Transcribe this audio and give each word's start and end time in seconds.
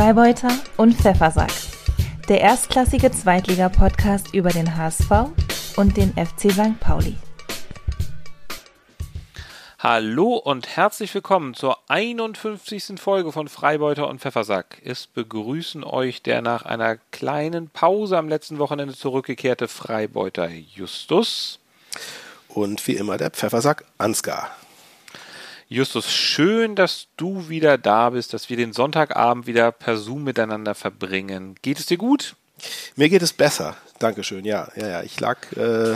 Freibeuter 0.00 0.48
und 0.78 0.94
Pfeffersack. 0.94 1.52
Der 2.26 2.40
erstklassige 2.40 3.12
Zweitliga-Podcast 3.12 4.32
über 4.32 4.48
den 4.48 4.74
HSV 4.74 5.10
und 5.76 5.94
den 5.98 6.14
FC 6.14 6.50
St. 6.50 6.80
Pauli. 6.80 7.16
Hallo 9.78 10.36
und 10.36 10.74
herzlich 10.74 11.14
willkommen 11.14 11.52
zur 11.52 11.76
51. 11.88 12.98
Folge 12.98 13.30
von 13.30 13.48
Freibeuter 13.48 14.08
und 14.08 14.22
Pfeffersack. 14.22 14.80
Es 14.82 15.06
begrüßen 15.06 15.84
euch 15.84 16.22
der 16.22 16.40
nach 16.40 16.62
einer 16.62 16.96
kleinen 17.12 17.68
Pause 17.68 18.16
am 18.16 18.30
letzten 18.30 18.58
Wochenende 18.58 18.94
zurückgekehrte 18.94 19.68
Freibeuter 19.68 20.48
Justus. 20.48 21.58
Und 22.48 22.86
wie 22.86 22.96
immer 22.96 23.18
der 23.18 23.32
Pfeffersack 23.32 23.84
Ansgar. 23.98 24.50
Justus, 25.72 26.10
schön, 26.10 26.74
dass 26.74 27.06
du 27.16 27.48
wieder 27.48 27.78
da 27.78 28.10
bist, 28.10 28.34
dass 28.34 28.50
wir 28.50 28.56
den 28.56 28.72
Sonntagabend 28.72 29.46
wieder 29.46 29.70
per 29.70 29.96
Zoom 29.96 30.24
miteinander 30.24 30.74
verbringen. 30.74 31.54
Geht 31.62 31.78
es 31.78 31.86
dir 31.86 31.96
gut? 31.96 32.34
Mir 32.96 33.08
geht 33.08 33.22
es 33.22 33.32
besser. 33.32 33.76
Dankeschön. 34.00 34.44
Ja, 34.44 34.66
ja, 34.74 34.88
ja. 34.88 35.02
Ich 35.04 35.20
lag 35.20 35.38
äh, 35.52 35.94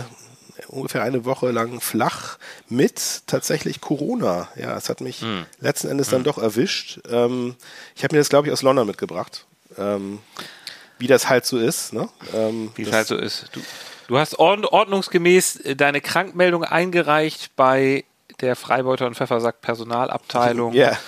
ungefähr 0.69 1.03
eine 1.03 1.25
Woche 1.25 1.51
lang 1.51 1.81
flach 1.81 2.39
mit 2.69 3.23
tatsächlich 3.27 3.81
Corona. 3.81 4.49
Ja, 4.55 4.77
es 4.77 4.89
hat 4.89 5.01
mich 5.01 5.23
hm. 5.23 5.45
letzten 5.59 5.89
Endes 5.89 6.09
dann 6.09 6.21
hm. 6.21 6.25
doch 6.25 6.39
erwischt. 6.39 7.01
Ähm, 7.11 7.57
ich 7.97 8.05
habe 8.05 8.15
mir 8.15 8.21
das, 8.21 8.29
glaube 8.29 8.47
ich, 8.47 8.53
aus 8.53 8.63
London 8.63 8.87
mitgebracht. 8.87 9.45
Ähm, 9.77 10.21
wie 11.01 11.09
das 11.09 11.29
halt 11.29 11.47
so 11.47 11.59
ist. 11.59 11.93
Ne? 11.93 12.09
Ähm, 12.33 12.71
wie 12.77 12.83
es 12.83 12.93
halt 12.93 13.09
so 13.09 13.17
ist. 13.17 13.49
Du, 13.51 13.61
du 14.07 14.19
hast 14.19 14.39
ordnungsgemäß 14.39 15.57
äh, 15.57 15.75
deine 15.75 16.01
Krankmeldung 16.01 16.63
eingereicht 16.63 17.57
bei 17.57 18.05
der 18.45 18.57
Freibeuter 18.57 19.07
und 19.07 19.17
Pfeffersack 19.17 19.61
Personalabteilung. 19.61 20.73
Ja. 20.73 20.99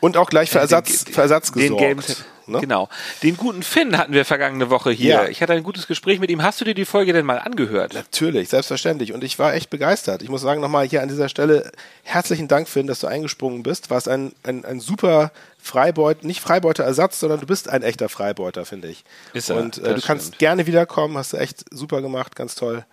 Und 0.00 0.16
auch 0.16 0.30
gleich 0.30 0.50
für 0.50 0.58
Ersatz, 0.58 1.04
den, 1.04 1.14
für 1.14 1.20
Ersatz 1.20 1.52
gesorgt. 1.52 1.82
Den 1.82 1.98
ne? 2.46 2.60
Genau. 2.60 2.88
Den 3.22 3.36
guten 3.36 3.62
Finn 3.62 3.96
hatten 3.98 4.14
wir 4.14 4.24
vergangene 4.24 4.70
Woche 4.70 4.90
hier. 4.90 5.14
Ja. 5.14 5.28
Ich 5.28 5.42
hatte 5.42 5.52
ein 5.52 5.62
gutes 5.62 5.86
Gespräch 5.86 6.20
mit 6.20 6.30
ihm. 6.30 6.42
Hast 6.42 6.60
du 6.60 6.64
dir 6.64 6.74
die 6.74 6.86
Folge 6.86 7.12
denn 7.12 7.26
mal 7.26 7.38
angehört? 7.38 7.92
Natürlich, 7.92 8.48
selbstverständlich. 8.48 9.12
Und 9.12 9.22
ich 9.22 9.38
war 9.38 9.54
echt 9.54 9.68
begeistert. 9.68 10.22
Ich 10.22 10.30
muss 10.30 10.40
sagen, 10.40 10.60
nochmal 10.62 10.86
hier 10.86 11.02
an 11.02 11.08
dieser 11.08 11.28
Stelle 11.28 11.70
herzlichen 12.02 12.48
Dank, 12.48 12.68
Finn, 12.68 12.86
dass 12.86 13.00
du 13.00 13.06
eingesprungen 13.06 13.62
bist. 13.62 13.90
Warst 13.90 14.08
ein, 14.08 14.32
ein, 14.42 14.64
ein 14.64 14.80
super 14.80 15.32
Freibeuter, 15.58 16.26
nicht 16.26 16.40
Freibeuter-Ersatz, 16.40 17.20
sondern 17.20 17.40
du 17.40 17.46
bist 17.46 17.68
ein 17.68 17.82
echter 17.82 18.08
Freibeuter, 18.08 18.64
finde 18.64 18.88
ich. 18.88 19.04
Ist 19.34 19.50
er, 19.50 19.56
Und 19.56 19.78
äh, 19.78 19.94
du 19.94 20.00
kannst 20.00 20.38
gerne 20.38 20.66
wiederkommen, 20.66 21.18
hast 21.18 21.34
du 21.34 21.36
echt 21.36 21.64
super 21.70 22.00
gemacht, 22.00 22.34
ganz 22.36 22.54
toll. 22.54 22.84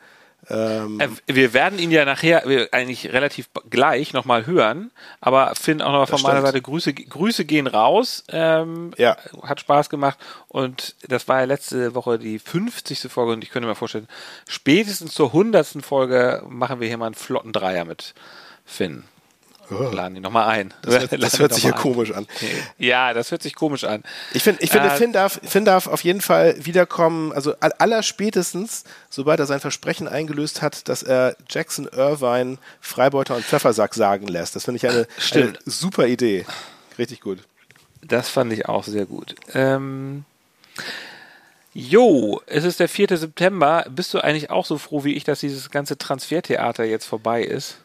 Ähm, 0.49 0.99
äh, 0.99 1.07
wir 1.27 1.53
werden 1.53 1.77
ihn 1.79 1.91
ja 1.91 2.05
nachher 2.05 2.43
eigentlich 2.71 3.11
relativ 3.11 3.49
gleich 3.69 4.13
nochmal 4.13 4.45
hören, 4.45 4.91
aber 5.19 5.53
Finn 5.55 5.81
auch 5.81 5.91
nochmal 5.91 6.07
von 6.07 6.21
meiner 6.21 6.41
Seite 6.41 6.61
Grüße, 6.61 6.93
Grüße 6.93 7.45
gehen 7.45 7.67
raus. 7.67 8.23
Ähm, 8.29 8.91
ja. 8.97 9.17
Hat 9.43 9.59
Spaß 9.59 9.89
gemacht 9.89 10.17
und 10.47 10.95
das 11.07 11.27
war 11.27 11.39
ja 11.39 11.45
letzte 11.45 11.95
Woche 11.95 12.17
die 12.17 12.39
50. 12.39 13.11
Folge 13.11 13.33
und 13.33 13.43
ich 13.43 13.49
könnte 13.49 13.67
mir 13.67 13.75
vorstellen, 13.75 14.07
spätestens 14.47 15.13
zur 15.13 15.27
100. 15.27 15.67
Folge 15.81 16.43
machen 16.47 16.79
wir 16.79 16.87
hier 16.87 16.97
mal 16.97 17.07
einen 17.07 17.15
flotten 17.15 17.51
Dreier 17.51 17.85
mit 17.85 18.13
Finn. 18.65 19.03
Oh. 19.69 19.89
Laden 19.91 20.15
die 20.15 20.21
nochmal 20.21 20.47
ein. 20.47 20.73
Das, 20.81 20.99
hört, 20.99 21.11
das 21.23 21.39
hört 21.39 21.53
sich 21.53 21.63
ja 21.63 21.71
komisch 21.71 22.11
an. 22.11 22.25
Ja, 22.77 23.13
das 23.13 23.31
hört 23.31 23.43
sich 23.43 23.55
komisch 23.55 23.83
an. 23.83 24.03
Ich, 24.33 24.43
find, 24.43 24.61
ich 24.61 24.71
finde, 24.71 24.89
äh, 24.89 24.97
Finn, 24.97 25.11
darf, 25.11 25.39
Finn 25.43 25.65
darf 25.65 25.87
auf 25.87 26.03
jeden 26.03 26.21
Fall 26.21 26.55
wiederkommen, 26.65 27.33
also 27.33 27.53
aller 27.59 28.03
spätestens, 28.03 28.83
sobald 29.09 29.39
er 29.39 29.45
sein 29.45 29.59
Versprechen 29.59 30.07
eingelöst 30.07 30.61
hat, 30.61 30.87
dass 30.87 31.03
er 31.03 31.35
Jackson 31.49 31.87
Irvine, 31.87 32.57
Freibeuter 32.79 33.35
und 33.35 33.43
Pfeffersack 33.43 33.93
sagen 33.93 34.27
lässt. 34.27 34.55
Das 34.55 34.65
finde 34.65 34.77
ich 34.77 34.87
eine, 34.87 35.07
eine, 35.33 35.53
super 35.65 36.07
Idee. 36.07 36.45
Richtig 36.97 37.21
gut. 37.21 37.39
Das 38.01 38.29
fand 38.29 38.53
ich 38.53 38.67
auch 38.67 38.85
sehr 38.85 39.05
gut. 39.05 39.35
Ähm, 39.53 40.23
Jo, 41.79 42.41
es 42.47 42.63
ist 42.63 42.79
der 42.79 42.89
4. 42.89 43.17
September. 43.17 43.85
Bist 43.87 44.11
du 44.11 44.19
eigentlich 44.19 44.49
auch 44.49 44.65
so 44.65 44.79
froh 44.79 45.03
wie 45.03 45.13
ich, 45.13 45.25
dass 45.25 45.41
dieses 45.41 45.69
ganze 45.69 45.95
Transfertheater 45.95 46.83
jetzt 46.85 47.05
vorbei 47.05 47.43
ist? 47.43 47.77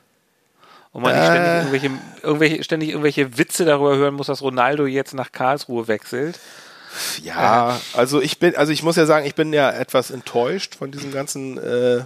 Und 0.92 1.02
man 1.02 1.14
nicht 1.14 1.24
ständig 1.24 1.48
äh. 1.48 1.58
irgendwelche, 1.58 1.90
irgendwelche, 2.22 2.64
ständig 2.64 2.88
irgendwelche 2.90 3.38
Witze 3.38 3.64
darüber 3.64 3.96
hören 3.96 4.14
muss, 4.14 4.26
dass 4.26 4.42
Ronaldo 4.42 4.86
jetzt 4.86 5.14
nach 5.14 5.32
Karlsruhe 5.32 5.88
wechselt. 5.88 6.38
Ja, 7.22 7.80
also 7.94 8.20
ich 8.20 8.38
bin, 8.38 8.54
also 8.54 8.70
ich 8.70 8.82
muss 8.82 8.96
ja 8.96 9.06
sagen, 9.06 9.26
ich 9.26 9.34
bin 9.34 9.52
ja 9.52 9.70
etwas 9.70 10.10
enttäuscht 10.10 10.74
von 10.74 10.92
diesem 10.92 11.10
ganzen 11.10 11.56
äh, 11.56 12.02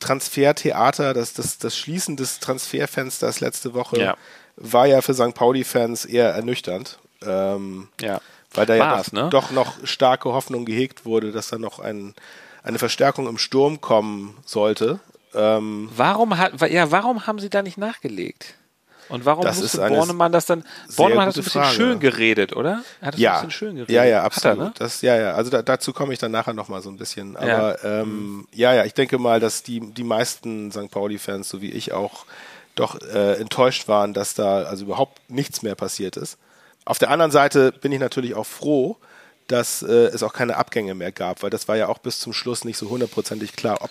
Transfertheater. 0.00 1.12
Das, 1.12 1.34
das, 1.34 1.58
das 1.58 1.76
Schließen 1.76 2.16
des 2.16 2.40
Transferfensters 2.40 3.40
letzte 3.40 3.74
Woche 3.74 4.00
ja. 4.00 4.16
war 4.56 4.86
ja 4.86 5.02
für 5.02 5.12
St. 5.12 5.34
Pauli-Fans 5.34 6.06
eher 6.06 6.30
ernüchternd. 6.30 6.98
Ähm, 7.22 7.88
ja. 8.00 8.20
Weil 8.54 8.64
da 8.64 8.74
ja 8.76 8.96
doch, 8.96 9.12
ne? 9.12 9.28
doch, 9.30 9.50
noch 9.50 9.74
starke 9.84 10.32
Hoffnung 10.32 10.64
gehegt 10.64 11.04
wurde, 11.04 11.32
dass 11.32 11.48
da 11.48 11.58
noch 11.58 11.78
ein, 11.78 12.14
eine 12.62 12.78
Verstärkung 12.78 13.28
im 13.28 13.36
Sturm 13.36 13.82
kommen 13.82 14.38
sollte. 14.46 15.00
Ähm, 15.34 15.90
warum, 15.94 16.36
hat, 16.38 16.60
ja, 16.70 16.90
warum 16.90 17.26
haben 17.26 17.38
sie 17.38 17.50
da 17.50 17.62
nicht 17.62 17.78
nachgelegt? 17.78 18.54
Und 19.08 19.24
warum 19.24 19.44
das 19.44 19.60
musste 19.60 19.88
Bornemann 19.88 20.32
das 20.32 20.46
dann? 20.46 20.64
Bornemann 20.96 21.26
hat 21.26 21.28
das 21.28 21.38
ein 21.38 21.44
bisschen 21.44 21.62
Frage. 21.62 21.76
schön 21.76 22.00
geredet, 22.00 22.54
oder? 22.54 22.82
Hat 23.00 23.14
das 23.14 23.20
ja. 23.20 23.32
ein 23.32 23.36
bisschen 23.36 23.50
schön 23.50 23.74
geredet. 23.76 23.94
Ja, 23.94 24.04
ja, 24.04 24.22
absolut. 24.22 24.58
Er, 24.58 24.64
ne? 24.64 24.72
das, 24.78 25.02
ja, 25.02 25.16
ja. 25.16 25.32
Also 25.32 25.50
da, 25.50 25.62
dazu 25.62 25.92
komme 25.92 26.12
ich 26.12 26.18
dann 26.18 26.30
nachher 26.30 26.52
nochmal 26.52 26.82
so 26.82 26.90
ein 26.90 26.96
bisschen. 26.96 27.36
Aber 27.36 27.82
ja. 27.82 28.00
Ähm, 28.02 28.46
ja, 28.52 28.74
ja, 28.74 28.84
ich 28.84 28.94
denke 28.94 29.18
mal, 29.18 29.40
dass 29.40 29.62
die, 29.62 29.80
die 29.80 30.04
meisten 30.04 30.70
St. 30.70 30.90
Pauli-Fans, 30.90 31.48
so 31.48 31.62
wie 31.62 31.70
ich 31.70 31.92
auch, 31.92 32.26
doch 32.74 33.00
äh, 33.00 33.40
enttäuscht 33.40 33.88
waren, 33.88 34.12
dass 34.12 34.34
da 34.34 34.62
also 34.64 34.84
überhaupt 34.84 35.18
nichts 35.28 35.62
mehr 35.62 35.74
passiert 35.74 36.16
ist. 36.16 36.38
Auf 36.84 36.98
der 36.98 37.10
anderen 37.10 37.32
Seite 37.32 37.72
bin 37.72 37.92
ich 37.92 38.00
natürlich 38.00 38.34
auch 38.34 38.46
froh, 38.46 38.96
dass 39.46 39.82
äh, 39.82 39.92
es 39.92 40.22
auch 40.22 40.32
keine 40.32 40.56
Abgänge 40.56 40.94
mehr 40.94 41.12
gab, 41.12 41.42
weil 41.42 41.50
das 41.50 41.66
war 41.66 41.76
ja 41.76 41.88
auch 41.88 41.98
bis 41.98 42.20
zum 42.20 42.32
Schluss 42.32 42.64
nicht 42.64 42.76
so 42.76 42.88
hundertprozentig 42.88 43.54
klar, 43.54 43.78
ob 43.80 43.90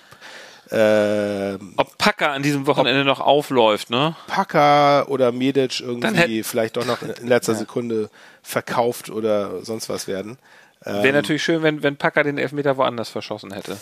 äh, 0.70 1.58
Ob 1.78 1.98
Packer 1.98 2.32
an 2.32 2.44
diesem 2.44 2.68
Wochenende 2.68 3.06
noch 3.06 3.20
aufläuft, 3.20 3.90
ne? 3.90 4.16
Packer 4.28 5.10
oder 5.10 5.32
Medic 5.32 5.80
irgendwie 5.80 6.44
vielleicht 6.44 6.78
doch 6.78 6.86
noch 6.86 7.02
in 7.02 7.28
letzter 7.28 7.54
ja. 7.54 7.60
Sekunde 7.60 8.10
verkauft 8.42 9.10
oder 9.10 9.64
sonst 9.64 9.90
was 9.90 10.08
werden. 10.08 10.38
Wäre 10.82 11.08
ähm, 11.08 11.14
natürlich 11.16 11.44
schön, 11.44 11.64
wenn, 11.64 11.84
wenn 11.84 11.98
Packer 11.98 12.24
den 12.24 12.38
Elfmeter 12.38 12.78
woanders 12.78 13.10
verschossen 13.10 13.54
hätte. 13.54 13.78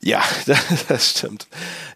Ja, 0.00 0.22
das 0.88 1.10
stimmt. 1.10 1.46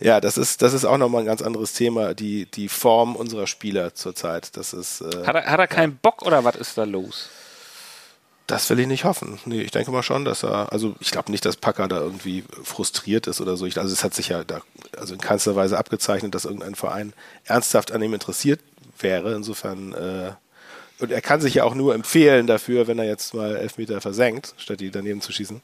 Ja, 0.00 0.20
das 0.20 0.38
ist, 0.38 0.62
das 0.62 0.72
ist 0.72 0.84
auch 0.84 0.96
nochmal 0.96 1.22
ein 1.22 1.26
ganz 1.26 1.42
anderes 1.42 1.74
Thema, 1.74 2.14
die, 2.14 2.46
die 2.46 2.68
Form 2.68 3.16
unserer 3.16 3.46
Spieler 3.46 3.94
zurzeit. 3.94 4.56
Das 4.56 4.72
ist, 4.72 5.02
äh, 5.02 5.26
hat, 5.26 5.34
er, 5.34 5.46
hat 5.46 5.60
er 5.60 5.66
keinen 5.66 5.92
ja. 5.92 5.98
Bock 6.00 6.22
oder 6.22 6.42
was 6.44 6.56
ist 6.56 6.78
da 6.78 6.84
los? 6.84 7.28
Das 8.48 8.70
will 8.70 8.80
ich 8.80 8.86
nicht 8.86 9.04
hoffen. 9.04 9.38
Nee, 9.44 9.60
ich 9.60 9.72
denke 9.72 9.90
mal 9.90 10.02
schon, 10.02 10.24
dass 10.24 10.42
er, 10.42 10.72
also 10.72 10.96
ich 11.00 11.10
glaube 11.10 11.30
nicht, 11.30 11.44
dass 11.44 11.56
Packer 11.58 11.86
da 11.86 12.00
irgendwie 12.00 12.44
frustriert 12.64 13.26
ist 13.26 13.42
oder 13.42 13.58
so. 13.58 13.66
Ich, 13.66 13.78
also 13.78 13.92
es 13.92 14.02
hat 14.02 14.14
sich 14.14 14.28
ja 14.28 14.42
da, 14.42 14.62
also 14.96 15.12
in 15.12 15.20
keinster 15.20 15.54
Weise 15.54 15.76
abgezeichnet, 15.76 16.34
dass 16.34 16.46
irgendein 16.46 16.74
Verein 16.74 17.12
ernsthaft 17.44 17.92
an 17.92 18.00
ihm 18.00 18.14
interessiert 18.14 18.60
wäre. 18.98 19.34
Insofern, 19.34 19.92
äh, 19.92 20.32
und 20.98 21.12
er 21.12 21.20
kann 21.20 21.42
sich 21.42 21.54
ja 21.54 21.64
auch 21.64 21.74
nur 21.74 21.94
empfehlen 21.94 22.46
dafür, 22.46 22.86
wenn 22.86 22.98
er 22.98 23.04
jetzt 23.04 23.34
mal 23.34 23.54
Elfmeter 23.54 24.00
versenkt, 24.00 24.54
statt 24.56 24.80
die 24.80 24.90
daneben 24.90 25.20
zu 25.20 25.30
schießen. 25.30 25.60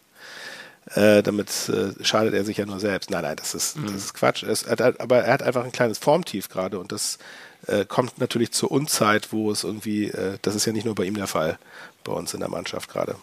Äh, 0.94 1.22
damit 1.22 1.70
äh, 1.70 2.04
schadet 2.04 2.34
er 2.34 2.44
sich 2.44 2.58
ja 2.58 2.66
nur 2.66 2.80
selbst. 2.80 3.10
Nein, 3.10 3.22
nein, 3.22 3.36
das 3.36 3.54
ist, 3.54 3.78
mhm. 3.78 3.86
das 3.86 3.94
ist 3.94 4.12
Quatsch. 4.12 4.42
Es, 4.42 4.64
er 4.64 4.76
hat, 4.76 5.00
aber 5.00 5.24
er 5.24 5.32
hat 5.32 5.42
einfach 5.42 5.64
ein 5.64 5.72
kleines 5.72 5.96
Formtief 5.96 6.50
gerade 6.50 6.78
und 6.78 6.92
das 6.92 7.16
äh, 7.66 7.84
kommt 7.84 8.18
natürlich 8.18 8.52
zur 8.52 8.70
Unzeit, 8.70 9.32
wo 9.32 9.50
es 9.50 9.64
irgendwie, 9.64 10.08
äh, 10.08 10.38
das 10.42 10.54
ist 10.54 10.64
ja 10.64 10.72
nicht 10.72 10.84
nur 10.84 10.94
bei 10.94 11.04
ihm 11.04 11.16
der 11.16 11.26
Fall, 11.26 11.58
bei 12.04 12.12
uns 12.12 12.34
in 12.34 12.40
der 12.40 12.50
Mannschaft 12.50 12.90
gerade. 12.90 13.16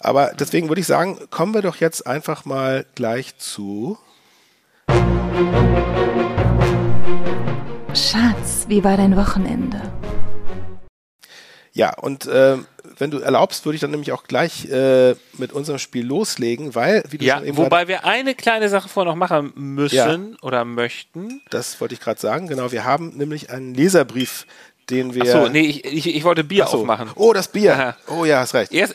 Aber 0.00 0.32
deswegen 0.38 0.68
würde 0.68 0.80
ich 0.80 0.86
sagen, 0.86 1.18
kommen 1.30 1.54
wir 1.54 1.62
doch 1.62 1.76
jetzt 1.76 2.06
einfach 2.06 2.44
mal 2.44 2.86
gleich 2.94 3.38
zu. 3.38 3.98
Schatz, 7.94 8.66
wie 8.68 8.84
war 8.84 8.96
dein 8.96 9.16
Wochenende? 9.16 9.80
Ja, 11.72 11.94
und 11.98 12.26
äh, 12.26 12.58
wenn 12.98 13.10
du 13.10 13.18
erlaubst, 13.18 13.64
würde 13.64 13.74
ich 13.74 13.80
dann 13.80 13.90
nämlich 13.90 14.12
auch 14.12 14.24
gleich 14.24 14.66
äh, 14.70 15.14
mit 15.38 15.52
unserem 15.52 15.78
Spiel 15.78 16.06
loslegen, 16.06 16.74
weil, 16.74 17.02
wie 17.10 17.18
du 17.18 17.24
ja, 17.24 17.36
schon 17.38 17.46
eben 17.46 17.56
wobei 17.56 17.88
wir 17.88 18.04
eine 18.04 18.34
kleine 18.34 18.68
Sache 18.68 18.88
vorher 18.88 19.12
noch 19.12 19.18
machen 19.18 19.52
müssen 19.54 20.32
ja, 20.32 20.38
oder 20.42 20.64
möchten. 20.64 21.42
Das 21.50 21.80
wollte 21.80 21.94
ich 21.94 22.00
gerade 22.00 22.20
sagen, 22.20 22.46
genau. 22.46 22.72
Wir 22.72 22.84
haben 22.84 23.16
nämlich 23.16 23.50
einen 23.50 23.74
Leserbrief 23.74 24.46
den 24.90 25.14
wir. 25.14 25.22
Achso, 25.22 25.48
nee, 25.48 25.62
ich, 25.62 25.84
ich, 25.84 26.14
ich 26.14 26.24
wollte 26.24 26.44
Bier 26.44 26.66
so. 26.66 26.78
aufmachen. 26.78 27.10
Oh, 27.16 27.32
das 27.32 27.48
Bier. 27.48 27.74
Aha. 27.74 27.96
Oh 28.08 28.24
ja, 28.24 28.40
hast 28.40 28.54
recht. 28.54 28.72
Erst, 28.72 28.94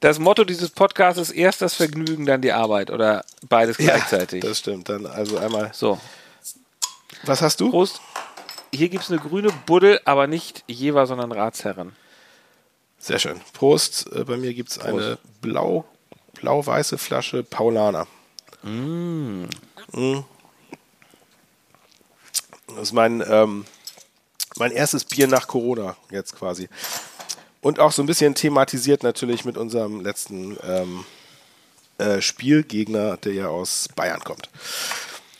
das 0.00 0.18
Motto 0.18 0.44
dieses 0.44 0.70
Podcasts 0.70 1.20
ist 1.20 1.30
erst 1.30 1.62
das 1.62 1.74
Vergnügen, 1.74 2.26
dann 2.26 2.40
die 2.40 2.52
Arbeit 2.52 2.90
oder 2.90 3.24
beides 3.48 3.76
gleichzeitig. 3.76 4.42
Ja, 4.42 4.50
das 4.50 4.58
stimmt. 4.60 4.88
Dann 4.88 5.06
also 5.06 5.38
einmal. 5.38 5.70
So. 5.72 5.98
Was 7.24 7.42
hast 7.42 7.60
du? 7.60 7.70
Prost. 7.70 8.00
Hier 8.72 8.88
gibt 8.88 9.02
es 9.02 9.10
eine 9.10 9.18
grüne 9.18 9.48
Buddel, 9.66 10.00
aber 10.04 10.28
nicht 10.28 10.62
Jever, 10.68 11.06
sondern 11.06 11.32
Ratsherren. 11.32 11.92
Sehr 13.00 13.18
schön. 13.18 13.40
Prost. 13.54 14.12
Äh, 14.12 14.24
bei 14.24 14.36
mir 14.36 14.54
gibt 14.54 14.70
es 14.70 14.78
eine 14.78 15.18
blau, 15.40 15.84
blau-weiße 16.34 16.98
Flasche 16.98 17.42
Paulaner. 17.42 18.06
Mm. 18.62 19.46
Mm. 19.92 20.24
Das 22.68 22.82
ist 22.82 22.92
mein 22.92 23.24
ähm, 23.26 23.64
mein 24.56 24.72
erstes 24.72 25.04
Bier 25.04 25.26
nach 25.26 25.48
Corona 25.48 25.96
jetzt 26.10 26.36
quasi. 26.36 26.68
Und 27.60 27.80
auch 27.80 27.92
so 27.92 28.02
ein 28.02 28.06
bisschen 28.06 28.34
thematisiert 28.34 29.02
natürlich 29.02 29.44
mit 29.44 29.56
unserem 29.56 30.00
letzten 30.00 30.56
ähm, 30.62 31.04
äh, 31.98 32.20
Spielgegner, 32.20 33.16
der 33.18 33.32
ja 33.32 33.48
aus 33.48 33.88
Bayern 33.96 34.20
kommt. 34.20 34.48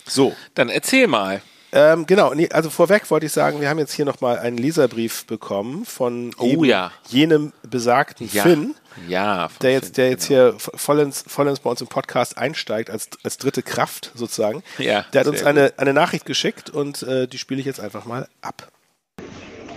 So. 0.06 0.34
Dann 0.54 0.68
erzähl 0.68 1.06
mal. 1.06 1.42
Ähm, 1.72 2.06
genau, 2.06 2.34
nee, 2.34 2.48
also 2.50 2.68
vorweg 2.68 3.08
wollte 3.10 3.26
ich 3.26 3.32
sagen, 3.32 3.60
wir 3.60 3.68
haben 3.68 3.78
jetzt 3.78 3.92
hier 3.92 4.04
nochmal 4.04 4.38
einen 4.38 4.56
Leserbrief 4.56 5.24
bekommen 5.26 5.84
von 5.84 6.32
oh, 6.38 6.64
ja. 6.64 6.90
jenem 7.08 7.52
besagten 7.62 8.28
ja. 8.32 8.42
Finn, 8.42 8.74
ja, 9.08 9.48
der 9.62 9.72
jetzt, 9.72 9.96
der 9.96 10.10
jetzt 10.10 10.28
genau. 10.28 10.52
hier 10.52 10.54
vollends, 10.58 11.24
vollends 11.26 11.60
bei 11.60 11.70
uns 11.70 11.80
im 11.80 11.86
Podcast 11.86 12.36
einsteigt 12.36 12.90
als, 12.90 13.08
als 13.22 13.38
dritte 13.38 13.62
Kraft 13.62 14.10
sozusagen. 14.14 14.64
Ja, 14.78 15.04
der 15.12 15.20
hat 15.20 15.28
uns 15.28 15.44
eine, 15.44 15.72
eine 15.76 15.94
Nachricht 15.94 16.26
geschickt 16.26 16.70
und 16.70 17.02
äh, 17.04 17.28
die 17.28 17.38
spiele 17.38 17.60
ich 17.60 17.66
jetzt 17.66 17.80
einfach 17.80 18.04
mal 18.04 18.26
ab. 18.42 18.68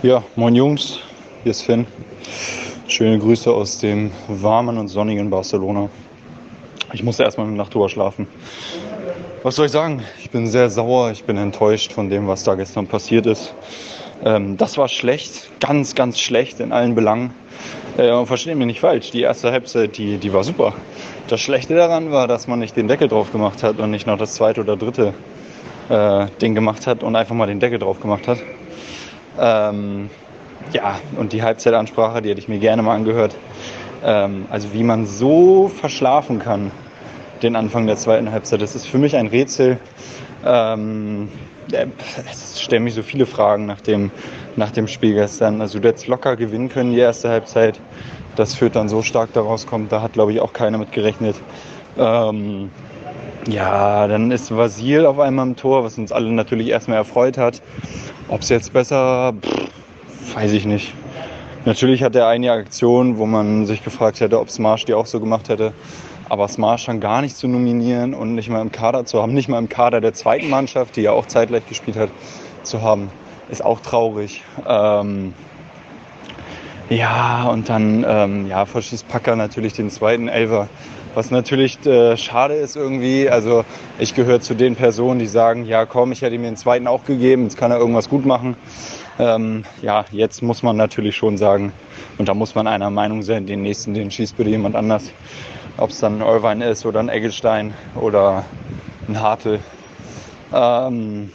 Ja, 0.02 0.24
moin 0.34 0.56
Jungs, 0.56 0.98
hier 1.44 1.52
ist 1.52 1.62
Finn. 1.62 1.86
Schöne 2.88 3.18
Grüße 3.18 3.50
aus 3.50 3.78
dem 3.78 4.10
warmen 4.28 4.78
und 4.78 4.88
sonnigen 4.88 5.30
Barcelona. 5.30 5.88
Ich 6.92 7.02
musste 7.02 7.22
erstmal 7.22 7.46
eine 7.46 7.56
Nacht 7.56 7.72
drüber 7.72 7.88
schlafen. 7.88 8.26
Was 9.44 9.56
soll 9.56 9.66
ich 9.66 9.72
sagen? 9.72 10.02
Ich 10.20 10.30
bin 10.30 10.46
sehr 10.46 10.70
sauer, 10.70 11.10
ich 11.10 11.24
bin 11.24 11.36
enttäuscht 11.36 11.92
von 11.92 12.08
dem, 12.08 12.26
was 12.26 12.44
da 12.44 12.54
gestern 12.54 12.86
passiert 12.86 13.26
ist. 13.26 13.52
Ähm, 14.24 14.56
das 14.56 14.78
war 14.78 14.88
schlecht, 14.88 15.50
ganz, 15.60 15.94
ganz 15.94 16.18
schlecht 16.18 16.60
in 16.60 16.72
allen 16.72 16.94
Belangen. 16.94 17.34
Äh, 17.98 18.24
versteht 18.24 18.56
mich 18.56 18.66
nicht 18.66 18.80
falsch, 18.80 19.10
die 19.10 19.20
erste 19.20 19.52
Halbzeit, 19.52 19.98
die, 19.98 20.16
die 20.16 20.32
war 20.32 20.44
super. 20.44 20.72
Das 21.28 21.42
Schlechte 21.42 21.74
daran 21.74 22.10
war, 22.10 22.26
dass 22.26 22.46
man 22.48 22.58
nicht 22.58 22.74
den 22.74 22.88
Deckel 22.88 23.06
drauf 23.06 23.32
gemacht 23.32 23.62
hat 23.62 23.80
und 23.80 23.90
nicht 23.90 24.06
noch 24.06 24.16
das 24.16 24.32
zweite 24.32 24.62
oder 24.62 24.78
dritte 24.78 25.12
äh, 25.90 26.26
Ding 26.40 26.54
gemacht 26.54 26.86
hat 26.86 27.02
und 27.02 27.14
einfach 27.14 27.34
mal 27.34 27.46
den 27.46 27.60
Deckel 27.60 27.78
drauf 27.78 28.00
gemacht 28.00 28.26
hat. 28.26 28.38
Ähm, 29.38 30.08
ja, 30.72 31.00
und 31.18 31.34
die 31.34 31.42
Halbzeitansprache, 31.42 32.22
die 32.22 32.30
hätte 32.30 32.40
ich 32.40 32.48
mir 32.48 32.60
gerne 32.60 32.80
mal 32.80 32.94
angehört. 32.94 33.36
Ähm, 34.02 34.46
also 34.48 34.72
wie 34.72 34.84
man 34.84 35.06
so 35.06 35.68
verschlafen 35.68 36.38
kann, 36.38 36.70
den 37.44 37.56
Anfang 37.56 37.86
der 37.86 37.96
zweiten 37.96 38.32
Halbzeit. 38.32 38.62
Das 38.62 38.74
ist 38.74 38.86
für 38.86 38.98
mich 38.98 39.14
ein 39.14 39.28
Rätsel. 39.28 39.78
Ähm, 40.44 41.28
es 42.30 42.60
stellen 42.60 42.84
mich 42.84 42.94
so 42.94 43.02
viele 43.02 43.26
Fragen 43.26 43.66
nach 43.66 43.80
dem, 43.80 44.10
nach 44.56 44.70
dem 44.70 44.88
Spiel 44.88 45.14
gestern. 45.14 45.60
Also 45.60 45.78
du 45.78 45.88
hättest 45.88 46.08
locker 46.08 46.36
gewinnen 46.36 46.68
können 46.68 46.92
die 46.92 46.98
erste 46.98 47.28
Halbzeit. 47.28 47.78
Das 48.36 48.54
führt 48.54 48.74
dann 48.76 48.88
so 48.88 49.02
stark 49.02 49.32
daraus 49.32 49.66
kommt, 49.66 49.92
da 49.92 50.02
hat 50.02 50.14
glaube 50.14 50.32
ich 50.32 50.40
auch 50.40 50.52
keiner 50.52 50.78
mit 50.78 50.90
gerechnet. 50.92 51.36
Ähm, 51.96 52.70
ja, 53.46 54.08
dann 54.08 54.30
ist 54.30 54.54
Vasil 54.54 55.06
auf 55.06 55.18
einmal 55.18 55.46
im 55.46 55.56
Tor, 55.56 55.84
was 55.84 55.98
uns 55.98 56.10
alle 56.10 56.32
natürlich 56.32 56.68
erstmal 56.68 56.98
erfreut 56.98 57.38
hat. 57.38 57.62
Ob 58.28 58.40
es 58.40 58.48
jetzt 58.48 58.72
besser, 58.72 59.34
pff, 59.40 60.34
weiß 60.34 60.52
ich 60.52 60.64
nicht. 60.64 60.94
Natürlich 61.66 62.02
hat 62.02 62.16
er 62.16 62.26
eine 62.26 62.50
Aktion, 62.52 63.18
wo 63.18 63.26
man 63.26 63.66
sich 63.66 63.84
gefragt 63.84 64.20
hätte, 64.20 64.40
ob 64.40 64.50
Smarsh 64.50 64.84
die 64.84 64.94
auch 64.94 65.06
so 65.06 65.20
gemacht 65.20 65.48
hätte. 65.48 65.72
Aber 66.28 66.48
Smarsh 66.48 66.86
dann 66.86 67.00
gar 67.00 67.20
nicht 67.20 67.36
zu 67.36 67.48
nominieren 67.48 68.14
und 68.14 68.34
nicht 68.34 68.48
mal 68.48 68.62
im 68.62 68.72
Kader 68.72 69.04
zu 69.04 69.20
haben, 69.20 69.34
nicht 69.34 69.48
mal 69.48 69.58
im 69.58 69.68
Kader 69.68 70.00
der 70.00 70.14
zweiten 70.14 70.48
Mannschaft, 70.48 70.96
die 70.96 71.02
ja 71.02 71.12
auch 71.12 71.26
zeitgleich 71.26 71.66
gespielt 71.66 71.96
hat, 71.96 72.10
zu 72.62 72.82
haben, 72.82 73.10
ist 73.50 73.64
auch 73.64 73.80
traurig. 73.80 74.42
Ähm, 74.66 75.34
ja, 76.90 77.44
und 77.44 77.68
dann 77.68 78.04
ähm, 78.06 78.46
ja, 78.46 78.66
verschießt 78.66 79.08
Packer 79.08 79.36
natürlich 79.36 79.72
den 79.74 79.90
zweiten 79.90 80.28
Elfer. 80.28 80.68
Was 81.14 81.30
natürlich 81.30 81.84
äh, 81.86 82.16
schade 82.16 82.54
ist 82.54 82.76
irgendwie. 82.76 83.28
Also 83.28 83.64
ich 83.98 84.14
gehöre 84.14 84.40
zu 84.40 84.54
den 84.54 84.76
Personen, 84.76 85.20
die 85.20 85.26
sagen, 85.26 85.64
ja 85.64 85.86
komm, 85.86 86.12
ich 86.12 86.22
hätte 86.22 86.34
ihm 86.34 86.42
den 86.42 86.56
zweiten 86.56 86.86
auch 86.86 87.04
gegeben, 87.04 87.44
jetzt 87.44 87.56
kann 87.56 87.70
er 87.70 87.78
irgendwas 87.78 88.08
gut 88.08 88.26
machen. 88.26 88.56
Ähm, 89.18 89.64
ja, 89.80 90.04
jetzt 90.10 90.42
muss 90.42 90.62
man 90.62 90.76
natürlich 90.76 91.16
schon 91.16 91.38
sagen, 91.38 91.72
und 92.18 92.28
da 92.28 92.34
muss 92.34 92.54
man 92.54 92.66
einer 92.66 92.90
Meinung 92.90 93.22
sein, 93.22 93.46
den 93.46 93.62
nächsten, 93.62 93.94
den 93.94 94.10
schießt 94.10 94.36
bitte 94.36 94.50
jemand 94.50 94.74
anders 94.74 95.12
ob 95.76 95.90
es 95.90 96.00
dann 96.00 96.20
ein 96.20 96.26
Irvine 96.26 96.64
ist 96.66 96.86
oder 96.86 97.00
ein 97.00 97.08
Eggelstein 97.08 97.74
oder 97.94 98.44
ein 99.08 99.20
Hartl. 99.20 99.60
Ähm, 100.52 101.30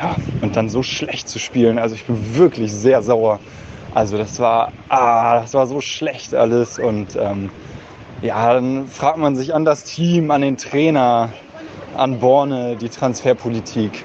ja, 0.00 0.16
und 0.42 0.56
dann 0.56 0.68
so 0.68 0.82
schlecht 0.82 1.28
zu 1.28 1.38
spielen. 1.38 1.78
Also 1.78 1.94
ich 1.94 2.04
bin 2.04 2.36
wirklich 2.36 2.72
sehr 2.72 3.02
sauer. 3.02 3.38
Also 3.94 4.18
das 4.18 4.38
war, 4.40 4.72
ah, 4.88 5.40
das 5.40 5.54
war 5.54 5.66
so 5.66 5.80
schlecht 5.80 6.34
alles. 6.34 6.78
Und 6.78 7.16
ähm, 7.16 7.50
ja, 8.20 8.52
dann 8.54 8.88
fragt 8.88 9.18
man 9.18 9.36
sich 9.36 9.54
an 9.54 9.64
das 9.64 9.84
Team, 9.84 10.30
an 10.30 10.42
den 10.42 10.56
Trainer, 10.56 11.30
an 11.96 12.18
Borne, 12.18 12.76
die 12.76 12.88
Transferpolitik. 12.88 14.04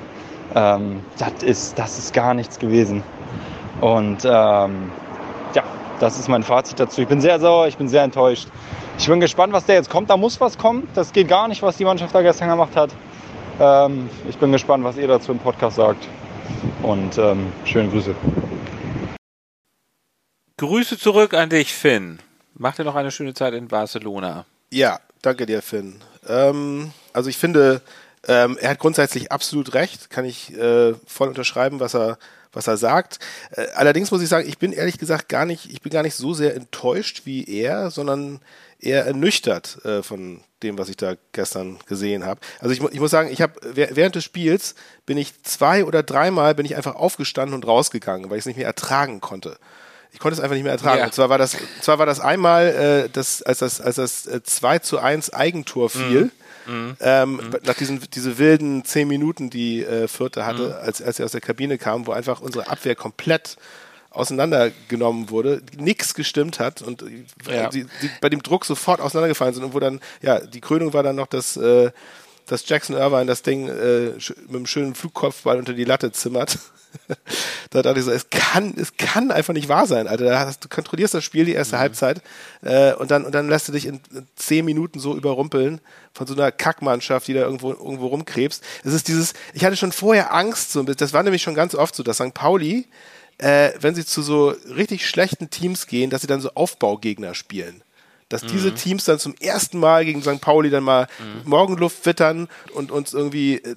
Ähm, 0.55 1.03
das, 1.17 1.43
ist, 1.43 1.79
das 1.79 1.97
ist 1.97 2.13
gar 2.13 2.33
nichts 2.33 2.59
gewesen. 2.59 3.03
Und 3.81 4.23
ähm, 4.23 4.91
ja, 5.53 5.63
das 5.99 6.19
ist 6.19 6.29
mein 6.29 6.43
Fazit 6.43 6.79
dazu. 6.79 7.01
Ich 7.01 7.07
bin 7.07 7.19
sehr 7.19 7.39
sauer, 7.39 7.67
ich 7.67 7.77
bin 7.77 7.87
sehr 7.87 8.03
enttäuscht. 8.03 8.47
Ich 9.01 9.07
bin 9.07 9.19
gespannt, 9.19 9.51
was 9.51 9.65
da 9.65 9.73
jetzt 9.73 9.89
kommt. 9.89 10.11
Da 10.11 10.15
muss 10.15 10.39
was 10.39 10.59
kommen. 10.59 10.87
Das 10.93 11.11
geht 11.11 11.27
gar 11.27 11.47
nicht, 11.47 11.63
was 11.63 11.75
die 11.75 11.85
Mannschaft 11.85 12.13
da 12.13 12.21
gestern 12.21 12.49
gemacht 12.49 12.75
hat. 12.75 12.91
Ähm, 13.59 14.07
ich 14.29 14.37
bin 14.37 14.51
gespannt, 14.51 14.83
was 14.83 14.95
ihr 14.95 15.07
dazu 15.07 15.31
im 15.31 15.39
Podcast 15.39 15.77
sagt. 15.77 16.07
Und 16.83 17.17
ähm, 17.17 17.51
schöne 17.65 17.89
Grüße. 17.89 18.13
Grüße 20.57 20.99
zurück 20.99 21.33
an 21.33 21.49
dich, 21.49 21.73
Finn. 21.73 22.19
Mach 22.53 22.75
dir 22.75 22.83
noch 22.83 22.93
eine 22.93 23.09
schöne 23.09 23.33
Zeit 23.33 23.55
in 23.55 23.69
Barcelona. 23.69 24.45
Ja, 24.69 24.99
danke 25.23 25.47
dir, 25.47 25.63
Finn. 25.63 25.99
Ähm, 26.29 26.91
also 27.11 27.27
ich 27.27 27.37
finde, 27.37 27.81
ähm, 28.27 28.55
er 28.61 28.69
hat 28.69 28.77
grundsätzlich 28.77 29.31
absolut 29.31 29.73
recht. 29.73 30.11
Kann 30.11 30.25
ich 30.25 30.55
äh, 30.55 30.93
voll 31.07 31.29
unterschreiben, 31.29 31.79
was 31.79 31.95
er 31.95 32.19
was 32.53 32.67
er 32.67 32.77
sagt. 32.77 33.19
Äh, 33.51 33.67
allerdings 33.75 34.11
muss 34.11 34.21
ich 34.21 34.29
sagen, 34.29 34.47
ich 34.47 34.57
bin 34.57 34.73
ehrlich 34.73 34.97
gesagt 34.97 35.29
gar 35.29 35.45
nicht, 35.45 35.71
ich 35.71 35.81
bin 35.81 35.91
gar 35.91 36.03
nicht 36.03 36.15
so 36.15 36.33
sehr 36.33 36.55
enttäuscht 36.55 37.21
wie 37.25 37.45
er, 37.45 37.91
sondern 37.91 38.39
eher 38.79 39.05
ernüchtert 39.05 39.83
äh, 39.85 40.03
von 40.03 40.41
dem, 40.63 40.77
was 40.77 40.89
ich 40.89 40.97
da 40.97 41.15
gestern 41.31 41.79
gesehen 41.87 42.25
habe. 42.25 42.41
Also 42.59 42.73
ich, 42.73 42.93
ich 42.93 42.99
muss 42.99 43.11
sagen, 43.11 43.29
ich 43.31 43.41
habe 43.41 43.53
während 43.73 44.15
des 44.15 44.23
Spiels 44.23 44.75
bin 45.05 45.17
ich 45.17 45.43
zwei 45.43 45.85
oder 45.85 46.03
dreimal 46.03 46.55
bin 46.55 46.65
ich 46.65 46.75
einfach 46.75 46.95
aufgestanden 46.95 47.55
und 47.55 47.65
rausgegangen, 47.65 48.29
weil 48.29 48.37
ich 48.37 48.43
es 48.43 48.45
nicht 48.47 48.57
mehr 48.57 48.67
ertragen 48.67 49.21
konnte. 49.21 49.57
Ich 50.13 50.19
konnte 50.19 50.33
es 50.33 50.41
einfach 50.41 50.55
nicht 50.55 50.63
mehr 50.63 50.73
ertragen. 50.73 50.99
Ja. 50.99 51.05
Und 51.05 51.13
zwar 51.13 51.29
war 51.29 51.37
das, 51.37 51.55
zwar 51.81 51.99
war 51.99 52.05
das 52.05 52.19
einmal, 52.19 52.67
äh, 53.05 53.09
das, 53.09 53.41
als 53.43 53.59
das, 53.59 53.79
als 53.79 53.95
das 53.95 54.27
äh, 54.27 54.43
2 54.43 54.79
zu 54.79 54.99
1 54.99 55.33
Eigentor 55.33 55.89
fiel. 55.89 56.25
Mhm. 56.25 56.31
Mhm. 56.65 56.97
Ähm, 56.99 57.31
mhm. 57.33 57.57
Nach 57.63 57.73
diesen 57.73 57.99
diese 58.13 58.37
wilden 58.37 58.85
zehn 58.85 59.07
Minuten, 59.07 59.49
die 59.49 59.83
äh, 59.83 60.07
Vierte 60.07 60.45
hatte, 60.45 60.67
mhm. 60.69 60.85
als, 60.85 61.01
als 61.01 61.17
sie 61.17 61.23
aus 61.23 61.31
der 61.31 61.41
Kabine 61.41 61.77
kam, 61.77 62.07
wo 62.07 62.11
einfach 62.11 62.41
unsere 62.41 62.69
Abwehr 62.69 62.95
komplett 62.95 63.57
auseinandergenommen 64.11 65.29
wurde, 65.29 65.61
nichts 65.77 66.13
gestimmt 66.13 66.59
hat 66.59 66.81
und 66.81 67.03
ja. 67.49 67.69
die, 67.69 67.85
die, 68.01 68.09
bei 68.19 68.27
dem 68.27 68.43
Druck 68.43 68.65
sofort 68.65 68.99
auseinandergefallen 68.99 69.53
sind 69.53 69.63
und 69.63 69.73
wo 69.73 69.79
dann, 69.79 70.01
ja, 70.21 70.39
die 70.39 70.59
Krönung 70.59 70.93
war 70.93 71.01
dann 71.01 71.15
noch, 71.15 71.27
dass, 71.27 71.55
äh, 71.55 71.91
dass 72.47 72.67
Jackson 72.67 72.95
Irvine 72.95 73.25
das 73.25 73.41
Ding 73.41 73.67
äh, 73.67 74.11
mit 74.11 74.49
einem 74.49 74.65
schönen 74.65 74.95
Flugkopfball 74.95 75.57
unter 75.57 75.73
die 75.73 75.83
Latte 75.83 76.11
zimmert. 76.11 76.59
da 77.69 77.81
dachte 77.81 77.99
ich 77.99 78.05
so, 78.05 78.11
es 78.11 78.29
kann, 78.29 78.73
es 78.77 78.97
kann 78.97 79.31
einfach 79.31 79.53
nicht 79.53 79.69
wahr 79.69 79.87
sein, 79.87 80.07
Alter. 80.07 80.53
Du 80.59 80.67
kontrollierst 80.67 81.13
das 81.13 81.23
Spiel 81.23 81.45
die 81.45 81.53
erste 81.53 81.77
mhm. 81.77 81.79
Halbzeit 81.79 82.21
äh, 82.61 82.93
und 82.93 83.11
dann 83.11 83.25
und 83.25 83.33
dann 83.33 83.47
lässt 83.47 83.67
du 83.67 83.71
dich 83.71 83.85
in 83.85 84.01
zehn 84.35 84.65
Minuten 84.65 84.99
so 84.99 85.15
überrumpeln 85.15 85.79
von 86.13 86.27
so 86.27 86.33
einer 86.33 86.51
Kackmannschaft, 86.51 87.27
die 87.27 87.33
da 87.33 87.41
irgendwo 87.41 87.71
irgendwo 87.71 88.07
rumkrebst. 88.07 88.63
Es 88.83 88.93
ist 88.93 89.07
dieses, 89.07 89.33
ich 89.53 89.63
hatte 89.63 89.77
schon 89.77 89.91
vorher 89.91 90.33
Angst, 90.33 90.73
so 90.73 90.83
das 90.83 91.13
war 91.13 91.23
nämlich 91.23 91.41
schon 91.41 91.55
ganz 91.55 91.75
oft 91.75 91.95
so, 91.95 92.03
dass 92.03 92.17
St. 92.17 92.33
Pauli 92.33 92.87
äh, 93.41 93.71
wenn 93.79 93.95
sie 93.95 94.05
zu 94.05 94.21
so 94.21 94.49
richtig 94.75 95.07
schlechten 95.07 95.49
Teams 95.49 95.87
gehen, 95.87 96.09
dass 96.09 96.21
sie 96.21 96.27
dann 96.27 96.41
so 96.41 96.51
Aufbaugegner 96.53 97.33
spielen. 97.33 97.83
Dass 98.31 98.43
mhm. 98.43 98.47
diese 98.47 98.73
Teams 98.73 99.05
dann 99.05 99.19
zum 99.19 99.35
ersten 99.39 99.79
Mal 99.79 100.05
gegen 100.05 100.21
St. 100.21 100.41
Pauli 100.41 100.69
dann 100.69 100.83
mal 100.83 101.07
mhm. 101.19 101.49
Morgenluft 101.49 102.05
wittern 102.05 102.47
und 102.73 102.91
uns 102.91 103.13
irgendwie 103.13 103.55
äh, 103.55 103.75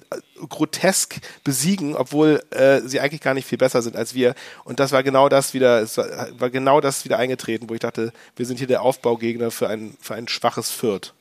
grotesk 0.49 1.17
besiegen, 1.43 1.95
obwohl 1.95 2.43
äh, 2.51 2.81
sie 2.81 2.99
eigentlich 2.99 3.21
gar 3.21 3.33
nicht 3.33 3.47
viel 3.47 3.57
besser 3.57 3.81
sind 3.81 3.95
als 3.95 4.13
wir. 4.13 4.35
Und 4.63 4.79
das 4.79 4.91
war 4.91 5.03
genau 5.03 5.29
das 5.29 5.53
wieder, 5.53 5.81
es 5.81 5.97
war, 5.97 6.07
war 6.39 6.49
genau 6.49 6.81
das 6.81 7.05
wieder 7.05 7.17
eingetreten, 7.17 7.69
wo 7.69 7.73
ich 7.73 7.79
dachte, 7.79 8.13
wir 8.35 8.45
sind 8.45 8.57
hier 8.57 8.67
der 8.67 8.81
Aufbaugegner 8.81 9.51
für 9.51 9.67
ein, 9.67 9.95
für 10.01 10.15
ein 10.15 10.27
schwaches 10.27 10.71
Fürth 10.71 11.13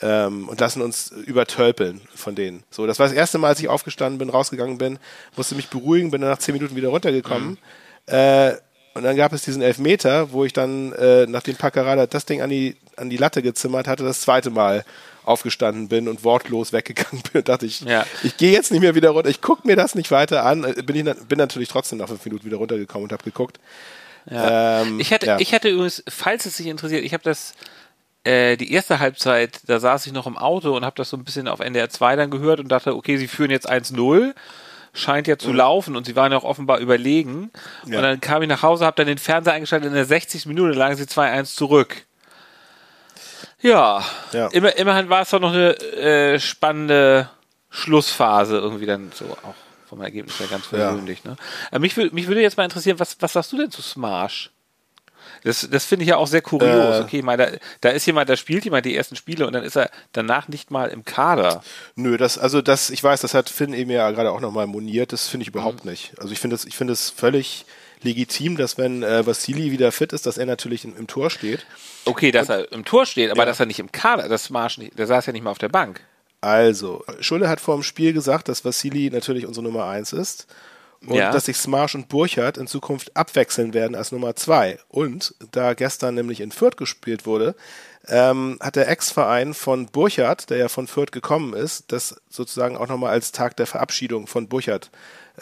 ähm, 0.00 0.48
und 0.48 0.60
lassen 0.60 0.82
uns 0.82 1.10
übertölpeln 1.10 2.00
von 2.14 2.34
denen. 2.34 2.62
So, 2.70 2.86
das 2.86 2.98
war 2.98 3.06
das 3.06 3.14
erste 3.14 3.38
Mal, 3.38 3.48
als 3.48 3.60
ich 3.60 3.68
aufgestanden 3.68 4.18
bin, 4.18 4.30
rausgegangen 4.30 4.78
bin, 4.78 4.98
musste 5.36 5.54
mich 5.54 5.68
beruhigen, 5.68 6.10
bin 6.10 6.20
dann 6.20 6.30
nach 6.30 6.38
zehn 6.38 6.54
Minuten 6.54 6.76
wieder 6.76 6.88
runtergekommen. 6.88 7.50
Mhm. 7.50 7.58
Äh, 8.06 8.56
und 8.98 9.04
dann 9.04 9.16
gab 9.16 9.32
es 9.32 9.42
diesen 9.42 9.62
Elfmeter, 9.62 10.32
wo 10.32 10.44
ich 10.44 10.52
dann, 10.52 10.92
äh, 10.92 11.26
nachdem 11.26 11.56
Paccarada 11.56 12.06
das 12.06 12.26
Ding 12.26 12.42
an 12.42 12.50
die, 12.50 12.76
an 12.96 13.08
die 13.08 13.16
Latte 13.16 13.42
gezimmert 13.42 13.86
hatte, 13.88 14.02
das 14.02 14.20
zweite 14.20 14.50
Mal 14.50 14.84
aufgestanden 15.24 15.88
bin 15.88 16.08
und 16.08 16.24
wortlos 16.24 16.72
weggegangen 16.72 17.22
bin 17.22 17.32
und 17.40 17.48
dachte 17.48 17.66
ich, 17.66 17.82
ja. 17.82 18.04
ich 18.24 18.36
gehe 18.36 18.52
jetzt 18.52 18.72
nicht 18.72 18.80
mehr 18.80 18.94
wieder 18.94 19.10
runter, 19.10 19.30
ich 19.30 19.40
gucke 19.40 19.66
mir 19.66 19.76
das 19.76 19.94
nicht 19.94 20.10
weiter 20.10 20.44
an. 20.44 20.64
Äh, 20.64 20.82
bin, 20.82 20.96
ich, 20.96 21.14
bin 21.28 21.38
natürlich 21.38 21.68
trotzdem 21.68 21.98
nach 21.98 22.08
fünf 22.08 22.24
Minuten 22.24 22.44
wieder 22.44 22.56
runtergekommen 22.56 23.04
und 23.04 23.12
habe 23.12 23.22
geguckt. 23.22 23.60
Ja. 24.30 24.82
Ähm, 24.82 25.00
ich, 25.00 25.12
hatte, 25.12 25.26
ja. 25.26 25.38
ich 25.38 25.54
hatte 25.54 25.68
übrigens, 25.68 26.02
falls 26.08 26.44
es 26.44 26.56
sich 26.56 26.66
interessiert, 26.66 27.04
ich 27.04 27.14
habe 27.14 27.22
das 27.22 27.54
äh, 28.24 28.56
die 28.56 28.72
erste 28.72 28.98
Halbzeit, 28.98 29.60
da 29.66 29.78
saß 29.78 30.06
ich 30.06 30.12
noch 30.12 30.26
im 30.26 30.36
Auto 30.36 30.76
und 30.76 30.84
habe 30.84 30.96
das 30.96 31.10
so 31.10 31.16
ein 31.16 31.24
bisschen 31.24 31.46
auf 31.48 31.60
NDR 31.60 31.88
2 31.88 32.16
dann 32.16 32.30
gehört 32.30 32.60
und 32.60 32.68
dachte, 32.68 32.94
okay, 32.96 33.16
sie 33.16 33.28
führen 33.28 33.50
jetzt 33.50 33.70
1-0. 33.70 34.34
Scheint 34.92 35.26
ja 35.26 35.38
zu 35.38 35.50
mhm. 35.50 35.56
laufen 35.56 35.96
und 35.96 36.06
sie 36.06 36.16
waren 36.16 36.32
ja 36.32 36.38
auch 36.38 36.44
offenbar 36.44 36.78
überlegen. 36.78 37.50
Ja. 37.86 37.98
Und 37.98 38.02
dann 38.02 38.20
kam 38.20 38.42
ich 38.42 38.48
nach 38.48 38.62
Hause, 38.62 38.84
habe 38.84 38.96
dann 38.96 39.06
den 39.06 39.18
Fernseher 39.18 39.54
eingeschaltet, 39.54 39.88
in 39.88 39.94
der 39.94 40.04
60. 40.04 40.46
Minute 40.46 40.76
lagen 40.76 40.96
sie 40.96 41.04
2-1 41.04 41.54
zurück. 41.54 42.04
Ja, 43.60 44.04
ja. 44.32 44.48
Immer, 44.48 44.76
immerhin 44.76 45.08
war 45.08 45.22
es 45.22 45.30
doch 45.30 45.40
noch 45.40 45.52
eine 45.52 45.76
äh, 45.76 46.38
spannende 46.38 47.28
Schlussphase 47.70 48.56
irgendwie 48.56 48.86
dann 48.86 49.10
so 49.12 49.24
auch 49.24 49.54
vom 49.88 50.00
Ergebnis 50.00 50.38
her 50.38 50.46
ganz 50.48 50.68
persönlich. 50.68 51.22
Ja. 51.24 51.32
Ne? 51.32 51.36
Äh, 51.72 51.78
mich, 51.78 51.96
mich 51.96 52.28
würde 52.28 52.40
jetzt 52.40 52.56
mal 52.56 52.64
interessieren, 52.64 52.98
was, 53.00 53.16
was 53.20 53.32
sagst 53.32 53.52
du 53.52 53.56
denn 53.56 53.70
zu 53.70 53.82
Smash? 53.82 54.50
Das, 55.44 55.68
das 55.70 55.84
finde 55.84 56.04
ich 56.04 56.10
ja 56.10 56.16
auch 56.16 56.26
sehr 56.26 56.42
kurios. 56.42 56.96
Äh, 56.96 57.02
okay, 57.02 57.22
mal, 57.22 57.36
da, 57.36 57.48
da 57.80 57.90
ist 57.90 58.06
jemand, 58.06 58.28
der 58.28 58.36
spielt 58.36 58.64
jemand 58.64 58.86
die 58.86 58.96
ersten 58.96 59.16
Spiele 59.16 59.46
und 59.46 59.52
dann 59.52 59.64
ist 59.64 59.76
er 59.76 59.90
danach 60.12 60.48
nicht 60.48 60.70
mal 60.70 60.88
im 60.88 61.04
Kader. 61.04 61.62
Nö, 61.96 62.16
das, 62.16 62.38
also 62.38 62.62
das, 62.62 62.90
ich 62.90 63.02
weiß, 63.02 63.20
das 63.20 63.34
hat 63.34 63.50
Finn 63.50 63.72
eben 63.72 63.90
ja 63.90 64.10
gerade 64.10 64.30
auch 64.30 64.40
nochmal 64.40 64.66
moniert, 64.66 65.12
das 65.12 65.28
finde 65.28 65.42
ich 65.42 65.48
überhaupt 65.48 65.84
mhm. 65.84 65.92
nicht. 65.92 66.12
Also 66.18 66.32
ich 66.32 66.38
finde 66.38 66.56
es, 66.56 66.64
ich 66.64 66.76
finde 66.76 66.92
es 66.92 67.10
völlig 67.10 67.64
legitim, 68.02 68.56
dass 68.56 68.78
wenn 68.78 69.02
äh, 69.02 69.26
Vassili 69.26 69.72
wieder 69.72 69.92
fit 69.92 70.12
ist, 70.12 70.26
dass 70.26 70.38
er 70.38 70.46
natürlich 70.46 70.84
im, 70.84 70.96
im 70.96 71.06
Tor 71.06 71.30
steht. 71.30 71.66
Okay, 72.04 72.30
dass 72.30 72.48
und, 72.48 72.54
er 72.54 72.72
im 72.72 72.84
Tor 72.84 73.06
steht, 73.06 73.30
aber 73.30 73.40
ja. 73.40 73.46
dass 73.46 73.60
er 73.60 73.66
nicht 73.66 73.80
im 73.80 73.92
Kader, 73.92 74.28
das 74.28 74.50
Marsch 74.50 74.78
nicht, 74.78 74.98
der 74.98 75.06
saß 75.06 75.26
ja 75.26 75.32
nicht 75.32 75.42
mal 75.42 75.50
auf 75.50 75.58
der 75.58 75.68
Bank. 75.68 76.00
Also, 76.40 77.04
Schulle 77.20 77.48
hat 77.48 77.60
vor 77.60 77.74
dem 77.74 77.82
Spiel 77.82 78.12
gesagt, 78.12 78.48
dass 78.48 78.64
Vassili 78.64 79.10
natürlich 79.10 79.46
unsere 79.46 79.64
Nummer 79.64 79.86
eins 79.86 80.12
ist 80.12 80.46
und 81.06 81.16
ja. 81.16 81.30
dass 81.30 81.46
sich 81.46 81.56
Smarsch 81.56 81.94
und 81.94 82.08
Burchardt 82.08 82.58
in 82.58 82.66
Zukunft 82.66 83.16
abwechseln 83.16 83.74
werden 83.74 83.94
als 83.94 84.12
Nummer 84.12 84.34
zwei. 84.36 84.78
Und 84.88 85.34
da 85.52 85.74
gestern 85.74 86.14
nämlich 86.14 86.40
in 86.40 86.50
Fürth 86.50 86.76
gespielt 86.76 87.24
wurde, 87.26 87.54
ähm, 88.08 88.58
hat 88.60 88.76
der 88.76 88.88
Ex-Verein 88.88 89.54
von 89.54 89.86
Burchardt, 89.86 90.50
der 90.50 90.58
ja 90.58 90.68
von 90.68 90.86
Fürth 90.86 91.12
gekommen 91.12 91.52
ist, 91.52 91.92
das 91.92 92.20
sozusagen 92.28 92.76
auch 92.76 92.88
nochmal 92.88 93.10
als 93.10 93.32
Tag 93.32 93.56
der 93.56 93.66
Verabschiedung 93.66 94.26
von 94.26 94.48
Burchardt 94.48 94.90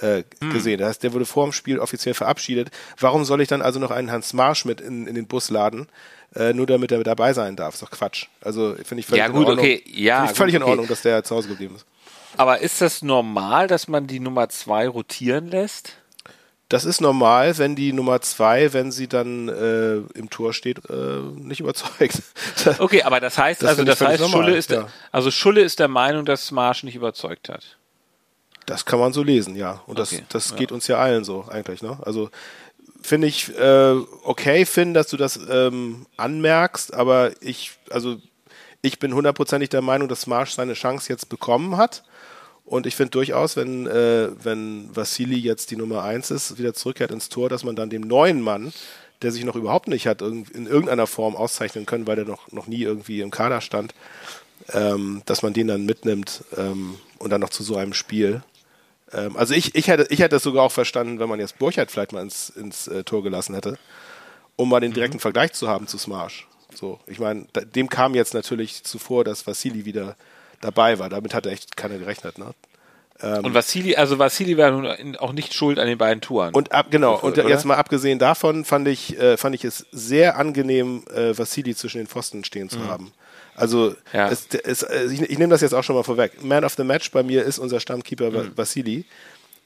äh, 0.01 0.25
hm. 0.41 0.53
gesehen. 0.53 0.79
Das 0.79 0.89
heißt, 0.89 1.03
der 1.03 1.13
wurde 1.13 1.27
vor 1.27 1.47
dem 1.47 1.53
Spiel 1.53 1.79
offiziell 1.79 2.15
verabschiedet. 2.15 2.71
Warum 2.99 3.25
soll 3.25 3.41
ich 3.41 3.49
dann 3.49 3.63
also 3.63 3.79
noch 3.81 3.91
einen 3.91 4.11
Hans 4.11 4.33
Marsch 4.33 4.65
mit 4.65 4.81
in, 4.81 5.07
in 5.07 5.15
den 5.15 5.27
Bus 5.27 5.51
laden? 5.51 5.89
Äh, 6.35 6.53
nur 6.53 6.67
damit 6.67 6.93
er 6.93 7.03
dabei 7.03 7.33
sein 7.33 7.57
darf. 7.57 7.75
Ist 7.75 7.83
doch 7.83 7.91
Quatsch. 7.91 8.27
Also 8.43 8.75
finde 8.85 9.01
ich 9.01 9.07
völlig 9.07 9.21
ja, 9.21 9.29
gut, 9.29 9.43
in 9.43 9.49
Ordnung. 9.49 9.65
Okay. 9.65 9.83
Ja, 9.87 10.27
völlig 10.27 10.55
gut, 10.55 10.63
in 10.63 10.69
Ordnung, 10.69 10.89
dass 10.89 11.03
der 11.03 11.25
zu 11.25 11.35
Hause 11.35 11.49
geblieben 11.49 11.77
ist. 11.77 11.87
Aber 12.37 12.61
ist 12.61 12.81
das 12.81 13.03
normal, 13.03 13.67
dass 13.67 13.89
man 13.89 14.07
die 14.07 14.21
Nummer 14.21 14.49
zwei 14.49 14.89
rotieren 14.89 15.49
lässt? 15.49 15.95
Das 16.69 16.85
ist 16.85 17.01
normal, 17.01 17.59
wenn 17.59 17.77
die 17.77 17.93
Nummer 17.93 18.21
zwei, 18.23 18.73
wenn 18.73 18.91
sie 18.91 19.07
dann 19.07 19.49
äh, 19.49 19.99
im 20.19 20.31
Tor 20.31 20.53
steht, 20.53 20.81
äh, 20.91 21.21
nicht 21.37 21.61
überzeugt. 21.61 22.23
okay, 22.79 23.03
aber 23.03 23.21
das 23.21 23.39
heißt, 23.39 23.63
das 23.63 23.71
also 23.71 23.85
das 23.85 24.01
heißt, 24.01 24.21
normal, 24.21 24.43
Schulle 24.43 24.57
ist, 24.57 24.71
ja. 24.71 24.89
also 25.13 25.31
Schulle 25.31 25.61
ist 25.61 25.79
der 25.79 25.87
Meinung, 25.87 26.25
dass 26.25 26.51
Marsch 26.51 26.83
nicht 26.83 26.97
überzeugt 26.97 27.49
hat. 27.49 27.77
Das 28.67 28.85
kann 28.85 28.99
man 28.99 29.13
so 29.13 29.23
lesen, 29.23 29.55
ja. 29.55 29.81
Und 29.87 30.01
das, 30.01 30.13
okay, 30.13 30.25
das 30.29 30.51
ja. 30.51 30.57
geht 30.57 30.73
uns 30.73 30.89
ja 30.89 30.99
allen 30.99 31.23
so 31.23 31.47
eigentlich. 31.49 31.83
Ne? 31.83 31.99
Also 32.03 32.31
finde 33.01 33.29
ich 33.29 33.57
äh, 33.57 33.95
okay, 34.25 34.67
Finn, 34.67 34.93
dass 34.93 35.07
du 35.07 35.17
das 35.17 35.39
ähm, 35.49 36.07
anmerkst, 36.17 36.93
aber 36.93 37.31
ich, 37.41 37.79
also 37.91 38.17
ich 38.83 38.99
bin 38.99 39.15
hundertprozentig 39.15 39.69
der 39.69 39.83
Meinung, 39.83 40.09
dass 40.09 40.27
Marsch 40.27 40.53
seine 40.53 40.75
Chance 40.75 41.13
jetzt 41.13 41.29
bekommen 41.29 41.77
hat. 41.77 42.03
Und 42.67 42.87
ich 42.87 42.97
finde 42.97 43.11
durchaus, 43.11 43.57
wenn, 43.57 43.87
äh, 43.87 44.29
wenn 44.43 44.95
Vassili 44.95 45.39
jetzt 45.39 45.71
die 45.71 45.77
Nummer 45.77 46.03
eins 46.03 46.33
ist, 46.33 46.59
wieder 46.59 46.75
zurückkehrt 46.75 47.13
ins 47.13 47.29
Tor, 47.29 47.49
dass 47.49 47.63
man 47.63 47.77
dann 47.77 47.91
dem 47.91 48.03
neuen 48.03 48.41
Mann, 48.41 48.73
der 49.23 49.31
sich 49.31 49.45
noch 49.45 49.55
überhaupt 49.55 49.89
nicht 49.89 50.07
hat 50.07 50.21
in 50.21 50.67
irgendeiner 50.67 51.07
Form 51.07 51.37
auszeichnen 51.37 51.87
können, 51.87 52.07
weil 52.07 52.17
der 52.17 52.25
noch, 52.25 52.51
noch 52.53 52.67
nie 52.67 52.83
irgendwie 52.83 53.21
im 53.21 53.31
Kader 53.31 53.61
stand, 53.61 53.95
ähm, 54.73 55.23
dass 55.27 55.43
man 55.43 55.53
den 55.53 55.69
dann 55.69 55.87
mitnimmt 55.87 56.45
ähm, 56.57 56.97
und 57.19 57.31
dann 57.31 57.41
noch 57.41 57.51
zu 57.51 57.63
so 57.63 57.77
einem 57.77 57.95
Spiel. 57.95 58.43
Ähm, 59.13 59.37
also 59.37 59.55
ich, 59.55 59.75
ich, 59.77 59.87
hätte, 59.87 60.07
ich 60.11 60.19
hätte 60.19 60.37
es 60.37 60.43
sogar 60.43 60.65
auch 60.65 60.73
verstanden, 60.73 61.21
wenn 61.21 61.29
man 61.29 61.41
jetzt 61.41 61.59
Burchardt 61.59 61.93
vielleicht 61.93 62.13
mal 62.13 62.23
ins, 62.23 62.51
ins 62.51 62.89
äh, 62.89 63.05
Tor 63.05 63.23
gelassen 63.23 63.55
hätte, 63.55 63.79
um 64.57 64.69
mal 64.69 64.81
den 64.81 64.91
mhm. 64.91 64.95
direkten 64.95 65.19
mhm. 65.19 65.21
Vergleich 65.21 65.53
zu 65.53 65.69
haben 65.69 65.87
zu 65.87 65.99
Smarsch. 65.99 66.49
So, 66.75 66.99
ich 67.07 67.21
meine, 67.21 67.47
dem 67.75 67.89
kam 67.89 68.15
jetzt 68.15 68.35
natürlich 68.35 68.83
zuvor, 68.83 69.25
dass 69.25 69.47
Vassili 69.47 69.85
wieder 69.85 70.17
dabei 70.61 70.99
war. 70.99 71.09
Damit 71.09 71.35
hat 71.35 71.47
er 71.47 71.53
echt 71.53 71.77
keiner 71.77 71.99
gerechnet. 71.99 72.39
Ne? 72.39 72.55
Ähm, 73.21 73.45
und 73.45 73.55
Vassili, 73.55 73.97
also 73.97 74.19
Vassili 74.19 74.57
war 74.59 74.71
nun 74.71 75.17
auch 75.17 75.33
nicht 75.33 75.55
schuld 75.55 75.79
an 75.79 75.87
den 75.87 75.99
beiden 75.99 76.21
Touren. 76.21 76.55
Und 76.55 76.73
ab, 76.73 76.87
genau, 76.91 77.19
und 77.19 77.39
oder? 77.39 77.49
jetzt 77.49 77.65
mal 77.65 77.77
abgesehen 77.77 78.19
davon 78.19 78.65
fand 78.65 78.89
ich, 78.89 79.19
äh, 79.19 79.37
fand 79.37 79.55
ich 79.55 79.65
es 79.65 79.87
sehr 79.91 80.37
angenehm, 80.37 81.05
äh, 81.15 81.37
Vassili 81.37 81.75
zwischen 81.75 81.99
den 81.99 82.07
Pfosten 82.07 82.45
stehen 82.45 82.69
zu 82.69 82.79
mhm. 82.79 82.89
haben. 82.89 83.13
Also 83.55 83.95
ja. 84.13 84.29
es, 84.29 84.49
es, 84.65 84.83
äh, 84.83 85.07
ich, 85.07 85.23
ich 85.23 85.39
nehme 85.39 85.51
das 85.51 85.63
jetzt 85.63 85.73
auch 85.73 85.83
schon 85.83 85.97
mal 85.97 86.03
vorweg. 86.03 86.45
Man 86.45 86.65
of 86.65 86.75
the 86.75 86.85
Match 86.85 87.11
bei 87.11 87.23
mir 87.23 87.43
ist 87.45 87.59
unser 87.59 87.81
Stammkeeper 87.81 88.31
mhm. 88.31 88.53
Vassili. 88.55 89.07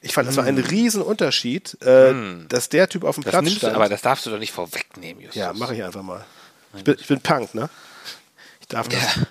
Ich 0.03 0.13
fand, 0.13 0.27
das 0.27 0.37
war 0.37 0.45
ein 0.45 0.55
mhm. 0.55 0.63
Riesenunterschied, 0.63 1.77
äh, 1.81 2.13
mhm. 2.13 2.45
dass 2.47 2.69
der 2.69 2.87
Typ 2.87 3.03
auf 3.03 3.15
dem 3.15 3.23
das 3.23 3.31
Platz 3.31 3.51
stand. 3.51 3.73
Du, 3.73 3.75
aber 3.75 3.89
das 3.89 4.01
darfst 4.01 4.25
du 4.25 4.29
doch 4.31 4.39
nicht 4.39 4.51
vorwegnehmen, 4.51 5.21
Justus. 5.21 5.39
Ja, 5.39 5.53
mache 5.53 5.75
ich 5.75 5.83
einfach 5.83 6.01
mal. 6.01 6.25
Ich 6.75 6.83
bin, 6.83 6.95
ich 6.99 7.07
bin 7.07 7.19
Punk, 7.19 7.53
ne? 7.53 7.69
Ich 8.61 8.67
darf 8.67 8.87
das. 8.87 9.15
Ja. 9.15 9.23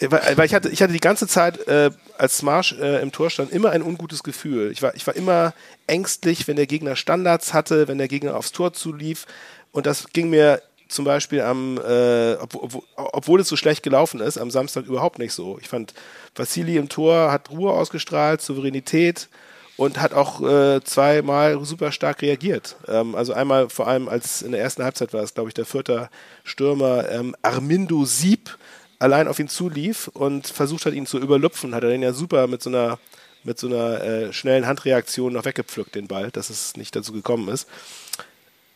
Weil 0.00 0.46
ich 0.46 0.54
hatte, 0.54 0.68
ich 0.68 0.82
hatte 0.82 0.92
die 0.92 1.00
ganze 1.00 1.26
Zeit, 1.26 1.66
äh, 1.68 1.90
als 2.18 2.42
Marsch 2.42 2.72
äh, 2.72 3.00
im 3.00 3.12
Tor 3.12 3.30
stand, 3.30 3.52
immer 3.52 3.70
ein 3.70 3.82
ungutes 3.82 4.22
Gefühl. 4.22 4.70
Ich 4.72 4.82
war, 4.82 4.94
ich 4.94 5.06
war 5.06 5.14
immer 5.14 5.54
ängstlich, 5.86 6.48
wenn 6.48 6.56
der 6.56 6.66
Gegner 6.66 6.96
Standards 6.96 7.54
hatte, 7.54 7.88
wenn 7.88 7.98
der 7.98 8.08
Gegner 8.08 8.36
aufs 8.36 8.52
Tor 8.52 8.72
zulief. 8.72 9.26
Und 9.72 9.86
das 9.86 10.08
ging 10.12 10.30
mir 10.30 10.62
zum 10.88 11.04
Beispiel 11.04 11.40
am, 11.40 11.78
äh, 11.78 12.34
ob, 12.34 12.54
ob, 12.54 12.84
obwohl 12.96 13.40
es 13.40 13.48
so 13.48 13.56
schlecht 13.56 13.82
gelaufen 13.82 14.20
ist, 14.20 14.38
am 14.38 14.50
Samstag 14.50 14.86
überhaupt 14.86 15.18
nicht 15.18 15.32
so. 15.32 15.58
Ich 15.60 15.68
fand, 15.68 15.94
Vassili 16.34 16.76
im 16.76 16.88
Tor 16.88 17.32
hat 17.32 17.50
Ruhe 17.50 17.72
ausgestrahlt, 17.72 18.40
Souveränität 18.40 19.28
und 19.76 20.00
hat 20.00 20.14
auch 20.14 20.40
äh, 20.40 20.82
zweimal 20.84 21.64
super 21.64 21.90
stark 21.90 22.22
reagiert. 22.22 22.76
Ähm, 22.86 23.14
also 23.14 23.32
einmal 23.32 23.68
vor 23.68 23.88
allem 23.88 24.08
als 24.08 24.42
in 24.42 24.52
der 24.52 24.60
ersten 24.60 24.84
Halbzeit 24.84 25.12
war 25.12 25.22
es, 25.22 25.34
glaube 25.34 25.50
ich, 25.50 25.54
der 25.54 25.64
vierte 25.64 26.10
Stürmer 26.44 27.08
ähm, 27.10 27.34
Armindo 27.42 28.04
Sieb, 28.04 28.56
allein 28.98 29.28
auf 29.28 29.38
ihn 29.38 29.48
zulief 29.48 30.08
und 30.08 30.46
versucht 30.46 30.86
hat, 30.86 30.94
ihn 30.94 31.06
zu 31.06 31.18
überlupfen, 31.18 31.74
hat 31.74 31.82
er 31.82 31.90
den 31.90 32.02
ja 32.02 32.12
super 32.12 32.46
mit 32.46 32.62
so 32.62 32.70
einer 32.70 32.98
mit 33.44 33.58
so 33.58 33.66
einer 33.66 34.02
äh, 34.02 34.32
schnellen 34.32 34.66
Handreaktion 34.66 35.34
noch 35.34 35.44
weggepflückt, 35.44 35.94
den 35.94 36.08
Ball, 36.08 36.30
dass 36.30 36.48
es 36.48 36.76
nicht 36.76 36.96
dazu 36.96 37.12
gekommen 37.12 37.48
ist. 37.48 37.68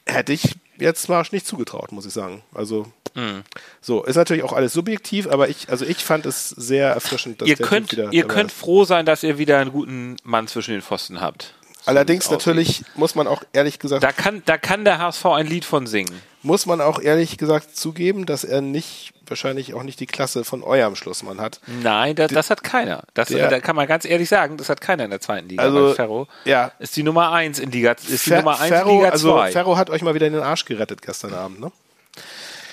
Hätte 0.07 0.35
ich 0.35 0.57
jetzt 0.79 1.09
Marsch 1.09 1.33
nicht 1.33 1.47
zugetraut, 1.47 1.91
muss 1.93 2.07
ich 2.07 2.13
sagen. 2.13 2.43
Also 2.55 2.87
mhm. 3.15 3.45
so 3.81 4.05
ist 4.05 4.17
natürlich 4.17 4.43
auch 4.43 4.53
alles 4.53 4.75
subjektiv, 4.75 5.27
aber 5.27 5.49
ich, 5.49 5.71
also 5.71 5.85
ich 5.85 5.99
fand 6.05 6.27
es 6.27 6.51
sehr 6.51 6.91
erfrischend, 6.91 7.41
dass 7.41 7.49
ihr 7.49 7.57
könnt, 7.57 7.93
wieder 7.93 8.13
ihr 8.13 8.27
könnt 8.27 8.53
froh 8.53 8.85
sein, 8.85 9.07
dass 9.07 9.23
ihr 9.23 9.39
wieder 9.39 9.59
einen 9.59 9.73
guten 9.73 10.17
Mann 10.23 10.49
zwischen 10.49 10.73
den 10.73 10.83
Pfosten 10.83 11.21
habt. 11.21 11.55
Allerdings 11.89 12.31
natürlich 12.31 12.85
muss 12.97 13.15
man 13.15 13.27
auch 13.27 13.43
ehrlich 13.55 13.79
gesagt. 13.79 14.03
Da 14.03 14.13
kann, 14.13 14.43
da 14.45 14.59
kann 14.59 14.85
der 14.85 14.99
HSV 14.99 15.25
ein 15.25 15.47
Lied 15.47 15.65
von 15.65 15.87
singen. 15.87 16.21
Muss 16.43 16.67
man 16.67 16.83
auch 16.83 17.01
ehrlich 17.01 17.39
gesagt 17.39 17.77
zugeben, 17.77 18.27
dass 18.27 18.45
er 18.45 18.61
nicht, 18.61 19.13
wahrscheinlich 19.31 19.75
auch 19.75 19.83
nicht 19.83 20.01
die 20.01 20.07
Klasse 20.07 20.45
von 20.45 20.63
eurem 20.63 20.97
Schlussmann 20.97 21.41
hat. 21.41 21.61
Nein, 21.67 22.17
das, 22.17 22.33
das 22.33 22.51
hat 22.51 22.63
keiner. 22.63 23.03
Das 23.15 23.29
der, 23.29 23.49
da 23.49 23.61
kann 23.61 23.77
man 23.77 23.87
ganz 23.87 24.05
ehrlich 24.05 24.29
sagen, 24.29 24.57
das 24.57 24.69
hat 24.69 24.81
keiner 24.81 25.05
in 25.05 25.11
der 25.11 25.21
zweiten 25.21 25.49
Liga. 25.49 25.63
Also, 25.63 25.95
Ferro 25.95 26.29
ja. 26.45 26.73
ist 26.79 26.97
die 26.97 27.03
Nummer 27.03 27.33
eins 27.33 27.59
in 27.59 27.71
Liga, 27.71 27.93
ist 27.93 28.09
die 28.09 28.17
Fer 28.17 28.39
Nummer 28.39 28.61
eins 28.61 28.69
Ferro, 28.69 28.91
in 28.91 28.97
Liga 28.97 29.09
2. 29.11 29.13
Also 29.13 29.53
Ferro 29.53 29.77
hat 29.77 29.91
euch 29.91 30.03
mal 30.03 30.15
wieder 30.15 30.27
in 30.27 30.33
den 30.33 30.43
Arsch 30.43 30.65
gerettet 30.65 31.03
gestern 31.03 31.35
Abend, 31.35 31.61
ne? 31.61 31.73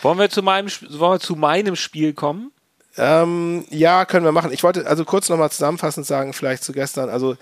Wollen 0.02 0.20
wir 0.20 0.30
zu 0.30 0.44
meinem, 0.44 0.70
wollen 0.90 1.14
wir 1.14 1.20
zu 1.20 1.36
meinem 1.36 1.76
Spiel 1.76 2.14
kommen? 2.14 2.52
Ähm, 2.98 3.66
ja, 3.70 4.06
können 4.06 4.26
wir 4.26 4.32
machen. 4.32 4.52
Ich 4.52 4.64
wollte 4.64 4.88
also 4.88 5.04
kurz 5.04 5.30
nochmal 5.30 5.52
zusammenfassend 5.52 6.06
sagen, 6.06 6.34
vielleicht 6.34 6.64
zu 6.64 6.72
gestern. 6.74 7.10
Also, 7.10 7.36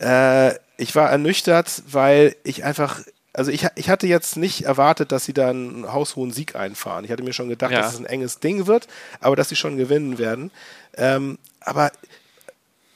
äh, 0.00 0.54
ich 0.76 0.94
war 0.94 1.10
ernüchtert, 1.10 1.82
weil 1.90 2.36
ich 2.44 2.64
einfach, 2.64 3.00
also 3.38 3.52
ich, 3.52 3.64
ich 3.76 3.88
hatte 3.88 4.08
jetzt 4.08 4.36
nicht 4.36 4.62
erwartet, 4.62 5.12
dass 5.12 5.24
sie 5.24 5.32
da 5.32 5.50
einen 5.50 5.92
haushohen 5.92 6.32
Sieg 6.32 6.56
einfahren. 6.56 7.04
Ich 7.04 7.12
hatte 7.12 7.22
mir 7.22 7.32
schon 7.32 7.48
gedacht, 7.48 7.70
ja. 7.70 7.80
dass 7.80 7.94
es 7.94 8.00
ein 8.00 8.04
enges 8.04 8.40
Ding 8.40 8.66
wird, 8.66 8.88
aber 9.20 9.36
dass 9.36 9.48
sie 9.48 9.54
schon 9.54 9.76
gewinnen 9.76 10.18
werden. 10.18 10.50
Ähm, 10.96 11.38
aber 11.60 11.92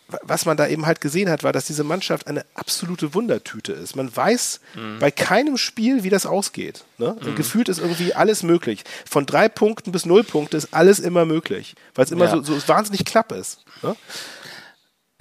was 0.09 0.45
man 0.45 0.57
da 0.57 0.67
eben 0.67 0.85
halt 0.85 1.01
gesehen 1.01 1.31
hat, 1.31 1.45
war, 1.45 1.53
dass 1.53 1.67
diese 1.67 1.85
Mannschaft 1.85 2.27
eine 2.27 2.45
absolute 2.55 3.15
Wundertüte 3.15 3.73
ist. 3.73 3.95
Man 3.95 4.15
weiß 4.15 4.61
mhm. 4.75 4.99
bei 4.99 5.13
keinem 5.13 5.57
Spiel, 5.57 6.03
wie 6.03 6.11
das 6.11 6.27
ausgeht. 6.27 6.85
Ne? 6.99 7.17
Mhm. 7.23 7.37
Gefühlt 7.37 7.69
ist 7.69 7.79
irgendwie 7.79 8.13
alles 8.13 8.43
möglich. 8.43 8.83
Von 9.09 9.27
drei 9.27 9.49
Punkten 9.49 9.93
bis 9.93 10.07
null 10.07 10.25
Punkte 10.25 10.57
ist 10.57 10.75
alles 10.75 10.99
immer 10.99 11.25
möglich, 11.25 11.77
weil 11.95 12.05
es 12.05 12.11
immer 12.11 12.25
ja. 12.25 12.33
so, 12.33 12.43
so 12.43 12.69
wahnsinnig 12.69 13.05
klapp 13.05 13.31
ist. 13.31 13.61
Ne? 13.83 13.95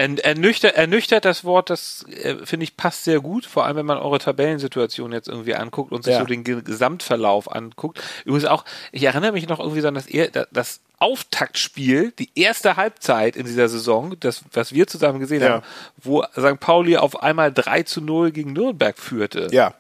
Ernüchtert, 0.01 0.75
ernüchtert 0.75 1.25
das 1.25 1.43
Wort, 1.43 1.69
das 1.69 2.05
äh, 2.09 2.37
finde 2.45 2.63
ich 2.63 2.75
passt 2.77 3.03
sehr 3.03 3.19
gut, 3.19 3.45
vor 3.45 3.65
allem 3.65 3.77
wenn 3.77 3.85
man 3.85 3.97
eure 3.97 4.19
Tabellensituation 4.19 5.11
jetzt 5.11 5.27
irgendwie 5.27 5.55
anguckt 5.55 5.91
und 5.91 6.03
sich 6.03 6.13
ja. 6.13 6.19
so 6.19 6.25
den 6.25 6.43
Gesamtverlauf 6.43 7.51
anguckt. 7.51 8.01
Übrigens 8.25 8.45
auch, 8.45 8.65
ich 8.91 9.03
erinnere 9.03 9.31
mich 9.31 9.47
noch 9.47 9.59
irgendwie 9.59 9.81
so 9.81 9.87
an 9.87 9.93
das, 9.93 10.07
das 10.51 10.79
Auftaktspiel, 10.97 12.11
die 12.17 12.29
erste 12.35 12.77
Halbzeit 12.77 13.35
in 13.35 13.45
dieser 13.45 13.69
Saison, 13.69 14.15
das, 14.19 14.43
was 14.53 14.73
wir 14.73 14.87
zusammen 14.87 15.19
gesehen 15.19 15.41
ja. 15.41 15.49
haben, 15.49 15.63
wo 15.97 16.23
St. 16.23 16.59
Pauli 16.59 16.97
auf 16.97 17.21
einmal 17.21 17.51
3 17.51 17.83
zu 17.83 18.01
0 18.01 18.31
gegen 18.31 18.53
Nürnberg 18.53 18.97
führte. 18.97 19.47
Ja. 19.51 19.73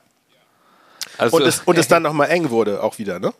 Also, 1.17 1.37
und 1.37 1.43
es, 1.43 1.61
und 1.61 1.77
es 1.77 1.87
dann 1.89 2.03
nochmal 2.03 2.29
eng 2.29 2.49
wurde, 2.49 2.83
auch 2.83 2.97
wieder, 2.97 3.19
ne? 3.19 3.33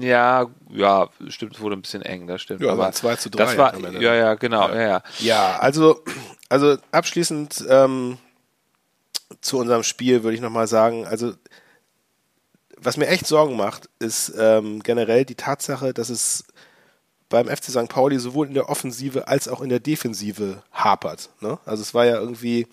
Ja, 0.00 0.46
ja, 0.70 1.08
stimmt, 1.28 1.54
es 1.54 1.60
wurde 1.60 1.76
ein 1.76 1.82
bisschen 1.82 2.02
eng, 2.02 2.26
das 2.26 2.42
stimmt. 2.42 2.60
Ja, 2.60 2.72
aber 2.72 2.92
2 2.92 3.16
zu 3.16 3.30
3. 3.30 3.44
Das 3.44 3.56
war, 3.56 3.78
ja, 4.00 4.14
ja, 4.14 4.34
genau, 4.34 4.68
ja. 4.68 4.80
Ja, 4.80 5.02
ja 5.18 5.58
also, 5.58 6.02
also 6.48 6.76
abschließend 6.90 7.64
ähm, 7.68 8.18
zu 9.40 9.58
unserem 9.58 9.82
Spiel 9.82 10.22
würde 10.22 10.34
ich 10.34 10.40
nochmal 10.40 10.66
sagen, 10.66 11.06
also 11.06 11.34
was 12.76 12.96
mir 12.96 13.06
echt 13.06 13.26
Sorgen 13.26 13.56
macht, 13.56 13.88
ist 13.98 14.32
ähm, 14.36 14.82
generell 14.82 15.24
die 15.24 15.34
Tatsache, 15.34 15.94
dass 15.94 16.10
es 16.10 16.44
beim 17.28 17.48
FC 17.48 17.70
St. 17.70 17.88
Pauli 17.88 18.18
sowohl 18.18 18.48
in 18.48 18.54
der 18.54 18.68
Offensive 18.68 19.26
als 19.28 19.48
auch 19.48 19.60
in 19.60 19.70
der 19.70 19.80
Defensive 19.80 20.62
hapert. 20.72 21.30
Ne? 21.40 21.58
Also 21.64 21.82
es 21.82 21.94
war 21.94 22.04
ja 22.04 22.18
irgendwie, 22.18 22.66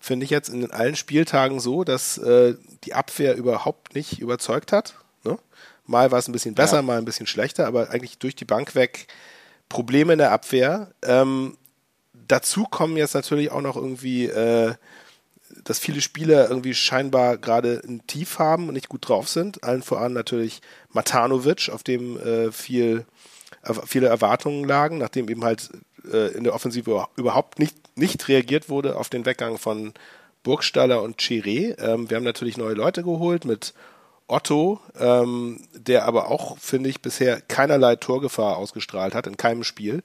finde 0.00 0.24
ich 0.24 0.30
jetzt 0.30 0.48
in 0.48 0.70
allen 0.70 0.96
Spieltagen 0.96 1.60
so, 1.60 1.84
dass 1.84 2.18
äh, 2.18 2.54
die 2.84 2.94
Abwehr 2.94 3.36
überhaupt 3.36 3.94
nicht 3.94 4.20
überzeugt 4.20 4.72
hat. 4.72 4.94
Ne? 5.22 5.38
Mal 5.86 6.10
war 6.10 6.18
es 6.18 6.28
ein 6.28 6.32
bisschen 6.32 6.54
besser, 6.54 6.76
ja. 6.76 6.82
mal 6.82 6.98
ein 6.98 7.04
bisschen 7.04 7.26
schlechter, 7.26 7.66
aber 7.66 7.90
eigentlich 7.90 8.18
durch 8.18 8.34
die 8.34 8.44
Bank 8.44 8.74
weg 8.74 9.06
Probleme 9.68 10.12
in 10.12 10.18
der 10.18 10.32
Abwehr. 10.32 10.92
Ähm, 11.02 11.56
dazu 12.12 12.64
kommen 12.64 12.96
jetzt 12.96 13.14
natürlich 13.14 13.50
auch 13.50 13.62
noch 13.62 13.76
irgendwie 13.76 14.26
äh, 14.26 14.74
dass 15.64 15.78
viele 15.78 16.00
Spieler 16.00 16.48
irgendwie 16.48 16.74
scheinbar 16.74 17.36
gerade 17.36 17.82
ein 17.86 18.06
Tief 18.06 18.38
haben 18.38 18.68
und 18.68 18.74
nicht 18.74 18.88
gut 18.88 19.08
drauf 19.08 19.28
sind. 19.28 19.64
Allen 19.64 19.82
voran 19.82 20.12
natürlich 20.12 20.60
Matanovic, 20.90 21.70
auf 21.70 21.82
dem 21.82 22.18
äh, 22.18 22.52
viel, 22.52 23.04
viele 23.86 24.08
Erwartungen 24.08 24.64
lagen, 24.64 24.98
nachdem 24.98 25.28
eben 25.28 25.44
halt 25.44 25.70
äh, 26.10 26.32
in 26.32 26.44
der 26.44 26.54
Offensive 26.54 27.06
überhaupt 27.16 27.58
nicht, 27.58 27.76
nicht 27.96 28.28
reagiert 28.28 28.68
wurde 28.68 28.96
auf 28.96 29.08
den 29.08 29.26
Weggang 29.26 29.58
von 29.58 29.92
Burgstaller 30.42 31.02
und 31.02 31.20
Chiré. 31.20 31.80
Ähm, 31.80 32.08
wir 32.10 32.16
haben 32.16 32.24
natürlich 32.24 32.56
neue 32.56 32.74
Leute 32.74 33.02
geholt 33.02 33.44
mit 33.44 33.74
Otto, 34.28 34.80
ähm, 34.98 35.60
der 35.72 36.04
aber 36.04 36.30
auch, 36.30 36.58
finde 36.58 36.88
ich, 36.88 37.00
bisher 37.00 37.40
keinerlei 37.40 37.96
Torgefahr 37.96 38.56
ausgestrahlt 38.56 39.14
hat 39.14 39.26
in 39.26 39.36
keinem 39.36 39.62
Spiel. 39.62 40.02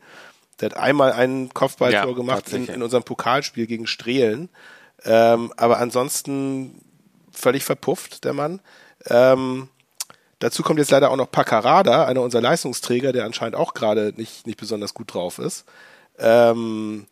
Der 0.60 0.70
hat 0.70 0.78
einmal 0.78 1.12
einen 1.12 1.54
Kopfballtor 1.54 2.12
ja, 2.12 2.16
gemacht 2.16 2.54
in, 2.54 2.68
in, 2.68 2.84
unserem 2.84 3.04
Pokalspiel 3.04 3.66
gegen 3.66 3.88
Strehlen. 3.88 4.50
Ähm, 5.04 5.52
aber 5.58 5.80
ansonsten 5.80 6.80
völlig 7.32 7.64
verpufft, 7.64 8.24
der 8.24 8.34
Mann. 8.34 8.60
Ähm, 9.08 9.70
dazu 10.38 10.62
kommt 10.62 10.78
jetzt 10.78 10.92
leider 10.92 11.10
auch 11.10 11.16
noch 11.16 11.32
Pacarada, 11.32 12.06
einer 12.06 12.22
unserer 12.22 12.42
Leistungsträger, 12.42 13.12
der 13.12 13.26
anscheinend 13.26 13.56
auch 13.56 13.74
gerade 13.74 14.14
nicht, 14.18 14.46
nicht 14.46 14.60
besonders 14.60 14.94
gut 14.94 15.14
drauf 15.14 15.40
ist. 15.40 15.66
Ähm, 16.20 17.08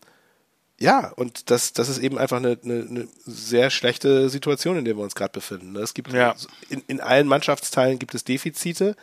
ja, 0.80 1.12
und 1.16 1.52
das, 1.52 1.74
das 1.74 1.90
ist 1.90 1.98
eben 2.00 2.18
einfach 2.18 2.38
eine, 2.38 2.58
eine, 2.64 2.88
eine 2.90 3.08
sehr 3.26 3.70
schlechte 3.70 4.30
Situation, 4.30 4.78
in 4.78 4.86
der 4.86 4.96
wir 4.96 5.04
uns 5.04 5.16
gerade 5.16 5.34
befinden. 5.34 5.74
Ne? 5.74 5.80
Es 5.80 5.94
gibt 5.94 6.14
ja. 6.14 6.36
in, 6.70 6.82
in 6.88 7.02
allen 7.02 7.28
Mannschaftsteilen 7.28 8.00
gibt 8.00 8.16
es 8.16 8.24
Defizite. 8.24 8.96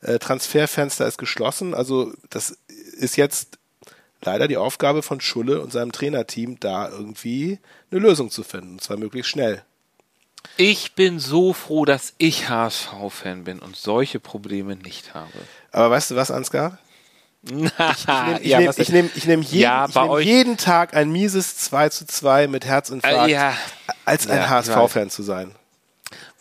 Äh, 0.00 0.18
Transferfenster 0.18 1.06
ist 1.06 1.18
geschlossen. 1.18 1.72
Also 1.72 2.12
das 2.30 2.58
ist 2.96 3.16
jetzt 3.16 3.58
leider 4.22 4.48
die 4.48 4.56
Aufgabe 4.56 5.02
von 5.02 5.20
Schulle 5.20 5.60
und 5.60 5.72
seinem 5.72 5.92
Trainerteam, 5.92 6.58
da 6.58 6.88
irgendwie 6.88 7.58
eine 7.90 8.00
Lösung 8.00 8.30
zu 8.30 8.42
finden, 8.42 8.72
und 8.72 8.82
zwar 8.82 8.96
möglichst 8.96 9.30
schnell. 9.30 9.62
Ich 10.56 10.94
bin 10.94 11.18
so 11.18 11.52
froh, 11.52 11.84
dass 11.84 12.14
ich 12.18 12.48
HSV-Fan 12.48 13.44
bin 13.44 13.60
und 13.60 13.76
solche 13.76 14.18
Probleme 14.20 14.74
nicht 14.74 15.14
habe. 15.14 15.30
Aber 15.70 15.90
weißt 15.90 16.10
du 16.10 16.16
was, 16.16 16.30
Ansgar? 16.30 16.78
Ich, 17.42 17.52
nehme 17.52 17.72
ja, 18.42 18.60
nehm, 18.60 18.72
ich 18.76 18.88
nehm, 18.90 19.10
ich 19.14 19.26
nehm 19.26 19.42
jeden, 19.42 19.62
ja, 19.62 19.88
nehm 19.94 20.18
jeden, 20.20 20.56
Tag 20.56 20.94
ein 20.94 21.10
mieses 21.10 21.56
2 21.56 21.88
zu 21.88 22.06
2 22.06 22.48
mit 22.48 22.64
Herzinfarkt, 22.64 23.28
äh, 23.28 23.32
ja. 23.32 23.54
als 24.04 24.28
ein 24.28 24.48
HSV-Fan 24.48 25.10
zu 25.10 25.22
sein. 25.22 25.54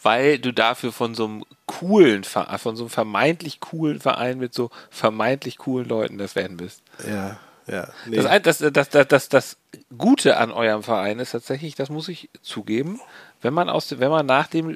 Weil 0.02 0.40
du 0.40 0.54
dafür 0.54 0.92
von 0.92 1.14
so 1.14 1.26
einem 1.26 1.46
coolen 1.66 2.24
Verein, 2.24 2.58
von 2.58 2.76
so 2.76 2.84
einem 2.84 2.90
vermeintlich 2.90 3.60
coolen 3.60 4.00
Verein 4.00 4.40
mit 4.40 4.54
so 4.54 4.70
vermeintlich 4.90 5.58
coolen 5.58 5.88
Leuten 5.88 6.18
der 6.18 6.30
Fan 6.30 6.58
bist. 6.58 6.82
Ja. 7.08 7.38
Ja, 7.68 7.88
nee. 8.08 8.16
das, 8.16 8.58
das, 8.58 8.90
das, 8.90 9.08
das, 9.08 9.30
das, 9.30 9.58
Gute 9.96 10.38
an 10.38 10.52
eurem 10.52 10.82
Verein 10.82 11.20
ist 11.20 11.32
tatsächlich, 11.32 11.76
das 11.76 11.90
muss 11.90 12.08
ich 12.08 12.30
zugeben, 12.42 13.00
wenn 13.42 13.54
man, 13.54 13.70
aus, 13.70 14.00
wenn 14.00 14.10
man 14.10 14.26
nach 14.26 14.48
dem 14.48 14.76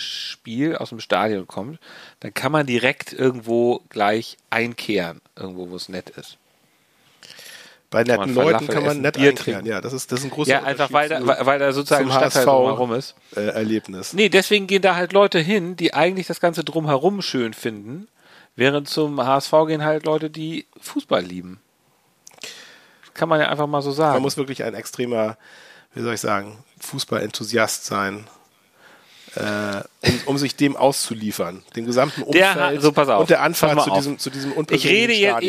Spiel 0.00 0.76
aus 0.76 0.90
dem 0.90 1.00
Stadion 1.00 1.46
kommt, 1.46 1.78
dann 2.20 2.34
kann 2.34 2.52
man 2.52 2.66
direkt 2.66 3.12
irgendwo 3.12 3.82
gleich 3.88 4.36
einkehren, 4.50 5.20
irgendwo, 5.36 5.70
wo 5.70 5.76
es 5.76 5.88
nett 5.88 6.10
ist. 6.10 6.38
Bei 7.90 8.04
netten 8.04 8.34
Leuten 8.34 8.68
kann 8.68 8.84
man 8.84 9.00
nett 9.00 9.14
Bier 9.14 9.30
einkehren. 9.30 9.64
Ja, 9.64 9.80
das 9.80 9.94
ist, 9.94 10.12
das 10.12 10.20
ist 10.20 10.26
ein 10.26 10.30
großer 10.30 10.50
Ja, 10.50 10.62
einfach 10.62 10.92
weil 10.92 11.08
da, 11.08 11.46
weil 11.46 11.58
da 11.58 11.72
sozusagen 11.72 12.10
ein 12.10 12.16
Stadtteil 12.16 12.44
drumherum 12.44 12.92
ist. 12.92 13.14
Äh, 13.34 13.46
Erlebnis. 13.46 14.12
Nee, 14.12 14.28
deswegen 14.28 14.66
gehen 14.66 14.82
da 14.82 14.94
halt 14.94 15.14
Leute 15.14 15.38
hin, 15.38 15.74
die 15.74 15.94
eigentlich 15.94 16.26
das 16.26 16.40
Ganze 16.40 16.64
drumherum 16.64 17.22
schön 17.22 17.54
finden, 17.54 18.08
während 18.56 18.88
zum 18.90 19.24
HSV 19.24 19.52
gehen 19.66 19.84
halt 19.84 20.04
Leute, 20.04 20.28
die 20.28 20.66
Fußball 20.80 21.22
lieben 21.22 21.60
kann 23.18 23.28
man 23.28 23.40
ja 23.40 23.48
einfach 23.48 23.66
mal 23.66 23.82
so 23.82 23.90
sagen. 23.90 24.14
Man 24.14 24.22
muss 24.22 24.38
wirklich 24.38 24.64
ein 24.64 24.74
extremer, 24.74 25.36
wie 25.92 26.00
soll 26.00 26.14
ich 26.14 26.20
sagen, 26.20 26.64
Fußballenthusiast 26.80 27.84
sein, 27.84 28.26
äh, 29.38 29.82
um, 30.08 30.20
um, 30.26 30.38
sich 30.38 30.56
dem 30.56 30.76
auszuliefern, 30.76 31.62
dem 31.76 31.86
gesamten 31.86 32.22
Umfeld 32.22 32.56
der, 32.56 32.80
so, 32.80 32.92
pass 32.92 33.08
auf, 33.08 33.20
und 33.20 33.30
der 33.30 33.42
Anfahrt 33.42 33.82
zu 33.82 33.90
diesem, 33.90 34.18
zu 34.18 34.30
diesem 34.30 34.52
Ich 34.70 34.86
rede 34.86 35.12
jetzt, 35.12 35.42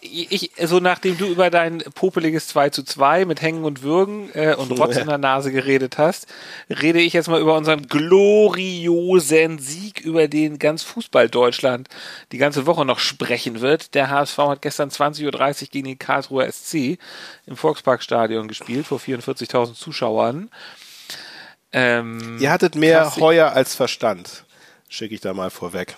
ich, 0.00 0.32
ich, 0.32 0.68
so 0.68 0.80
nachdem 0.80 1.16
du 1.16 1.26
über 1.26 1.50
dein 1.50 1.78
popeliges 1.94 2.48
2 2.48 2.70
zu 2.70 2.82
2 2.82 3.24
mit 3.24 3.42
Hängen 3.42 3.64
und 3.64 3.82
Würgen 3.82 4.30
äh, 4.34 4.54
und 4.54 4.72
Rotz 4.72 4.96
in 4.96 5.06
der 5.06 5.18
Nase 5.18 5.52
geredet 5.52 5.96
hast, 5.98 6.26
rede 6.68 6.98
ich 7.00 7.12
jetzt 7.12 7.28
mal 7.28 7.40
über 7.40 7.56
unseren 7.56 7.86
gloriosen 7.86 9.58
Sieg, 9.58 10.00
über 10.00 10.26
den 10.26 10.58
ganz 10.58 10.82
Fußball 10.82 11.28
Deutschland 11.28 11.88
die 12.32 12.38
ganze 12.38 12.66
Woche 12.66 12.84
noch 12.84 12.98
sprechen 12.98 13.60
wird. 13.60 13.94
Der 13.94 14.10
HSV 14.10 14.38
hat 14.38 14.62
gestern 14.62 14.88
20.30 14.90 15.62
Uhr 15.62 15.68
gegen 15.70 15.86
den 15.86 15.98
Karlsruher 15.98 16.50
SC 16.50 16.98
im 17.46 17.56
Volksparkstadion 17.56 18.48
gespielt, 18.48 18.86
vor 18.86 18.98
44.000 18.98 19.74
Zuschauern. 19.74 20.50
Ähm, 21.72 22.38
Ihr 22.40 22.50
hattet 22.50 22.74
mehr 22.74 23.16
Heuer 23.16 23.52
als 23.52 23.74
Verstand, 23.74 24.44
schicke 24.88 25.14
ich 25.14 25.20
da 25.20 25.34
mal 25.34 25.50
vorweg. 25.50 25.96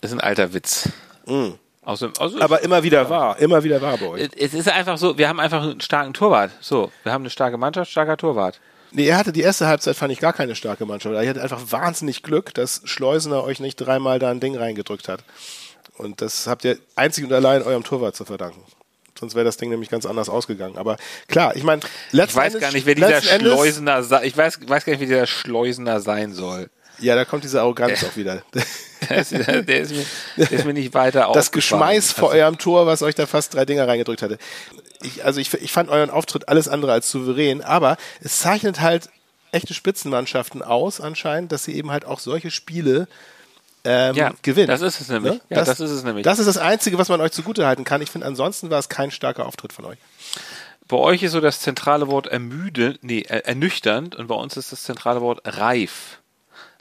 Das 0.00 0.10
ist 0.10 0.18
ein 0.18 0.20
alter 0.20 0.52
Witz. 0.52 0.88
Mm. 1.26 1.50
Also, 1.82 2.10
also 2.18 2.40
Aber 2.40 2.62
immer 2.62 2.82
wieder 2.82 3.08
wahr, 3.08 3.38
immer 3.38 3.62
wieder 3.62 3.80
wahr 3.80 3.96
bei 3.96 4.06
euch. 4.06 4.28
Es 4.36 4.54
ist 4.54 4.68
einfach 4.68 4.98
so, 4.98 5.18
wir 5.18 5.28
haben 5.28 5.38
einfach 5.38 5.62
einen 5.62 5.80
starken 5.80 6.12
Torwart. 6.14 6.50
So, 6.60 6.90
wir 7.04 7.12
haben 7.12 7.22
eine 7.22 7.30
starke 7.30 7.56
Mannschaft, 7.58 7.92
starker 7.92 8.16
Torwart. 8.16 8.58
Nee, 8.90 9.06
er 9.06 9.16
hatte 9.16 9.32
die 9.32 9.42
erste 9.42 9.66
Halbzeit, 9.66 9.94
fand 9.94 10.12
ich 10.12 10.18
gar 10.18 10.32
keine 10.32 10.56
starke 10.56 10.84
Mannschaft. 10.84 11.14
Er 11.14 11.28
hatte 11.28 11.42
einfach 11.42 11.70
wahnsinnig 11.70 12.22
Glück, 12.22 12.54
dass 12.54 12.82
Schleusener 12.84 13.44
euch 13.44 13.60
nicht 13.60 13.76
dreimal 13.76 14.18
da 14.18 14.30
ein 14.30 14.40
Ding 14.40 14.56
reingedrückt 14.56 15.08
hat. 15.08 15.22
Und 15.96 16.20
das 16.22 16.46
habt 16.46 16.64
ihr 16.64 16.78
einzig 16.96 17.24
und 17.24 17.32
allein 17.32 17.62
eurem 17.62 17.84
Torwart 17.84 18.16
zu 18.16 18.24
verdanken. 18.24 18.62
Sonst 19.18 19.34
wäre 19.34 19.44
das 19.44 19.56
Ding 19.56 19.70
nämlich 19.70 19.90
ganz 19.90 20.06
anders 20.06 20.28
ausgegangen. 20.28 20.76
Aber 20.76 20.96
klar, 21.28 21.56
ich 21.56 21.62
meine, 21.62 21.82
Ich 22.12 22.34
weiß 22.34 22.58
gar 22.58 22.72
nicht, 22.72 22.86
wer 22.86 22.94
dieser 22.94 23.22
Schleusener 23.22 24.22
ich 24.22 24.36
weiß, 24.36 24.60
weiß 24.66 24.84
gar 24.84 24.92
nicht, 24.92 25.00
wie 25.00 25.06
dieser 25.06 25.26
Schleusener 25.26 26.00
sein 26.00 26.32
soll. 26.32 26.68
Ja, 26.98 27.14
da 27.14 27.24
kommt 27.24 27.44
diese 27.44 27.60
Arroganz 27.60 28.04
auch 28.04 28.16
wieder. 28.16 28.42
der, 29.08 29.18
ist, 29.18 29.32
der, 29.32 29.80
ist 29.80 29.92
mir, 29.92 30.04
der 30.36 30.50
ist 30.50 30.64
mir 30.64 30.72
nicht 30.72 30.94
weiter 30.94 31.30
Das 31.34 31.52
Geschmeiß 31.52 32.12
vor 32.12 32.30
also, 32.30 32.40
eurem 32.40 32.58
Tor, 32.58 32.86
was 32.86 33.02
euch 33.02 33.14
da 33.14 33.26
fast 33.26 33.54
drei 33.54 33.64
Dinger 33.64 33.86
reingedrückt 33.86 34.22
hatte. 34.22 34.38
Ich, 35.02 35.24
also 35.24 35.40
ich, 35.40 35.52
ich 35.52 35.72
fand 35.72 35.90
euren 35.90 36.10
Auftritt 36.10 36.48
alles 36.48 36.68
andere 36.68 36.92
als 36.92 37.10
souverän, 37.10 37.60
aber 37.60 37.98
es 38.22 38.38
zeichnet 38.38 38.80
halt 38.80 39.10
echte 39.52 39.74
Spitzenmannschaften 39.74 40.62
aus 40.62 41.00
anscheinend, 41.00 41.52
dass 41.52 41.64
sie 41.64 41.74
eben 41.74 41.90
halt 41.90 42.04
auch 42.04 42.20
solche 42.20 42.50
Spiele 42.50 43.08
ähm, 43.86 44.16
ja, 44.16 44.32
gewinnen. 44.42 44.68
Das 44.68 44.82
ist 44.82 45.00
es 45.00 45.08
nämlich. 45.08 45.34
Ne? 45.34 45.40
Ja, 45.48 45.56
das, 45.58 45.68
das, 45.68 45.80
ist 45.80 45.90
es 45.90 46.04
nämlich. 46.04 46.24
Das 46.24 46.38
ist 46.38 46.46
das 46.46 46.58
Einzige, 46.58 46.98
was 46.98 47.08
man 47.08 47.20
euch 47.20 47.32
zugutehalten 47.32 47.84
kann. 47.84 48.02
Ich 48.02 48.10
finde, 48.10 48.26
ansonsten 48.26 48.68
war 48.70 48.78
es 48.78 48.88
kein 48.88 49.10
starker 49.10 49.46
Auftritt 49.46 49.72
von 49.72 49.84
euch. 49.84 49.98
Bei 50.88 50.96
euch 50.96 51.22
ist 51.22 51.32
so 51.32 51.40
das 51.40 51.60
zentrale 51.60 52.08
Wort 52.08 52.26
ermüde, 52.26 52.98
nee, 53.02 53.22
ernüchternd 53.22 54.14
und 54.14 54.28
bei 54.28 54.34
uns 54.34 54.56
ist 54.56 54.72
das 54.72 54.84
zentrale 54.84 55.20
Wort 55.20 55.40
reif. 55.44 56.20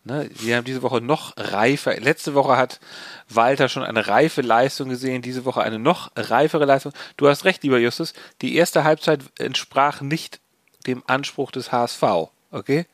Ne, 0.04 0.30
wir 0.36 0.58
haben 0.58 0.66
diese 0.66 0.84
Woche 0.84 1.02
noch 1.02 1.34
reifer. 1.36 2.00
Letzte 2.00 2.36
Woche 2.36 2.58
hat 2.58 2.80
Walter 3.28 3.70
schon 3.70 3.82
eine 3.82 4.08
reife 4.08 4.42
Leistung 4.42 4.90
gesehen, 4.90 5.24
diese 5.24 5.46
Woche 5.46 5.64
eine 5.64 5.80
noch 5.80 6.12
reifere 6.16 6.66
Leistung. 6.66 6.94
Du 7.18 7.28
hast 7.28 7.44
recht, 7.46 7.64
lieber 7.64 7.80
Justus, 7.80 8.14
die 8.42 8.56
erste 8.56 8.84
Halbzeit 8.84 9.22
entsprach 9.40 10.02
nicht 10.02 10.40
dem 10.86 11.02
Anspruch 11.08 11.52
des 11.52 11.72
HSV. 11.72 12.04
Okay? 12.52 12.86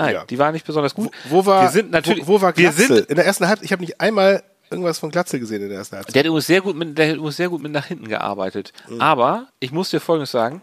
Nein, 0.00 0.14
ja. 0.14 0.24
die 0.24 0.38
war 0.38 0.52
nicht 0.52 0.66
besonders 0.66 0.94
gut. 0.94 1.10
Wo, 1.28 1.38
wo 1.38 1.46
war, 1.46 1.62
wir 1.62 1.70
sind 1.70 1.90
natürlich, 1.90 2.26
wo, 2.26 2.34
wo 2.34 2.42
war 2.42 2.52
Glatzel? 2.52 2.88
Wir 2.88 2.96
sind, 2.96 3.10
in 3.10 3.16
der 3.16 3.26
ersten 3.26 3.46
Halbzeit, 3.46 3.64
ich 3.64 3.72
habe 3.72 3.82
nicht 3.82 4.00
einmal 4.00 4.42
irgendwas 4.70 4.98
von 4.98 5.10
Glatzel 5.10 5.40
gesehen 5.40 5.62
in 5.62 5.68
der 5.68 5.78
ersten 5.78 5.96
Halbzeit. 5.96 6.14
Der 6.14 6.20
hat 6.20 6.26
übrigens 6.26 6.46
sehr 6.46 6.60
gut 6.60 6.76
mit, 6.76 6.96
der 6.96 7.16
hat 7.16 7.32
sehr 7.32 7.48
gut 7.48 7.62
mit 7.62 7.72
nach 7.72 7.86
hinten 7.86 8.08
gearbeitet. 8.08 8.72
Mhm. 8.88 9.00
Aber 9.00 9.48
ich 9.58 9.72
muss 9.72 9.90
dir 9.90 10.00
Folgendes 10.00 10.30
sagen. 10.30 10.62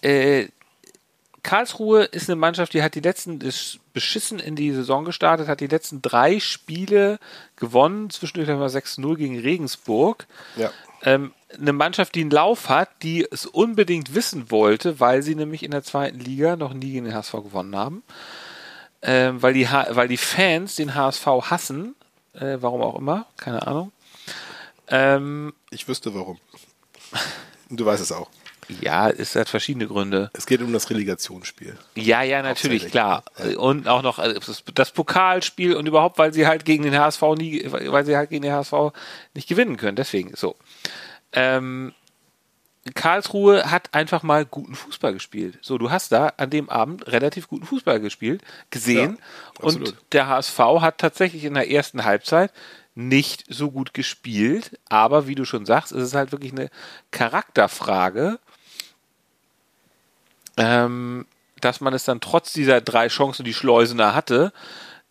Äh, 0.00 0.48
Karlsruhe 1.42 2.04
ist 2.04 2.28
eine 2.28 2.36
Mannschaft, 2.36 2.74
die 2.74 2.82
hat 2.82 2.94
die 2.94 3.00
letzten, 3.00 3.40
ist 3.40 3.78
beschissen 3.92 4.38
in 4.38 4.56
die 4.56 4.72
Saison 4.72 5.04
gestartet, 5.04 5.48
hat 5.48 5.60
die 5.60 5.66
letzten 5.66 6.02
drei 6.02 6.40
Spiele 6.40 7.18
gewonnen, 7.56 8.10
zwischendurch 8.10 8.48
wir 8.48 8.66
6-0 8.66 9.16
gegen 9.16 9.38
Regensburg. 9.38 10.26
Ja. 10.56 10.70
Ähm, 11.02 11.32
eine 11.54 11.72
Mannschaft, 11.72 12.14
die 12.14 12.22
einen 12.22 12.30
Lauf 12.30 12.68
hat, 12.68 12.90
die 13.02 13.26
es 13.30 13.46
unbedingt 13.46 14.14
wissen 14.14 14.50
wollte, 14.50 15.00
weil 15.00 15.22
sie 15.22 15.34
nämlich 15.34 15.62
in 15.62 15.70
der 15.70 15.82
zweiten 15.82 16.18
Liga 16.18 16.56
noch 16.56 16.74
nie 16.74 16.92
gegen 16.92 17.06
den 17.06 17.14
HSV 17.14 17.32
gewonnen 17.32 17.76
haben. 17.76 18.02
Ähm, 19.00 19.40
weil, 19.42 19.54
die 19.54 19.68
weil 19.68 20.08
die 20.08 20.16
Fans 20.16 20.74
den 20.74 20.94
HSV 20.94 21.26
hassen, 21.26 21.94
äh, 22.34 22.58
warum 22.60 22.82
auch 22.82 22.98
immer, 22.98 23.26
keine 23.36 23.66
Ahnung. 23.66 23.92
Ähm, 24.88 25.54
ich 25.70 25.86
wüsste 25.88 26.14
warum. 26.14 26.38
Du 27.70 27.84
weißt 27.84 28.00
es 28.00 28.12
auch. 28.12 28.30
Ja, 28.80 29.10
es 29.10 29.34
hat 29.34 29.50
verschiedene 29.50 29.86
Gründe. 29.86 30.30
Es 30.32 30.46
geht 30.46 30.62
um 30.62 30.72
das 30.72 30.88
Relegationsspiel. 30.88 31.76
Ja, 31.96 32.22
ja, 32.22 32.42
natürlich, 32.42 32.86
klar. 32.90 33.24
Und 33.56 33.88
auch 33.88 34.00
noch 34.02 34.18
äh, 34.18 34.40
das 34.74 34.90
Pokalspiel 34.92 35.74
und 35.74 35.86
überhaupt, 35.86 36.18
weil 36.18 36.32
sie 36.32 36.46
halt 36.46 36.64
gegen 36.64 36.84
den 36.84 36.98
HSV 36.98 37.22
nie, 37.36 37.62
weil 37.70 38.04
sie 38.04 38.16
halt 38.16 38.30
gegen 38.30 38.42
den 38.42 38.52
HSV 38.52 38.94
nicht 39.34 39.48
gewinnen 39.48 39.76
können. 39.76 39.96
Deswegen 39.96 40.34
so. 40.34 40.56
Ähm, 41.38 41.94
Karlsruhe 42.94 43.70
hat 43.70 43.94
einfach 43.94 44.22
mal 44.22 44.44
guten 44.44 44.74
Fußball 44.74 45.12
gespielt. 45.12 45.58
So, 45.60 45.78
du 45.78 45.90
hast 45.90 46.10
da 46.10 46.32
an 46.36 46.50
dem 46.50 46.68
Abend 46.68 47.06
relativ 47.06 47.48
guten 47.48 47.66
Fußball 47.66 48.00
gespielt, 48.00 48.42
gesehen. 48.70 49.18
Ja, 49.58 49.64
und 49.64 49.94
der 50.12 50.26
HSV 50.26 50.58
hat 50.80 50.98
tatsächlich 50.98 51.44
in 51.44 51.54
der 51.54 51.70
ersten 51.70 52.04
Halbzeit 52.04 52.52
nicht 52.94 53.44
so 53.48 53.70
gut 53.70 53.94
gespielt. 53.94 54.78
Aber 54.88 55.28
wie 55.28 55.34
du 55.34 55.44
schon 55.44 55.66
sagst, 55.66 55.92
ist 55.92 56.02
es 56.02 56.14
halt 56.14 56.32
wirklich 56.32 56.52
eine 56.52 56.70
Charakterfrage, 57.10 58.38
ähm, 60.56 61.26
dass 61.60 61.80
man 61.80 61.94
es 61.94 62.04
dann 62.04 62.20
trotz 62.20 62.52
dieser 62.52 62.80
drei 62.80 63.08
Chancen, 63.08 63.44
die 63.44 63.54
Schleusener 63.54 64.14
hatte, 64.14 64.52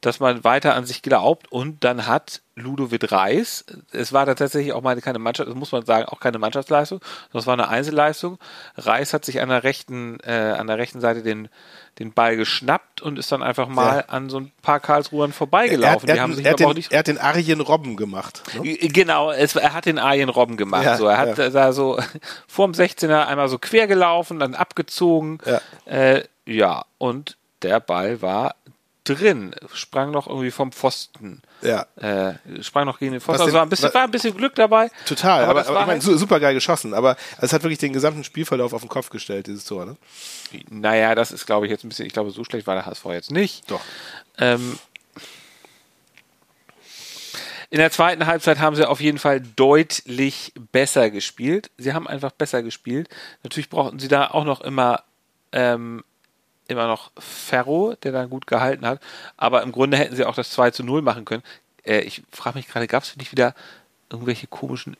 dass 0.01 0.19
man 0.19 0.43
weiter 0.43 0.75
an 0.75 0.85
sich 0.85 1.01
glaubt 1.01 1.51
und 1.51 1.83
dann 1.83 2.05
hat 2.05 2.41
Ludovic 2.55 3.11
Reis, 3.11 3.65
es 3.91 4.13
war 4.13 4.25
da 4.25 4.35
tatsächlich 4.35 4.73
auch 4.73 4.81
mal 4.81 4.99
keine 5.01 5.19
Mannschaft, 5.19 5.49
das 5.49 5.55
muss 5.55 5.71
man 5.71 5.85
sagen, 5.85 6.05
auch 6.05 6.19
keine 6.19 6.39
Mannschaftsleistung, 6.39 6.99
sondern 7.31 7.39
es 7.39 7.47
war 7.47 7.53
eine 7.53 7.67
Einzelleistung. 7.67 8.37
Reis 8.77 9.13
hat 9.13 9.25
sich 9.25 9.41
an 9.41 9.49
der 9.49 9.63
rechten, 9.63 10.19
äh, 10.21 10.55
an 10.57 10.67
der 10.67 10.77
rechten 10.77 11.01
Seite 11.01 11.23
den, 11.23 11.49
den 11.99 12.13
Ball 12.13 12.35
geschnappt 12.35 13.01
und 13.01 13.17
ist 13.17 13.31
dann 13.31 13.41
einfach 13.41 13.67
mal 13.67 13.97
ja. 13.97 14.13
an 14.13 14.29
so 14.29 14.39
ein 14.39 14.51
paar 14.61 14.79
Karlsruhern 14.79 15.33
vorbeigelaufen. 15.33 16.07
Er, 16.09 16.15
er, 16.15 16.21
er, 16.21 16.29
hat, 16.29 16.59
den, 16.59 16.83
er 16.89 16.99
hat 16.99 17.07
den 17.07 17.17
Arjen 17.17 17.61
Robben 17.61 17.95
gemacht. 17.95 18.43
Ne? 18.61 18.75
Genau, 18.77 19.31
es, 19.31 19.55
er 19.55 19.73
hat 19.73 19.85
den 19.85 19.99
Arjen 19.99 20.29
Robben 20.29 20.57
gemacht. 20.57 20.85
Ja, 20.85 20.97
so. 20.97 21.07
Er 21.07 21.17
hat 21.17 21.37
ja. 21.37 21.49
da 21.49 21.73
so 21.73 21.99
vorm 22.47 22.71
16er 22.71 23.25
einmal 23.25 23.49
so 23.49 23.57
quer 23.57 23.87
gelaufen, 23.87 24.39
dann 24.39 24.53
abgezogen. 24.53 25.39
Ja, 25.45 25.61
äh, 25.85 26.23
ja 26.45 26.85
und 26.97 27.37
der 27.63 27.79
Ball 27.79 28.21
war 28.21 28.55
drin, 29.07 29.55
sprang 29.73 30.11
noch 30.11 30.27
irgendwie 30.27 30.51
vom 30.51 30.71
Pfosten. 30.71 31.41
Ja. 31.61 31.85
Äh, 31.95 32.35
sprang 32.61 32.85
noch 32.85 32.99
gegen 32.99 33.13
den 33.13 33.21
Pfosten. 33.21 33.41
Also 33.41 33.53
war 33.53 33.63
ein, 33.63 33.69
bisschen, 33.69 33.93
war 33.93 34.03
ein 34.03 34.11
bisschen 34.11 34.35
Glück 34.35 34.55
dabei. 34.55 34.89
Total, 35.05 35.43
aber, 35.43 35.61
aber, 35.61 35.69
aber 35.69 35.79
ich 35.79 35.87
meine, 35.87 36.03
halt 36.03 36.19
super 36.19 36.39
geil 36.39 36.53
geschossen. 36.53 36.93
Aber 36.93 37.15
es 37.39 37.53
hat 37.53 37.63
wirklich 37.63 37.79
den 37.79 37.93
gesamten 37.93 38.23
Spielverlauf 38.23 38.73
auf 38.73 38.81
den 38.81 38.89
Kopf 38.89 39.09
gestellt, 39.09 39.47
dieses 39.47 39.65
Tor, 39.65 39.85
ne? 39.85 39.97
Naja, 40.69 41.15
das 41.15 41.31
ist, 41.31 41.45
glaube 41.45 41.65
ich, 41.65 41.71
jetzt 41.71 41.83
ein 41.83 41.89
bisschen, 41.89 42.05
ich 42.05 42.13
glaube, 42.13 42.31
so 42.31 42.43
schlecht 42.43 42.67
war 42.67 42.75
der 42.75 42.85
HSV 42.85 43.05
jetzt 43.05 43.31
nicht. 43.31 43.69
Doch. 43.69 43.81
Ähm, 44.37 44.77
in 47.69 47.79
der 47.79 47.91
zweiten 47.91 48.25
Halbzeit 48.25 48.59
haben 48.59 48.75
sie 48.75 48.87
auf 48.87 49.01
jeden 49.01 49.17
Fall 49.17 49.41
deutlich 49.41 50.53
besser 50.71 51.09
gespielt. 51.09 51.69
Sie 51.77 51.93
haben 51.93 52.07
einfach 52.07 52.31
besser 52.31 52.63
gespielt. 52.63 53.09
Natürlich 53.43 53.69
brauchten 53.69 53.99
sie 53.99 54.07
da 54.07 54.27
auch 54.27 54.45
noch 54.45 54.61
immer 54.61 55.03
ähm, 55.51 56.03
immer 56.67 56.87
noch 56.87 57.11
Ferro, 57.17 57.95
der 58.03 58.11
dann 58.11 58.29
gut 58.29 58.47
gehalten 58.47 58.85
hat. 58.85 59.01
Aber 59.37 59.63
im 59.63 59.71
Grunde 59.71 59.97
hätten 59.97 60.15
sie 60.15 60.25
auch 60.25 60.35
das 60.35 60.51
2 60.51 60.71
zu 60.71 60.83
0 60.83 61.01
machen 61.01 61.25
können. 61.25 61.43
Äh, 61.83 62.01
ich 62.01 62.23
frage 62.31 62.57
mich 62.57 62.67
gerade, 62.67 62.87
gab 62.87 63.03
es 63.03 63.15
nicht 63.17 63.31
wieder 63.31 63.55
irgendwelche 64.09 64.47
komischen. 64.47 64.97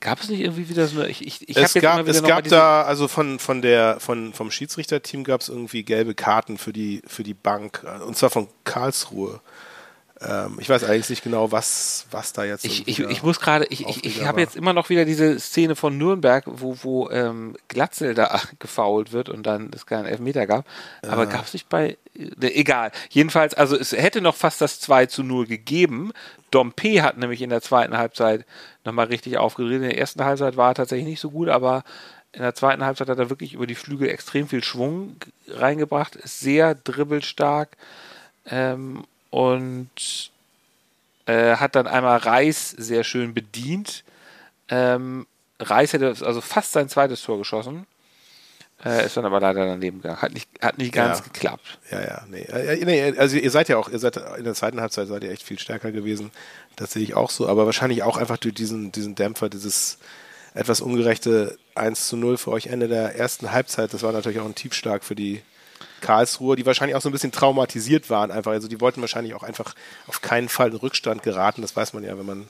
Gab 0.00 0.20
es 0.22 0.30
nicht 0.30 0.40
irgendwie 0.40 0.68
wieder 0.70 0.86
so 0.86 1.00
eine. 1.00 1.10
Ich, 1.10 1.26
ich, 1.26 1.46
ich 1.48 1.56
es 1.56 1.74
gab, 1.74 2.06
es 2.08 2.22
gab 2.22 2.44
da, 2.44 2.82
also 2.82 3.06
von, 3.06 3.38
von 3.38 3.60
der, 3.60 4.00
von, 4.00 4.32
vom 4.32 4.50
Schiedsrichterteam 4.50 5.24
gab 5.24 5.42
es 5.42 5.50
irgendwie 5.50 5.82
gelbe 5.82 6.14
Karten 6.14 6.56
für 6.56 6.72
die, 6.72 7.02
für 7.06 7.22
die 7.22 7.34
Bank. 7.34 7.84
Und 8.06 8.16
zwar 8.16 8.30
von 8.30 8.48
Karlsruhe. 8.64 9.40
Ähm, 10.22 10.58
ich 10.60 10.68
weiß 10.68 10.84
eigentlich 10.84 11.08
nicht 11.08 11.24
genau, 11.24 11.50
was, 11.50 12.04
was 12.10 12.34
da 12.34 12.44
jetzt. 12.44 12.66
Ich, 12.66 12.86
ich, 12.86 12.98
ich 12.98 13.22
muss 13.22 13.40
gerade, 13.40 13.64
ich, 13.70 13.86
ich, 13.86 14.04
ich 14.04 14.24
habe 14.26 14.40
jetzt 14.40 14.54
immer 14.54 14.74
noch 14.74 14.90
wieder 14.90 15.06
diese 15.06 15.40
Szene 15.40 15.76
von 15.76 15.96
Nürnberg, 15.96 16.44
wo, 16.46 16.76
wo 16.82 17.08
ähm, 17.10 17.56
Glatzel 17.68 18.14
da 18.14 18.38
gefault 18.58 19.12
wird 19.12 19.30
und 19.30 19.44
dann 19.44 19.70
es 19.74 19.86
keinen 19.86 20.04
Elfmeter 20.04 20.46
gab. 20.46 20.66
Ja. 21.02 21.10
Aber 21.10 21.26
gab 21.26 21.46
es 21.46 21.54
nicht 21.54 21.70
bei. 21.70 21.96
Ne, 22.14 22.54
egal. 22.54 22.92
Jedenfalls, 23.08 23.54
also 23.54 23.76
es 23.76 23.92
hätte 23.92 24.20
noch 24.20 24.36
fast 24.36 24.60
das 24.60 24.78
2 24.80 25.06
zu 25.06 25.22
0 25.22 25.46
gegeben. 25.46 26.12
Dompe 26.50 27.02
hat 27.02 27.16
nämlich 27.16 27.40
in 27.40 27.50
der 27.50 27.62
zweiten 27.62 27.96
Halbzeit 27.96 28.44
nochmal 28.84 29.06
richtig 29.06 29.38
aufgedreht. 29.38 29.76
In 29.76 29.82
der 29.82 29.98
ersten 29.98 30.22
Halbzeit 30.22 30.56
war 30.58 30.72
er 30.72 30.74
tatsächlich 30.74 31.08
nicht 31.08 31.20
so 31.20 31.30
gut, 31.30 31.48
aber 31.48 31.82
in 32.32 32.42
der 32.42 32.54
zweiten 32.54 32.84
Halbzeit 32.84 33.08
hat 33.08 33.18
er 33.18 33.30
wirklich 33.30 33.54
über 33.54 33.66
die 33.66 33.74
Flügel 33.74 34.08
extrem 34.08 34.48
viel 34.48 34.62
Schwung 34.62 35.16
reingebracht, 35.48 36.14
ist 36.16 36.40
sehr 36.40 36.74
dribbelstark. 36.74 37.70
Ähm, 38.46 39.04
und 39.30 40.30
äh, 41.26 41.56
hat 41.56 41.76
dann 41.76 41.86
einmal 41.86 42.18
Reis 42.18 42.70
sehr 42.70 43.04
schön 43.04 43.34
bedient. 43.34 44.04
Ähm, 44.68 45.26
Reis 45.58 45.92
hätte 45.92 46.08
also 46.08 46.40
fast 46.40 46.72
sein 46.72 46.88
zweites 46.88 47.22
Tor 47.22 47.38
geschossen. 47.38 47.86
Äh, 48.84 49.04
ist 49.04 49.16
dann 49.16 49.26
aber 49.26 49.40
leider 49.40 49.66
daneben 49.66 50.00
gegangen. 50.00 50.22
Hat 50.22 50.32
nicht, 50.32 50.48
hat 50.62 50.78
nicht 50.78 50.92
ganz 50.92 51.18
ja. 51.18 51.24
geklappt. 51.24 51.78
Ja, 51.90 52.00
ja, 52.00 52.24
nee. 52.28 52.42
Äh, 52.42 52.84
nee. 52.84 53.18
Also 53.18 53.36
ihr 53.36 53.50
seid 53.50 53.68
ja 53.68 53.76
auch, 53.76 53.90
ihr 53.90 53.98
seid 53.98 54.16
in 54.38 54.44
der 54.44 54.54
zweiten 54.54 54.80
Halbzeit 54.80 55.06
seid 55.06 55.22
ihr 55.22 55.30
echt 55.30 55.42
viel 55.42 55.58
stärker 55.58 55.92
gewesen. 55.92 56.30
Das 56.76 56.92
sehe 56.92 57.02
ich 57.02 57.14
auch 57.14 57.30
so, 57.30 57.46
aber 57.46 57.66
wahrscheinlich 57.66 58.02
auch 58.02 58.16
einfach 58.16 58.38
durch 58.38 58.54
diesen, 58.54 58.90
diesen 58.90 59.14
Dämpfer, 59.14 59.50
dieses 59.50 59.98
etwas 60.54 60.80
ungerechte 60.80 61.58
1 61.74 62.08
zu 62.08 62.16
0 62.16 62.38
für 62.38 62.52
euch 62.52 62.68
Ende 62.68 62.88
der 62.88 63.16
ersten 63.16 63.52
Halbzeit. 63.52 63.92
Das 63.92 64.02
war 64.02 64.12
natürlich 64.12 64.40
auch 64.40 64.46
ein 64.46 64.54
Tiefschlag 64.54 65.04
für 65.04 65.14
die, 65.14 65.42
Karlsruhe, 66.00 66.56
die 66.56 66.66
wahrscheinlich 66.66 66.96
auch 66.96 67.00
so 67.00 67.08
ein 67.08 67.12
bisschen 67.12 67.32
traumatisiert 67.32 68.10
waren 68.10 68.30
einfach. 68.30 68.52
Also 68.52 68.68
die 68.68 68.80
wollten 68.80 69.00
wahrscheinlich 69.00 69.34
auch 69.34 69.42
einfach 69.42 69.74
auf 70.06 70.20
keinen 70.20 70.48
Fall 70.48 70.70
in 70.70 70.76
Rückstand 70.76 71.22
geraten. 71.22 71.62
Das 71.62 71.76
weiß 71.76 71.92
man 71.92 72.04
ja, 72.04 72.18
wenn 72.18 72.26
man 72.26 72.48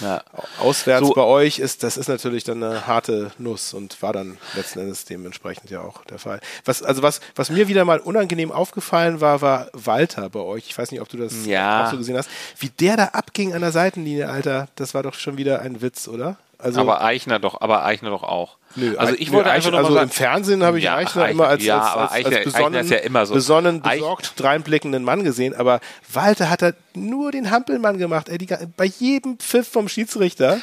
ja. 0.00 0.22
auswärts 0.58 1.06
so. 1.06 1.14
bei 1.14 1.22
euch 1.22 1.58
ist. 1.58 1.82
Das 1.82 1.96
ist 1.96 2.08
natürlich 2.08 2.44
dann 2.44 2.62
eine 2.62 2.86
harte 2.86 3.32
Nuss 3.38 3.74
und 3.74 4.00
war 4.02 4.12
dann 4.12 4.38
letzten 4.54 4.80
Endes 4.80 5.04
dementsprechend 5.04 5.70
ja 5.70 5.80
auch 5.80 6.04
der 6.04 6.18
Fall. 6.18 6.40
Was, 6.64 6.82
also 6.82 7.02
was, 7.02 7.20
was 7.34 7.50
mir 7.50 7.68
wieder 7.68 7.84
mal 7.84 8.00
unangenehm 8.00 8.52
aufgefallen 8.52 9.20
war, 9.20 9.40
war 9.40 9.68
Walter 9.72 10.30
bei 10.30 10.40
euch. 10.40 10.66
Ich 10.68 10.76
weiß 10.76 10.90
nicht, 10.90 11.00
ob 11.00 11.08
du 11.08 11.16
das 11.16 11.46
ja. 11.46 11.84
auch 11.86 11.90
so 11.90 11.98
gesehen 11.98 12.16
hast. 12.16 12.30
Wie 12.58 12.68
der 12.68 12.96
da 12.96 13.04
abging 13.06 13.54
an 13.54 13.60
der 13.60 13.72
Seitenlinie, 13.72 14.28
Alter, 14.28 14.68
das 14.76 14.94
war 14.94 15.02
doch 15.02 15.14
schon 15.14 15.36
wieder 15.36 15.60
ein 15.60 15.82
Witz, 15.82 16.08
oder? 16.08 16.36
Also, 16.58 16.80
aber 16.80 17.02
Eichner 17.02 17.38
doch, 17.38 17.60
aber 17.60 17.84
Eichner 17.84 18.10
doch 18.10 18.22
auch. 18.22 18.58
Nö, 18.76 18.96
also 18.96 19.14
ich 19.16 19.30
wollte 19.30 19.50
einfach 19.50 19.72
also 19.72 19.98
im 19.98 20.10
Fernsehen 20.10 20.64
habe 20.64 20.78
ich 20.78 20.84
ja, 20.84 20.96
Eichner, 20.96 21.28
immer 21.28 21.46
als, 21.46 21.64
ja, 21.64 21.80
als, 21.80 22.12
als, 22.12 22.12
Eichner, 22.12 22.36
als 22.36 22.44
besonnen, 22.44 22.88
ja 22.88 22.96
immer 22.98 23.26
so. 23.26 23.34
besonnen 23.34 23.82
besorgt 23.82 24.26
Eich 24.26 24.34
dreinblickenden 24.34 25.04
Mann 25.04 25.22
gesehen, 25.22 25.54
aber 25.54 25.80
Walter 26.12 26.50
hat 26.50 26.62
da 26.62 26.72
nur 26.94 27.30
den 27.30 27.50
Hampelmann 27.50 27.98
gemacht. 27.98 28.28
Ey, 28.28 28.38
die, 28.38 28.48
bei 28.76 28.86
jedem 28.86 29.38
Pfiff 29.38 29.68
vom 29.68 29.88
Schiedsrichter 29.88 30.60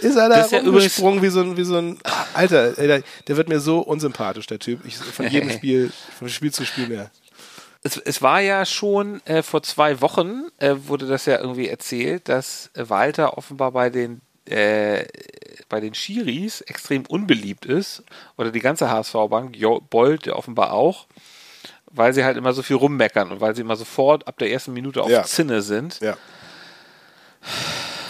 ist 0.00 0.16
er 0.16 0.28
da 0.28 0.36
das 0.36 0.52
rumgesprungen 0.52 1.22
wie 1.22 1.28
so 1.28 1.40
ein, 1.40 1.56
wie 1.56 1.64
so 1.64 1.76
ein 1.76 1.98
Alter, 2.34 2.78
ey, 2.78 2.86
der, 2.86 3.02
der, 3.26 3.36
wird 3.36 3.48
mir 3.48 3.60
so 3.60 3.80
unsympathisch, 3.80 4.46
der 4.46 4.58
Typ. 4.58 4.84
Ich, 4.86 4.96
von 4.96 5.26
jedem 5.28 5.50
Spiel, 5.56 5.90
von 6.18 6.28
Spiel 6.28 6.52
zu 6.52 6.66
Spiel 6.66 6.88
mehr. 6.88 7.10
Es, 7.82 7.96
es, 7.96 8.22
war 8.22 8.40
ja 8.40 8.64
schon 8.64 9.20
äh, 9.26 9.42
vor 9.42 9.62
zwei 9.62 10.00
Wochen, 10.00 10.44
äh, 10.58 10.74
wurde 10.86 11.06
das 11.06 11.26
ja 11.26 11.38
irgendwie 11.38 11.68
erzählt, 11.68 12.28
dass 12.28 12.70
Walter 12.74 13.36
offenbar 13.36 13.72
bei 13.72 13.90
den 13.90 14.20
äh, 14.46 15.04
bei 15.74 15.80
den 15.80 15.92
Schiris 15.92 16.60
extrem 16.60 17.04
unbeliebt 17.04 17.66
ist, 17.66 18.04
oder 18.36 18.52
die 18.52 18.60
ganze 18.60 18.92
HSV-Bank, 18.92 19.56
Bold 19.90 20.24
ja 20.24 20.34
offenbar 20.36 20.72
auch, 20.72 21.08
weil 21.90 22.12
sie 22.12 22.24
halt 22.24 22.36
immer 22.36 22.52
so 22.52 22.62
viel 22.62 22.76
rummeckern 22.76 23.32
und 23.32 23.40
weil 23.40 23.56
sie 23.56 23.62
immer 23.62 23.74
sofort 23.74 24.28
ab 24.28 24.38
der 24.38 24.52
ersten 24.52 24.72
Minute 24.72 25.02
auf 25.02 25.10
ja. 25.10 25.24
Zinne 25.24 25.62
sind. 25.62 25.98
Ja 25.98 26.16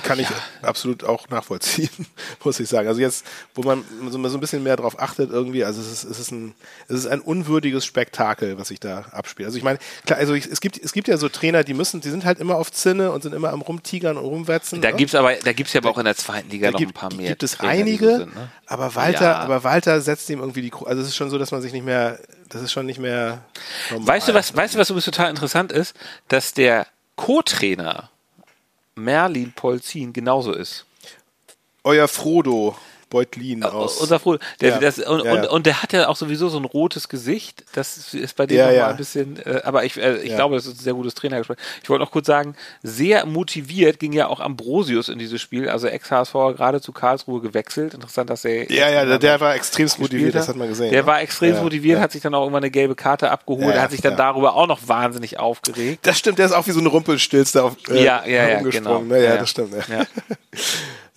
kann 0.04 0.20
ich 0.20 0.28
absolut 0.62 1.02
auch 1.02 1.28
nachvollziehen, 1.28 1.90
muss 2.44 2.60
ich 2.60 2.68
sagen. 2.68 2.86
Also 2.86 3.00
jetzt, 3.00 3.26
wo 3.54 3.62
man 3.62 3.84
so, 4.08 4.18
ein 4.18 4.40
bisschen 4.40 4.62
mehr 4.62 4.76
drauf 4.76 5.00
achtet 5.00 5.30
irgendwie, 5.30 5.64
also 5.64 5.80
es 5.80 5.90
ist, 5.90 6.04
es 6.04 6.18
ist 6.20 6.30
ein, 6.30 6.54
es 6.88 6.96
ist 6.96 7.06
ein 7.06 7.20
unwürdiges 7.20 7.84
Spektakel, 7.84 8.58
was 8.58 8.68
sich 8.68 8.78
da 8.78 9.06
abspielt. 9.10 9.46
Also 9.46 9.58
ich 9.58 9.64
meine, 9.64 9.78
klar, 10.06 10.18
also 10.18 10.34
ich, 10.34 10.46
es 10.46 10.60
gibt, 10.60 10.78
es 10.78 10.92
gibt 10.92 11.08
ja 11.08 11.16
so 11.16 11.28
Trainer, 11.28 11.64
die 11.64 11.74
müssen, 11.74 12.00
die 12.00 12.10
sind 12.10 12.24
halt 12.24 12.38
immer 12.38 12.56
auf 12.56 12.70
Zinne 12.70 13.10
und 13.10 13.22
sind 13.22 13.34
immer 13.34 13.50
am 13.50 13.62
rumtigern 13.62 14.16
und 14.16 14.24
rumwetzen. 14.24 14.80
Da 14.80 14.90
ne? 14.90 14.96
gibt's 14.96 15.14
aber, 15.14 15.34
da 15.34 15.52
gibt's 15.52 15.72
ja 15.72 15.80
aber 15.80 15.90
auch 15.90 15.98
in 15.98 16.04
der 16.04 16.16
zweiten 16.16 16.50
Liga 16.50 16.70
noch 16.70 16.78
gibt, 16.78 16.90
ein 16.90 16.94
paar 16.94 17.12
mehr. 17.14 17.30
Gibt 17.30 17.42
es 17.42 17.52
Trainer, 17.56 17.72
einige, 17.72 18.10
so 18.10 18.18
sind, 18.18 18.34
ne? 18.34 18.48
aber 18.66 18.94
Walter, 18.94 19.24
ja. 19.24 19.38
aber 19.38 19.64
Walter 19.64 20.00
setzt 20.00 20.28
ihm 20.30 20.40
irgendwie 20.40 20.62
die, 20.62 20.72
also 20.72 21.02
es 21.02 21.08
ist 21.08 21.16
schon 21.16 21.30
so, 21.30 21.38
dass 21.38 21.50
man 21.50 21.62
sich 21.62 21.72
nicht 21.72 21.84
mehr, 21.84 22.20
das 22.50 22.62
ist 22.62 22.72
schon 22.72 22.86
nicht 22.86 23.00
mehr. 23.00 23.44
Normal. 23.90 24.08
Weißt 24.08 24.28
du 24.28 24.34
was, 24.34 24.54
weißt 24.54 24.74
du 24.74 24.78
was 24.78 24.90
übrigens 24.90 25.06
total 25.06 25.30
interessant 25.30 25.72
ist, 25.72 25.94
dass 26.28 26.52
der 26.52 26.86
Co-Trainer 27.16 28.10
Merlin 28.96 29.52
Polzin 29.52 30.12
genauso 30.12 30.52
ist. 30.52 30.86
Euer 31.82 32.08
Frodo. 32.08 32.76
Beutlin 33.14 33.62
äh, 33.62 33.66
aus. 33.66 33.98
Unser 33.98 34.18
Frodo. 34.18 34.40
Der, 34.60 34.70
ja. 34.70 34.78
das, 34.78 34.98
und, 34.98 35.24
ja, 35.24 35.24
ja. 35.24 35.32
Und, 35.32 35.46
und, 35.48 35.66
der 35.66 35.82
hat 35.82 35.92
ja 35.92 36.08
auch 36.08 36.16
sowieso 36.16 36.48
so 36.48 36.58
ein 36.58 36.64
rotes 36.64 37.08
Gesicht. 37.08 37.64
Das 37.72 38.12
ist 38.12 38.36
bei 38.36 38.46
dem 38.46 38.58
ja, 38.58 38.70
nochmal 38.70 38.90
ein 38.90 38.96
bisschen, 38.96 39.38
äh, 39.38 39.60
aber 39.62 39.84
ich, 39.84 39.96
äh, 39.96 40.18
ich 40.18 40.34
glaube, 40.34 40.56
das 40.56 40.66
ist 40.66 40.80
ein 40.80 40.82
sehr 40.82 40.94
gutes 40.94 41.14
Trainergespräch. 41.14 41.58
Ich 41.82 41.88
wollte 41.88 42.02
noch 42.02 42.10
kurz 42.10 42.26
sagen, 42.26 42.56
sehr 42.82 43.24
motiviert 43.24 44.00
ging 44.00 44.12
ja 44.12 44.26
auch 44.26 44.40
Ambrosius 44.40 45.08
in 45.08 45.18
dieses 45.20 45.40
Spiel, 45.40 45.68
also 45.68 45.86
Ex-HSV 45.86 46.32
gerade 46.32 46.80
zu 46.80 46.92
Karlsruhe 46.92 47.40
gewechselt. 47.40 47.94
Interessant, 47.94 48.30
dass 48.30 48.44
er. 48.44 48.70
Ja, 48.70 48.90
ja, 48.90 49.04
der, 49.04 49.18
der 49.18 49.40
war 49.40 49.54
extrem 49.54 49.88
motiviert, 49.98 50.34
das 50.34 50.48
hat 50.48 50.56
man 50.56 50.68
gesehen. 50.68 50.90
Der 50.90 51.02
ne? 51.02 51.06
war 51.06 51.20
extrem 51.22 51.56
motiviert, 51.62 52.00
hat 52.00 52.10
sich 52.10 52.22
dann 52.22 52.34
auch 52.34 52.42
irgendwann 52.42 52.64
eine 52.64 52.70
gelbe 52.70 52.96
Karte 52.96 53.30
abgeholt, 53.30 53.76
hat 53.76 53.92
sich 53.92 54.00
dann 54.00 54.16
darüber 54.16 54.56
auch 54.56 54.66
noch 54.66 54.88
wahnsinnig 54.88 55.38
aufgeregt. 55.38 56.04
Das 56.04 56.18
stimmt, 56.18 56.38
der 56.38 56.46
ist 56.46 56.52
auch 56.52 56.66
wie 56.66 56.72
so 56.72 56.80
ein 56.80 56.86
Rumpelstilz 56.86 57.52
da 57.52 57.62
auf, 57.62 57.76
äh, 57.88 58.02
ja, 58.02 58.24
ja, 58.26 58.48
ja, 58.48 58.60
genau. 58.60 59.00
Ne? 59.02 59.22
Ja, 59.22 59.36
das 59.36 59.50
stimmt. 59.50 59.72
Ja. 59.88 60.04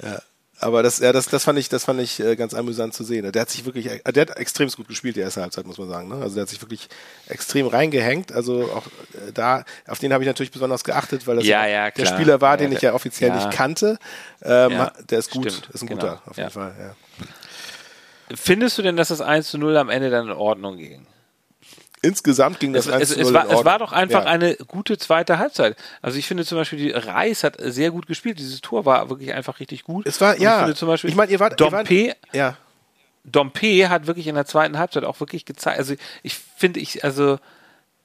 Aber 0.60 0.82
das, 0.82 0.98
ja, 1.00 1.14
das, 1.14 1.28
das 1.28 1.44
fand 1.44 1.60
ich, 1.60 1.70
das 1.70 1.86
fand 1.86 2.02
ich 2.02 2.20
äh, 2.20 2.36
ganz 2.36 2.56
amüsant 2.56 2.94
zu 2.94 3.04
sehen. 3.04 3.32
Der 3.32 3.42
hat 3.42 3.50
sich 3.50 3.66
wirklich, 3.66 3.88
äh, 3.88 4.12
der 4.12 4.22
hat 4.22 4.38
extrem 4.38 4.68
gut 4.70 4.88
gespielt 4.88 5.16
die 5.16 5.20
erste 5.20 5.42
Halbzeit, 5.42 5.68
muss 5.68 5.78
man 5.78 5.88
sagen. 5.88 6.08
Ne? 6.08 6.16
Also 6.16 6.36
der 6.36 6.44
hat 6.44 6.50
sich 6.50 6.62
wirklich 6.62 6.90
extrem 7.28 7.68
reingehängt. 7.68 8.32
Also 8.32 8.64
auch 8.72 8.88
äh, 9.14 9.32
da, 9.34 9.66
auf 9.88 10.00
den 10.00 10.14
habe 10.14 10.24
ich 10.24 10.28
natürlich 10.28 10.52
besonders 10.52 10.84
geachtet, 10.84 11.28
weil 11.28 11.36
das 11.36 11.46
ja, 11.46 11.68
ja, 11.68 11.92
der 11.92 12.06
Spieler 12.06 12.42
war, 12.42 12.58
den 12.58 12.72
ich 12.72 12.82
ja 12.82 12.94
offiziell 12.94 13.32
nicht 13.32 13.52
kannte. 13.52 14.00
Ähm, 14.42 14.88
der 15.10 15.20
ist 15.20 15.30
gut, 15.30 15.52
stimmt, 15.52 15.70
ist 15.74 15.82
ein 15.84 15.88
guter, 15.88 16.22
auf 16.26 16.38
jeden 16.38 16.50
Fall. 16.50 16.74
Ja. 16.80 18.36
Findest 18.36 18.78
du 18.78 18.82
denn, 18.82 18.98
dass 18.98 19.10
das 19.10 19.22
1 19.22 19.50
zu 19.50 19.58
0 19.58 19.78
am 19.78 19.90
Ende 19.90 20.10
dann 20.10 20.26
in 20.26 20.34
Ordnung 20.34 20.78
ging? 20.78 21.06
Insgesamt 22.02 22.60
ging 22.60 22.74
das 22.74 22.86
es, 22.86 22.94
1 22.94 23.10
es, 23.10 23.18
es, 23.18 23.34
war, 23.34 23.50
es 23.50 23.66
war 23.66 23.80
doch 23.80 23.92
einfach 23.92 24.26
ja. 24.26 24.30
eine 24.30 24.56
gute 24.68 24.98
zweite 24.98 25.40
Halbzeit. 25.40 25.76
Also 26.02 26.20
ich 26.20 26.28
finde 26.28 26.46
zum 26.46 26.58
Beispiel, 26.58 26.78
die 26.78 26.92
Reis 26.92 27.44
hat 27.44 27.58
sehr 27.60 27.90
gut 27.90 28.06
gespielt. 28.06 28.38
Dieses 28.38 28.62
Tor 28.62 28.86
war 28.86 29.10
wirklich 29.10 29.34
einfach 29.34 29.60
richtig 29.60 29.84
gut. 29.84 30.06
Es 30.06 30.22
war, 30.22 30.40
ja. 30.40 30.58
Ich 30.58 30.60
finde 30.60 30.76
zum 30.76 30.88
Beispiel, 30.88 31.10
ich 31.10 31.16
meine, 31.16 31.32
ihr 31.32 31.40
wart, 31.40 31.60
Dompe, 31.60 31.94
ihr 31.94 32.08
wart, 32.10 32.18
ja. 32.34 32.58
Dompe 33.24 33.90
hat 33.90 34.06
wirklich 34.06 34.28
in 34.28 34.36
der 34.36 34.46
zweiten 34.46 34.78
Halbzeit 34.78 35.04
auch 35.06 35.20
wirklich 35.20 35.46
gezeigt. 35.46 35.80
Also 35.80 35.96
ich 36.22 36.36
finde, 36.36 36.80
ich, 36.80 37.04
also 37.04 37.40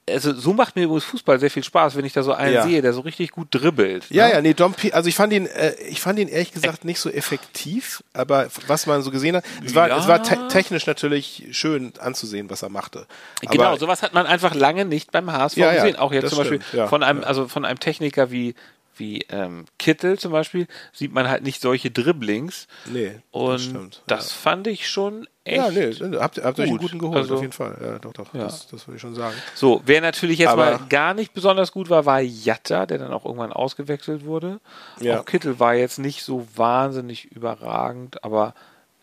also 0.09 0.33
so 0.33 0.53
macht 0.53 0.75
mir 0.75 0.83
übrigens 0.83 1.05
Fußball 1.05 1.39
sehr 1.39 1.49
viel 1.49 1.63
Spaß, 1.63 1.95
wenn 1.95 2.03
ich 2.03 2.13
da 2.13 2.23
so 2.23 2.33
einen 2.33 2.53
ja. 2.53 2.63
sehe, 2.63 2.81
der 2.81 2.93
so 2.93 3.01
richtig 3.01 3.31
gut 3.31 3.47
dribbelt. 3.51 4.05
Ja, 4.09 4.27
ne? 4.27 4.33
ja, 4.33 4.41
nee, 4.41 4.53
Dom 4.53 4.75
also 4.91 5.07
ich 5.07 5.15
fand 5.15 5.31
ihn, 5.31 5.45
äh, 5.45 5.73
ich 5.87 6.01
fand 6.01 6.19
ihn 6.19 6.27
ehrlich 6.27 6.51
gesagt 6.51 6.83
nicht 6.83 6.99
so 6.99 7.09
effektiv, 7.09 8.03
aber 8.13 8.47
was 8.67 8.85
man 8.85 9.01
so 9.01 9.11
gesehen 9.11 9.37
hat, 9.37 9.45
es 9.65 9.75
war, 9.75 9.87
ja. 9.87 9.97
es 9.97 10.07
war 10.07 10.21
te 10.21 10.37
technisch 10.49 10.85
natürlich 10.87 11.47
schön 11.51 11.93
anzusehen, 11.99 12.49
was 12.49 12.63
er 12.63 12.69
machte. 12.69 13.07
Aber 13.45 13.51
genau, 13.51 13.75
sowas 13.77 14.01
hat 14.01 14.13
man 14.13 14.25
einfach 14.25 14.53
lange 14.53 14.83
nicht 14.83 15.11
beim 15.11 15.31
HSV 15.31 15.57
ja, 15.57 15.73
gesehen. 15.73 15.95
Auch 15.95 16.11
jetzt 16.11 16.33
zum 16.33 16.43
stimmt, 16.43 16.61
Beispiel 16.61 16.87
von 16.87 17.03
einem, 17.03 17.23
also 17.23 17.47
von 17.47 17.63
einem 17.63 17.79
Techniker 17.79 18.29
wie 18.29 18.55
wie 18.97 19.25
ähm, 19.29 19.65
Kittel 19.79 20.19
zum 20.19 20.31
Beispiel, 20.31 20.67
sieht 20.91 21.13
man 21.13 21.29
halt 21.29 21.43
nicht 21.43 21.61
solche 21.61 21.91
Dribblings. 21.91 22.67
Nee. 22.91 23.19
Und 23.31 23.53
das, 23.53 23.63
stimmt, 23.63 24.03
das 24.07 24.29
ja. 24.29 24.35
fand 24.35 24.67
ich 24.67 24.89
schon 24.89 25.27
echt. 25.43 25.57
Ja, 25.57 25.69
nee, 25.71 26.17
habt, 26.17 26.43
habt 26.43 26.59
euch 26.59 26.69
einen 26.69 26.77
guten 26.77 26.99
geholt, 26.99 27.17
also, 27.17 27.35
auf 27.35 27.41
jeden 27.41 27.53
Fall. 27.53 27.77
Ja, 27.81 27.99
doch, 27.99 28.13
doch. 28.13 28.33
Ja. 28.33 28.43
Das, 28.43 28.67
das 28.67 28.87
würde 28.87 28.95
ich 28.95 29.01
schon 29.01 29.15
sagen. 29.15 29.35
So, 29.55 29.81
wer 29.85 30.01
natürlich 30.01 30.39
jetzt 30.39 30.49
aber, 30.49 30.65
mal 30.65 30.79
gar 30.89 31.13
nicht 31.13 31.33
besonders 31.33 31.71
gut 31.71 31.89
war, 31.89 32.05
war 32.05 32.21
Jatta, 32.21 32.85
der 32.85 32.97
dann 32.97 33.13
auch 33.13 33.25
irgendwann 33.25 33.53
ausgewechselt 33.53 34.25
wurde. 34.25 34.59
Ja. 34.99 35.19
Auch 35.19 35.25
Kittel 35.25 35.59
war 35.59 35.75
jetzt 35.75 35.99
nicht 35.99 36.23
so 36.23 36.47
wahnsinnig 36.55 37.25
überragend, 37.25 38.23
aber 38.23 38.53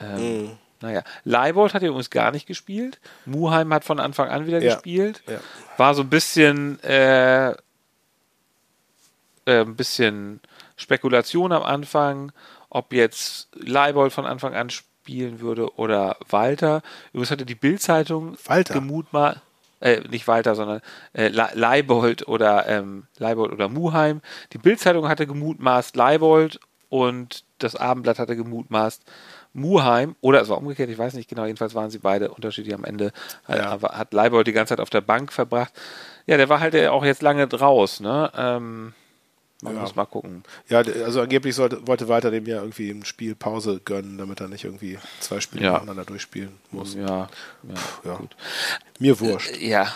ähm, 0.00 0.44
mm. 0.44 0.50
Naja, 0.82 1.02
Leibold 1.24 1.74
hat 1.74 1.82
ja 1.82 1.88
übrigens 1.88 2.10
gar 2.10 2.30
nicht 2.30 2.46
gespielt. 2.46 3.00
Muheim 3.26 3.72
hat 3.74 3.84
von 3.84 4.00
Anfang 4.00 4.28
an 4.30 4.46
wieder 4.46 4.62
ja. 4.62 4.74
gespielt. 4.74 5.22
Ja. 5.28 5.38
War 5.76 5.94
so 5.94 6.02
ein 6.02 6.08
bisschen 6.08 6.82
äh, 6.82 7.54
äh, 9.46 9.60
ein 9.60 9.76
bisschen 9.76 10.40
Spekulation 10.76 11.52
am 11.52 11.62
Anfang, 11.62 12.32
ob 12.68 12.92
jetzt 12.92 13.48
Leibold 13.54 14.12
von 14.12 14.26
Anfang 14.26 14.54
an 14.54 14.70
spielen 14.70 15.40
würde 15.40 15.74
oder 15.76 16.16
Walter. 16.28 16.82
Übrigens 17.12 17.30
hatte 17.30 17.46
die 17.46 17.54
Bildzeitung 17.54 18.36
gemutmaßt, 18.68 19.40
äh, 19.80 20.00
nicht 20.08 20.28
Walter, 20.28 20.54
sondern 20.54 20.80
äh, 21.12 21.28
Leibold 21.28 22.28
oder 22.28 22.66
ähm, 22.68 23.06
Leibold 23.18 23.52
oder 23.52 23.68
Muheim. 23.68 24.20
Die 24.52 24.58
Bildzeitung 24.58 25.08
hatte 25.08 25.26
gemutmaßt 25.26 25.96
Leibold 25.96 26.60
und 26.88 27.44
das 27.58 27.76
Abendblatt 27.76 28.18
hatte 28.18 28.36
gemutmaßt 28.36 29.02
Muheim 29.52 30.14
oder 30.20 30.40
es 30.40 30.48
war 30.48 30.58
umgekehrt, 30.58 30.90
ich 30.90 30.98
weiß 30.98 31.14
nicht 31.14 31.28
genau, 31.28 31.44
jedenfalls 31.44 31.74
waren 31.74 31.90
sie 31.90 31.98
beide 31.98 32.30
unterschiedlich 32.30 32.74
am 32.74 32.84
Ende. 32.84 33.12
Ja. 33.48 33.70
Hat, 33.70 33.82
hat 33.82 34.12
Leibold 34.12 34.46
die 34.46 34.52
ganze 34.52 34.70
Zeit 34.76 34.80
auf 34.80 34.90
der 34.90 35.00
Bank 35.00 35.32
verbracht. 35.32 35.72
Ja, 36.26 36.36
der 36.36 36.48
war 36.48 36.60
halt 36.60 36.76
auch 36.88 37.04
jetzt 37.04 37.22
lange 37.22 37.48
draus, 37.48 38.00
ne? 38.00 38.30
Ähm, 38.36 38.94
man 39.62 39.74
ja. 39.74 39.80
muss 39.80 39.94
mal 39.94 40.06
gucken. 40.06 40.42
Ja, 40.68 40.78
also 40.78 41.20
angeblich 41.20 41.54
sollte, 41.54 41.86
wollte 41.86 42.08
Walter 42.08 42.30
dem 42.30 42.46
ja 42.46 42.60
irgendwie 42.60 42.90
ein 42.90 43.04
Spiel 43.04 43.34
Pause 43.34 43.80
gönnen, 43.84 44.18
damit 44.18 44.40
er 44.40 44.48
nicht 44.48 44.64
irgendwie 44.64 44.98
zwei 45.20 45.40
Spiele 45.40 45.64
ja. 45.64 45.72
miteinander 45.74 46.04
durchspielen 46.04 46.52
muss. 46.70 46.94
Ja, 46.94 47.06
ja, 47.06 47.28
ja. 48.04 48.16
Gut. 48.16 48.36
Mir 48.98 49.18
wurscht. 49.20 49.56
Äh, 49.56 49.68
ja. 49.68 49.94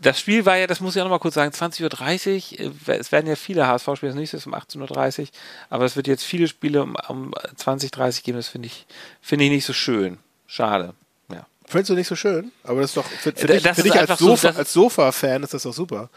Das 0.00 0.20
Spiel 0.20 0.44
war 0.44 0.56
ja, 0.56 0.66
das 0.66 0.80
muss 0.80 0.96
ich 0.96 1.00
auch 1.00 1.06
noch 1.06 1.12
mal 1.12 1.18
kurz 1.18 1.34
sagen, 1.34 1.52
20.30 1.52 2.60
Uhr. 2.60 2.72
Äh, 2.88 2.98
es 2.98 3.12
werden 3.12 3.26
ja 3.26 3.36
viele 3.36 3.66
HSV-Spiele, 3.66 4.12
das 4.12 4.18
nächste 4.18 4.36
ist 4.36 4.46
um 4.46 4.54
18.30 4.54 5.20
Uhr, 5.20 5.28
aber 5.70 5.84
es 5.84 5.96
wird 5.96 6.06
jetzt 6.06 6.24
viele 6.24 6.48
Spiele 6.48 6.82
um, 6.82 6.96
um 7.08 7.32
20.30 7.32 8.18
Uhr 8.18 8.22
geben, 8.24 8.38
das 8.38 8.48
finde 8.48 8.66
ich, 8.66 8.86
finde 9.20 9.46
ich 9.46 9.50
nicht 9.50 9.64
so 9.64 9.72
schön. 9.72 10.18
Schade. 10.46 10.94
Ja. 11.32 11.46
Findest 11.66 11.90
du 11.90 11.94
nicht 11.94 12.08
so 12.08 12.16
schön? 12.16 12.52
Aber 12.64 12.80
das 12.80 12.90
ist 12.90 12.96
doch 12.96 13.06
für, 13.06 13.32
für 13.32 13.46
dich, 13.46 13.62
für 13.62 13.82
dich 13.82 13.94
als, 13.94 14.18
Sofa, 14.18 14.52
so, 14.52 14.58
als 14.58 14.72
Sofa-Fan 14.72 15.42
ist 15.42 15.54
das 15.54 15.62
doch 15.62 15.72
super. 15.72 16.10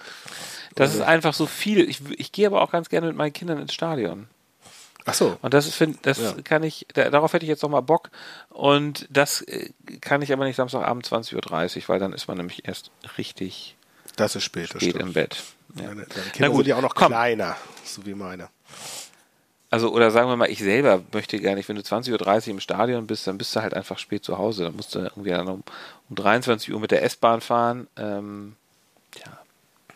Das 0.78 0.96
ist 0.96 1.02
einfach 1.02 1.34
so 1.34 1.46
viel. 1.46 1.90
Ich, 1.90 2.02
ich 2.18 2.32
gehe 2.32 2.48
aber 2.48 2.62
auch 2.62 2.72
ganz 2.72 2.90
gerne 2.90 3.08
mit 3.08 3.16
meinen 3.16 3.34
Kindern 3.34 3.60
ins 3.60 3.74
Stadion. 3.74 4.28
Ach 5.06 5.14
so. 5.14 5.38
Und 5.42 5.54
das 5.54 5.68
ist, 5.68 5.76
find, 5.76 6.06
das 6.06 6.20
ja. 6.20 6.34
kann 6.44 6.64
ich, 6.64 6.86
da, 6.94 7.10
darauf 7.10 7.32
hätte 7.34 7.46
ich 7.46 7.50
jetzt 7.50 7.64
nochmal 7.64 7.82
Bock. 7.82 8.10
Und 8.50 9.08
das 9.10 9.42
äh, 9.42 9.70
kann 10.02 10.22
ich 10.22 10.34
aber 10.34 10.46
nicht 10.46 10.58
Samstagabend 10.58 11.08
20.30 11.08 11.78
Uhr, 11.78 11.84
weil 11.88 12.00
dann 12.00 12.14
ist 12.14 12.28
man 12.28 12.38
nämlich 12.38 12.68
erst 12.68 12.92
richtig 13.18 13.78
das 14.18 14.36
ist 14.36 14.44
spät, 14.44 14.70
spät 14.70 14.96
im 14.96 15.14
Bett. 15.14 15.44
Ja. 15.76 15.88
Deine, 15.88 16.06
deine 16.06 16.30
Kinder 16.32 16.56
sind 16.56 16.68
ja 16.68 16.76
auch 16.76 16.82
noch 16.82 16.96
Komm. 16.96 17.10
kleiner, 17.10 17.56
so 17.86 18.06
wie 18.06 18.16
meine. 18.16 18.50
Also, 19.70 19.92
oder 19.92 20.12
sagen 20.12 20.30
wir 20.30 20.36
mal, 20.38 20.50
ich 20.50 20.60
selber 20.60 21.04
möchte 21.14 21.40
gar 21.40 21.56
nicht, 21.56 21.68
wenn 21.70 21.76
du 21.76 21.82
20.30 21.82 22.48
Uhr 22.48 22.48
im 22.52 22.60
Stadion 22.60 23.08
bist, 23.08 23.28
dann 23.28 23.38
bist 23.38 23.56
du 23.56 23.62
halt 23.62 23.74
einfach 23.74 24.00
spät 24.00 24.24
zu 24.24 24.38
Hause. 24.38 24.64
Dann 24.64 24.76
musst 24.76 24.96
du 24.96 25.00
irgendwie 25.00 25.30
dann 25.30 25.48
um, 25.48 25.64
um 26.10 26.16
23 26.16 26.74
Uhr 26.74 26.80
mit 26.80 26.92
der 26.92 27.04
S-Bahn 27.04 27.42
fahren. 27.42 27.88
Ähm, 27.98 28.56
ja. 29.16 29.38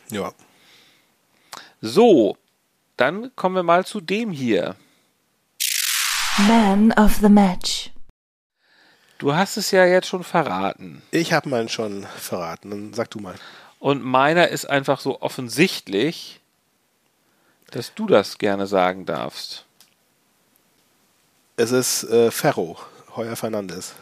Ja. 0.10 0.34
So, 1.84 2.38
dann 2.96 3.36
kommen 3.36 3.56
wir 3.56 3.63
mal 3.63 3.88
zu 3.88 4.02
dem 4.02 4.30
hier. 4.30 4.76
Man 6.48 6.91
of 6.91 7.15
the 7.15 7.30
Match. 7.30 7.89
Du 9.17 9.34
hast 9.34 9.58
es 9.58 9.72
ja 9.72 9.84
jetzt 9.86 10.08
schon 10.08 10.24
verraten. 10.24 11.02
Ich 11.10 11.34
habe 11.34 11.50
meinen 11.50 11.70
schon 11.70 12.06
verraten. 12.17 12.70
Dann 12.70 12.94
sag 12.94 13.10
du 13.10 13.20
mal. 13.20 13.34
Und 13.80 14.04
meiner 14.04 14.50
ist 14.50 14.70
einfach 14.70 15.00
so 15.00 15.22
offensichtlich, 15.22 16.39
dass 17.72 17.96
du 17.96 18.06
das 18.06 18.38
gerne 18.38 18.67
sagen 18.67 19.08
darfst. 19.08 19.65
Es 21.58 21.72
ist 21.72 22.04
äh, 22.04 22.30
Ferro, 22.30 22.78
Heuer 23.15 23.36
Fernandes. 23.36 23.96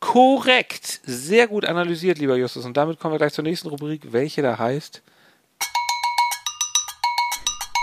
Korrekt. 0.00 1.00
Sehr 1.04 1.46
gut 1.46 1.66
analysiert, 1.66 2.18
lieber 2.18 2.34
Justus. 2.36 2.64
Und 2.64 2.76
damit 2.76 2.98
kommen 2.98 3.14
wir 3.14 3.18
gleich 3.18 3.32
zur 3.32 3.44
nächsten 3.44 3.68
Rubrik, 3.68 4.12
welche 4.12 4.42
da 4.42 4.58
heißt 4.58 5.02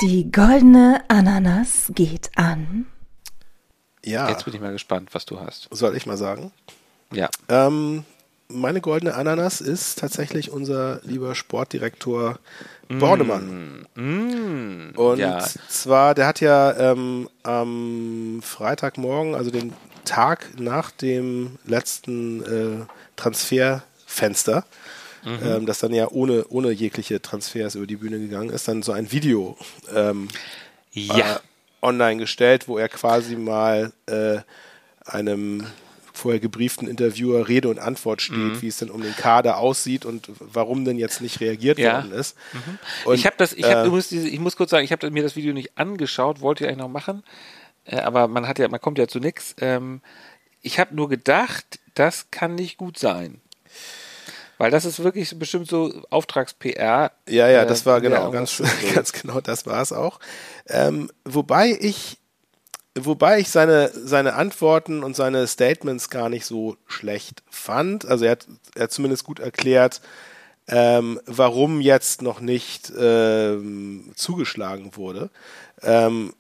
die 0.02 0.32
goldene 0.32 1.04
Ananas 1.10 1.92
geht 1.94 2.32
an. 2.36 2.86
Ja. 4.06 4.30
Jetzt 4.30 4.46
bin 4.46 4.54
ich 4.54 4.62
mal 4.62 4.72
gespannt, 4.72 5.10
was 5.14 5.26
du 5.26 5.40
hast. 5.40 5.68
Soll 5.72 5.96
ich 5.96 6.06
mal 6.06 6.16
sagen? 6.16 6.52
Ja. 7.12 7.30
Ähm, 7.50 8.06
meine 8.48 8.80
goldene 8.80 9.14
Ananas 9.14 9.60
ist 9.60 10.00
tatsächlich 10.00 10.52
unser 10.52 11.02
lieber 11.04 11.36
Sportdirektor 11.36 12.40
mm. 12.88 13.00
Bornemann. 13.00 13.88
Mm. 13.96 14.92
Und 14.96 15.20
ja. 15.20 15.46
zwar, 15.68 16.16
der 16.16 16.28
hat 16.28 16.40
ja 16.40 16.92
ähm, 16.92 17.30
am 17.44 18.40
Freitagmorgen, 18.42 19.36
also 19.36 19.52
den 19.52 19.74
Tag 20.06 20.48
nach 20.58 20.92
dem 20.92 21.58
letzten 21.66 22.42
äh, 22.44 22.86
Transferfenster, 23.18 24.64
mhm. 25.24 25.40
ähm, 25.44 25.66
das 25.66 25.80
dann 25.80 25.94
ja 25.94 26.10
ohne, 26.10 26.46
ohne 26.50 26.72
jegliche 26.72 27.22
Transfers 27.22 27.76
über 27.76 27.88
die 27.88 27.98
Bühne 27.98 28.20
gegangen 28.20 28.50
ist, 28.50 28.68
dann 28.68 28.84
so 28.84 28.92
ein 28.92 29.12
Video 29.12 29.58
ähm, 29.94 30.28
ja. 30.92 31.36
äh, 31.36 31.40
online 31.82 32.18
gestellt, 32.18 32.68
wo 32.68 32.78
er 32.78 32.90
quasi 32.90 33.36
mal 33.36 33.94
äh, 34.08 34.40
einem 35.06 35.66
vorher 36.20 36.40
gebrieften 36.40 36.88
Interviewer 36.88 37.48
Rede 37.48 37.70
und 37.70 37.80
Antwort 37.80 38.22
steht, 38.22 38.38
mhm. 38.38 38.62
wie 38.62 38.68
es 38.68 38.78
denn 38.78 38.90
um 38.90 39.02
den 39.02 39.16
Kader 39.16 39.58
aussieht 39.58 40.06
und 40.06 40.30
warum 40.40 40.86
denn 40.86 40.98
jetzt 40.98 41.22
nicht 41.22 41.40
reagiert 41.40 41.80
ja. 41.80 41.96
worden 41.96 42.12
ist. 42.12 42.36
Mhm. 42.54 42.80
Und, 43.06 43.16
ich 43.16 43.26
habe 43.26 43.36
das, 43.38 43.54
ich, 43.54 43.66
hab, 43.66 43.88
äh, 43.88 43.98
ich 44.12 44.40
muss 44.40 44.58
kurz 44.58 44.72
sagen, 44.72 44.84
ich 44.84 44.92
habe 44.92 45.10
mir 45.12 45.24
das 45.24 45.36
Video 45.36 45.54
nicht 45.54 45.78
angeschaut, 45.78 46.42
wollte 46.42 46.64
ich 46.64 46.70
eigentlich 46.70 46.82
noch 46.82 46.90
machen, 46.90 47.24
äh, 47.86 47.98
aber 47.98 48.28
man 48.28 48.48
hat 48.48 48.60
ja, 48.60 48.68
man 48.68 48.82
kommt 48.82 48.98
ja 48.98 49.08
zu 49.08 49.20
nichts. 49.20 49.56
Ähm, 49.60 50.02
ich 50.62 50.78
habe 50.80 50.94
nur 50.94 51.10
gedacht, 51.10 51.80
das 51.96 52.32
kann 52.32 52.56
nicht 52.56 52.78
gut 52.78 53.00
sein. 53.00 53.42
Weil 54.60 54.72
das 54.72 54.84
ist 54.84 55.02
wirklich 55.02 55.40
bestimmt 55.40 55.70
so 55.70 56.04
Auftrags-PR. 56.10 57.14
Ja, 57.30 57.48
ja, 57.48 57.64
das 57.64 57.86
war 57.86 58.00
äh, 58.00 58.02
genau, 58.02 58.30
ganz, 58.30 58.62
ganz 58.94 59.14
genau, 59.14 59.40
das 59.40 59.66
war 59.66 59.82
es 59.82 59.94
auch. 59.94 60.20
Ähm, 60.68 61.10
wobei 61.24 61.78
ich, 61.80 62.18
wobei 62.94 63.40
ich 63.40 63.50
seine, 63.50 63.90
seine 63.94 64.34
Antworten 64.34 65.02
und 65.02 65.16
seine 65.16 65.48
Statements 65.48 66.10
gar 66.10 66.28
nicht 66.28 66.46
so 66.46 66.76
schlecht 66.88 67.42
fand. 67.50 68.06
Also 68.06 68.26
er 68.26 68.32
hat, 68.32 68.48
er 68.76 68.84
hat 68.84 68.92
zumindest 68.92 69.24
gut 69.24 69.40
erklärt, 69.40 70.02
ähm, 70.68 71.22
warum 71.26 71.80
jetzt 71.80 72.22
noch 72.22 72.42
nicht 72.42 72.92
ähm, 73.00 74.12
zugeschlagen 74.16 74.98
wurde. 74.98 75.30
Ähm, 75.82 76.34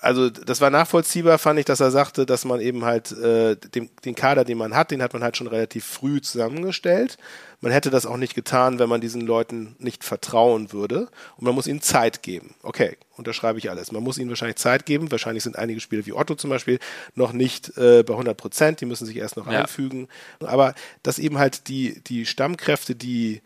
also 0.00 0.30
das 0.30 0.60
war 0.60 0.70
nachvollziehbar, 0.70 1.38
fand 1.38 1.58
ich, 1.58 1.66
dass 1.66 1.80
er 1.80 1.90
sagte, 1.90 2.24
dass 2.24 2.46
man 2.46 2.60
eben 2.60 2.84
halt 2.84 3.12
äh, 3.12 3.56
den, 3.56 3.90
den 4.04 4.14
Kader, 4.14 4.44
den 4.44 4.56
man 4.56 4.74
hat, 4.74 4.90
den 4.90 5.02
hat 5.02 5.12
man 5.12 5.22
halt 5.22 5.36
schon 5.36 5.46
relativ 5.46 5.84
früh 5.84 6.20
zusammengestellt. 6.22 7.18
Man 7.60 7.70
hätte 7.70 7.90
das 7.90 8.06
auch 8.06 8.16
nicht 8.16 8.34
getan, 8.34 8.78
wenn 8.78 8.88
man 8.88 9.02
diesen 9.02 9.20
Leuten 9.20 9.76
nicht 9.78 10.02
vertrauen 10.02 10.72
würde. 10.72 11.08
Und 11.36 11.44
man 11.44 11.54
muss 11.54 11.66
ihnen 11.66 11.82
Zeit 11.82 12.22
geben. 12.22 12.54
Okay, 12.62 12.96
unterschreibe 13.16 13.58
ich 13.58 13.68
alles. 13.68 13.92
Man 13.92 14.02
muss 14.02 14.16
ihnen 14.16 14.30
wahrscheinlich 14.30 14.56
Zeit 14.56 14.86
geben. 14.86 15.10
Wahrscheinlich 15.10 15.44
sind 15.44 15.58
einige 15.58 15.80
Spieler 15.80 16.06
wie 16.06 16.14
Otto 16.14 16.34
zum 16.34 16.48
Beispiel 16.48 16.78
noch 17.14 17.32
nicht 17.32 17.76
äh, 17.76 18.02
bei 18.02 18.14
100 18.14 18.34
Prozent. 18.36 18.80
Die 18.80 18.86
müssen 18.86 19.04
sich 19.04 19.16
erst 19.16 19.36
noch 19.36 19.50
ja. 19.50 19.60
einfügen. 19.60 20.08
Aber 20.40 20.74
dass 21.02 21.18
eben 21.18 21.36
halt 21.36 21.68
die, 21.68 22.00
die 22.04 22.24
Stammkräfte, 22.24 22.94
die 22.94 23.42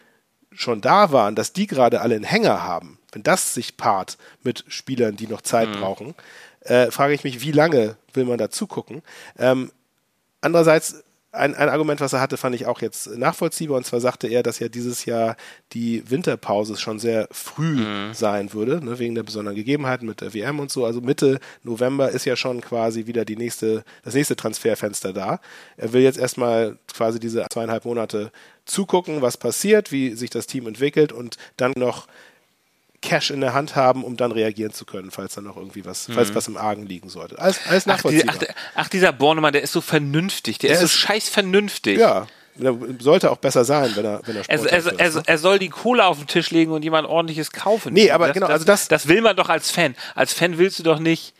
schon 0.54 0.80
da 0.80 1.12
waren, 1.12 1.34
dass 1.34 1.52
die 1.52 1.66
gerade 1.66 2.00
alle 2.00 2.14
einen 2.14 2.24
Hänger 2.24 2.62
haben, 2.62 2.98
wenn 3.12 3.22
das 3.22 3.54
sich 3.54 3.76
paart 3.76 4.18
mit 4.42 4.64
Spielern, 4.68 5.16
die 5.16 5.26
noch 5.26 5.42
Zeit 5.42 5.68
mhm. 5.68 5.80
brauchen, 5.80 6.14
äh, 6.60 6.90
frage 6.90 7.14
ich 7.14 7.24
mich, 7.24 7.42
wie 7.42 7.52
lange 7.52 7.96
will 8.12 8.24
man 8.24 8.38
da 8.38 8.50
zugucken? 8.50 9.02
Ähm, 9.38 9.70
andererseits 10.40 11.04
ein, 11.34 11.54
ein 11.54 11.68
Argument, 11.68 12.00
was 12.00 12.12
er 12.12 12.20
hatte, 12.20 12.36
fand 12.36 12.54
ich 12.54 12.66
auch 12.66 12.80
jetzt 12.80 13.16
nachvollziehbar. 13.16 13.76
Und 13.76 13.84
zwar 13.84 14.00
sagte 14.00 14.28
er, 14.28 14.42
dass 14.42 14.58
ja 14.58 14.68
dieses 14.68 15.04
Jahr 15.04 15.36
die 15.72 16.08
Winterpause 16.10 16.76
schon 16.76 16.98
sehr 16.98 17.28
früh 17.30 17.76
mhm. 17.76 18.14
sein 18.14 18.52
würde, 18.52 18.84
ne, 18.84 18.98
wegen 18.98 19.14
der 19.14 19.22
besonderen 19.22 19.56
Gegebenheiten 19.56 20.06
mit 20.06 20.20
der 20.20 20.34
WM 20.34 20.60
und 20.60 20.70
so. 20.70 20.84
Also 20.84 21.00
Mitte 21.00 21.40
November 21.62 22.10
ist 22.10 22.24
ja 22.24 22.36
schon 22.36 22.60
quasi 22.60 23.06
wieder 23.06 23.24
die 23.24 23.36
nächste, 23.36 23.84
das 24.02 24.14
nächste 24.14 24.36
Transferfenster 24.36 25.12
da. 25.12 25.40
Er 25.76 25.92
will 25.92 26.02
jetzt 26.02 26.18
erstmal 26.18 26.78
quasi 26.92 27.18
diese 27.18 27.44
zweieinhalb 27.50 27.84
Monate 27.84 28.30
zugucken, 28.64 29.22
was 29.22 29.36
passiert, 29.36 29.92
wie 29.92 30.14
sich 30.14 30.30
das 30.30 30.46
Team 30.46 30.66
entwickelt 30.66 31.12
und 31.12 31.36
dann 31.56 31.72
noch 31.76 32.06
Cash 33.04 33.30
in 33.30 33.40
der 33.40 33.52
Hand 33.52 33.76
haben, 33.76 34.02
um 34.02 34.16
dann 34.16 34.32
reagieren 34.32 34.72
zu 34.72 34.84
können, 34.84 35.10
falls 35.10 35.34
dann 35.34 35.44
noch 35.44 35.56
irgendwie 35.56 35.84
was, 35.84 36.08
mhm. 36.08 36.14
falls 36.14 36.34
was 36.34 36.48
im 36.48 36.56
Argen 36.56 36.86
liegen 36.86 37.10
sollte. 37.10 37.38
Alles, 37.38 37.60
alles 37.68 37.86
nachvollziehbar. 37.86 38.34
Ach, 38.34 38.38
die, 38.38 38.48
ach, 38.48 38.54
ach, 38.74 38.88
dieser 38.88 39.12
Bornemann, 39.12 39.52
der 39.52 39.62
ist 39.62 39.72
so 39.72 39.80
vernünftig, 39.80 40.58
der, 40.58 40.70
der 40.70 40.80
ist 40.80 40.92
so 40.92 40.98
scheiß 40.98 41.28
vernünftig. 41.28 41.98
Ja. 41.98 42.26
Sollte 43.00 43.32
auch 43.32 43.38
besser 43.38 43.64
sein, 43.64 43.90
wenn 43.96 44.04
er, 44.04 44.20
wenn 44.26 44.36
er 44.36 44.44
Sport 44.44 44.66
er, 44.66 44.86
er, 44.86 44.98
er, 45.00 45.22
er, 45.26 45.38
soll 45.38 45.58
die 45.58 45.70
Kohle 45.70 46.04
auf 46.06 46.18
den 46.18 46.28
Tisch 46.28 46.50
legen 46.52 46.70
und 46.70 46.84
jemand 46.84 47.08
ordentliches 47.08 47.50
kaufen. 47.50 47.92
Nee, 47.92 48.12
aber 48.12 48.28
das, 48.28 48.34
genau, 48.34 48.46
also 48.46 48.64
das. 48.64 48.86
Das 48.86 49.08
will 49.08 49.20
man 49.22 49.36
doch 49.36 49.48
als 49.48 49.72
Fan. 49.72 49.96
Als 50.14 50.32
Fan 50.32 50.56
willst 50.56 50.78
du 50.78 50.84
doch 50.84 51.00
nicht 51.00 51.34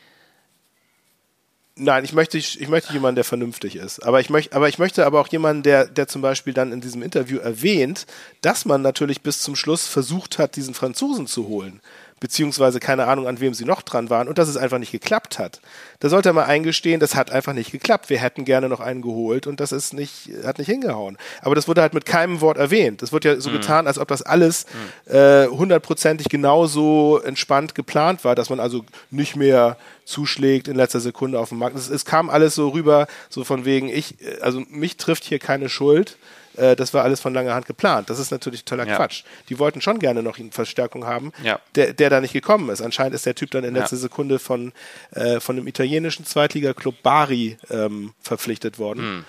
Nein, 1.77 2.05
ich 2.05 2.13
möchte, 2.13 2.39
ich 2.39 2.69
möchte 2.69 2.93
jemanden, 2.93 3.17
der 3.17 3.25
vernünftig 3.25 3.75
ist. 3.75 3.99
Aber 4.01 4.21
ich 4.21 4.31
möchte, 4.31 4.55
aber 4.55 4.69
ich 4.69 4.79
möchte 4.79 5.05
aber 5.05 5.21
auch 5.21 5.27
jemanden, 5.29 5.65
der, 5.65 5.87
der 5.87 6.07
zum 6.07 6.23
Beispiel 6.23 6.53
dann 6.53 6.71
in 6.71 6.81
diesem 6.81 7.03
Interview 7.03 7.39
erwähnt, 7.39 8.07
dass 8.43 8.65
man 8.65 8.81
natürlich 8.81 9.23
bis 9.23 9.43
zum 9.43 9.57
Schluss 9.57 9.89
versucht 9.89 10.39
hat, 10.39 10.55
diesen 10.55 10.75
Franzosen 10.75 11.27
zu 11.27 11.49
holen 11.49 11.81
beziehungsweise 12.21 12.81
keine 12.81 13.07
Ahnung, 13.07 13.27
an 13.27 13.41
wem 13.41 13.55
sie 13.55 13.65
noch 13.65 13.83
dran 13.83 14.11
waren 14.11 14.29
und 14.29 14.39
dass 14.39 14.49
es 14.49 14.57
einfach 14.57 14.79
nicht 14.79 14.93
geklappt 14.93 15.39
hat. 15.39 15.61
Da 16.01 16.09
sollte 16.09 16.33
mal 16.33 16.45
eingestehen, 16.45 17.01
das 17.01 17.15
hat 17.15 17.31
einfach 17.31 17.53
nicht 17.53 17.71
geklappt. 17.71 18.11
Wir 18.11 18.19
hätten 18.19 18.45
gerne 18.45 18.69
noch 18.69 18.81
einen 18.81 19.03
geholt 19.03 19.47
und 19.47 19.61
das 19.61 19.73
ist 19.73 19.93
nicht, 19.95 20.31
hat 20.45 20.59
nicht 20.59 20.69
hingehauen. 20.69 21.19
Aber 21.43 21.55
das 21.55 21.69
wurde 21.69 21.83
halt 21.83 21.95
mit 21.95 22.07
keinem 22.07 22.41
Wort 22.41 22.57
erwähnt. 22.57 23.03
Das 23.03 23.13
wird 23.13 23.25
ja 23.25 23.41
so 23.41 23.51
mhm. 23.51 23.55
getan, 23.55 23.87
als 23.87 23.99
ob 23.99 24.09
das 24.09 24.23
alles 24.23 24.67
mhm. 25.07 25.15
äh, 25.15 25.47
hundertprozentig 25.49 26.29
genauso 26.29 27.21
entspannt 27.21 27.75
geplant 27.75 28.25
war, 28.25 28.35
dass 28.35 28.51
man 28.51 28.61
also 28.61 28.85
nicht 29.11 29.37
mehr 29.37 29.77
zuschlägt 30.05 30.69
in 30.69 30.77
letzter 30.77 31.01
Sekunde 31.01 31.39
auf 31.39 31.51
dem 31.51 31.59
Markt. 31.59 31.77
Es, 31.77 31.89
es 31.89 32.05
kam 32.05 32.31
alles 32.31 32.55
so 32.55 32.69
rüber, 32.69 33.07
so 33.29 33.45
von 33.45 33.65
wegen, 33.65 33.89
ich, 33.89 34.17
also 34.41 34.63
mich 34.69 34.97
trifft 34.97 35.25
hier 35.25 35.39
keine 35.39 35.69
Schuld 35.69 36.17
äh, 36.57 36.77
das 36.77 36.95
war 36.95 37.05
alles 37.05 37.21
von 37.21 37.35
langer 37.35 37.55
Hand 37.55 37.67
geplant. 37.67 38.11
Das 38.11 38.19
ist 38.19 38.31
natürlich 38.31 38.65
totaler 38.65 38.89
ja. 38.89 38.97
Quatsch. 38.97 39.25
Die 39.49 39.59
wollten 39.59 39.81
schon 39.81 39.99
gerne 39.99 40.23
noch 40.23 40.39
eine 40.39 40.53
Verstärkung 40.53 41.07
haben, 41.07 41.33
ja. 41.43 41.61
der, 41.75 41.93
der 41.93 42.11
da 42.11 42.21
nicht 42.21 42.33
gekommen 42.33 42.69
ist. 42.71 42.83
Anscheinend 42.83 43.15
ist 43.15 43.27
der 43.27 43.35
Typ 43.35 43.51
dann 43.51 43.65
in 43.65 43.75
letzter 43.75 43.97
ja. 43.97 44.03
Sekunde 44.03 44.39
von, 44.39 44.73
äh, 45.13 45.41
von 45.41 45.57
einem 45.57 45.67
italienischen 45.67 46.25
Zweitliga-Club 46.25 47.03
Bari 47.03 47.57
ähm, 47.71 48.13
verpflichtet 48.21 48.79
worden. 48.79 49.19
Mhm. 49.19 49.25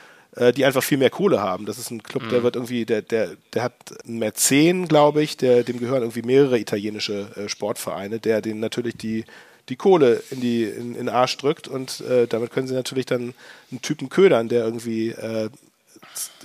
die 0.53 0.65
einfach 0.65 0.83
viel 0.83 0.97
mehr 0.97 1.09
Kohle 1.09 1.39
haben. 1.39 1.65
Das 1.65 1.77
ist 1.77 1.91
ein 1.91 2.03
Club, 2.03 2.27
der 2.27 2.39
mhm. 2.39 2.43
wird 2.43 2.55
irgendwie, 2.57 2.85
der, 2.85 3.01
der, 3.01 3.37
der 3.53 3.63
hat 3.63 3.73
einen 4.05 4.19
Mäzen, 4.19 4.89
glaube 4.89 5.23
ich, 5.23 5.37
der, 5.37 5.63
dem 5.63 5.79
gehören 5.79 6.01
irgendwie 6.01 6.23
mehrere 6.23 6.59
italienische 6.59 7.29
äh, 7.37 7.47
Sportvereine, 7.47 8.19
der 8.19 8.41
den 8.41 8.59
natürlich 8.59 8.97
die, 8.97 9.23
die 9.69 9.75
Kohle 9.75 10.21
in, 10.31 10.41
die, 10.41 10.63
in, 10.63 10.91
in 10.91 11.05
den 11.05 11.09
Arsch 11.09 11.37
drückt 11.37 11.67
und 11.67 12.01
äh, 12.01 12.27
damit 12.27 12.51
können 12.51 12.67
sie 12.67 12.73
natürlich 12.73 13.05
dann 13.05 13.33
einen 13.71 13.81
Typen 13.81 14.09
ködern, 14.09 14.49
der 14.49 14.63
irgendwie 14.63 15.09
äh, 15.09 15.49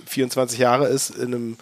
24 0.05 0.59
Jahre 0.59 0.87
ist, 0.87 1.11
in 1.11 1.33
einem 1.33 1.57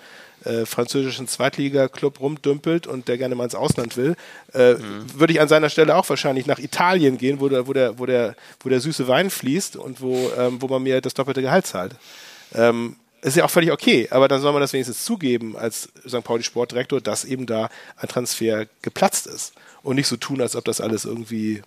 äh, 0.46 0.66
französischen 0.66 1.28
Zweitliga-Club 1.28 2.20
rumdümpelt 2.20 2.88
und 2.88 3.08
der 3.08 3.18
gerne 3.18 3.36
mal 3.36 3.44
ins 3.44 3.56
Ausland 3.56 3.98
will, 3.98 4.16
äh, 4.54 4.76
mhm. 4.76 5.06
würde 5.14 5.34
ich 5.34 5.42
an 5.42 5.50
seiner 5.50 5.70
Stelle 5.70 5.96
auch 5.96 6.08
wahrscheinlich 6.10 6.46
nach 6.46 6.60
Italien 6.60 7.18
gehen, 7.18 7.40
wo 7.42 7.50
der, 7.50 7.68
wo 7.68 7.74
der, 7.74 8.00
wo 8.00 8.06
der, 8.06 8.36
wo 8.62 8.70
der 8.70 8.80
süße 8.80 9.08
Wein 9.08 9.30
fließt 9.30 9.76
und 9.76 10.02
wo, 10.02 10.32
ähm, 10.38 10.62
wo 10.62 10.68
man 10.68 10.84
mir 10.84 11.02
das 11.02 11.14
doppelte 11.14 11.42
Gehalt 11.42 11.68
zahlt. 11.68 11.96
Ähm, 12.56 12.96
ist 13.22 13.36
ja 13.36 13.44
auch 13.44 13.50
völlig 13.50 13.72
okay, 13.72 14.08
aber 14.12 14.30
dann 14.30 14.40
soll 14.40 14.54
man 14.54 14.62
das 14.62 14.72
wenigstens 14.72 15.04
zugeben 15.04 15.58
als 15.58 15.90
St. 16.08 16.24
Pauli 16.24 16.44
Sportdirektor, 16.44 17.02
dass 17.02 17.26
eben 17.26 17.46
da 17.46 17.70
ein 17.98 18.08
Transfer 18.08 18.66
geplatzt 18.82 19.28
ist 19.28 19.54
und 19.84 19.98
nicht 19.98 20.08
so 20.08 20.16
tun, 20.16 20.40
als 20.40 20.56
ob 20.56 20.64
das 20.64 20.80
alles 20.80 21.04
irgendwie 21.04 21.62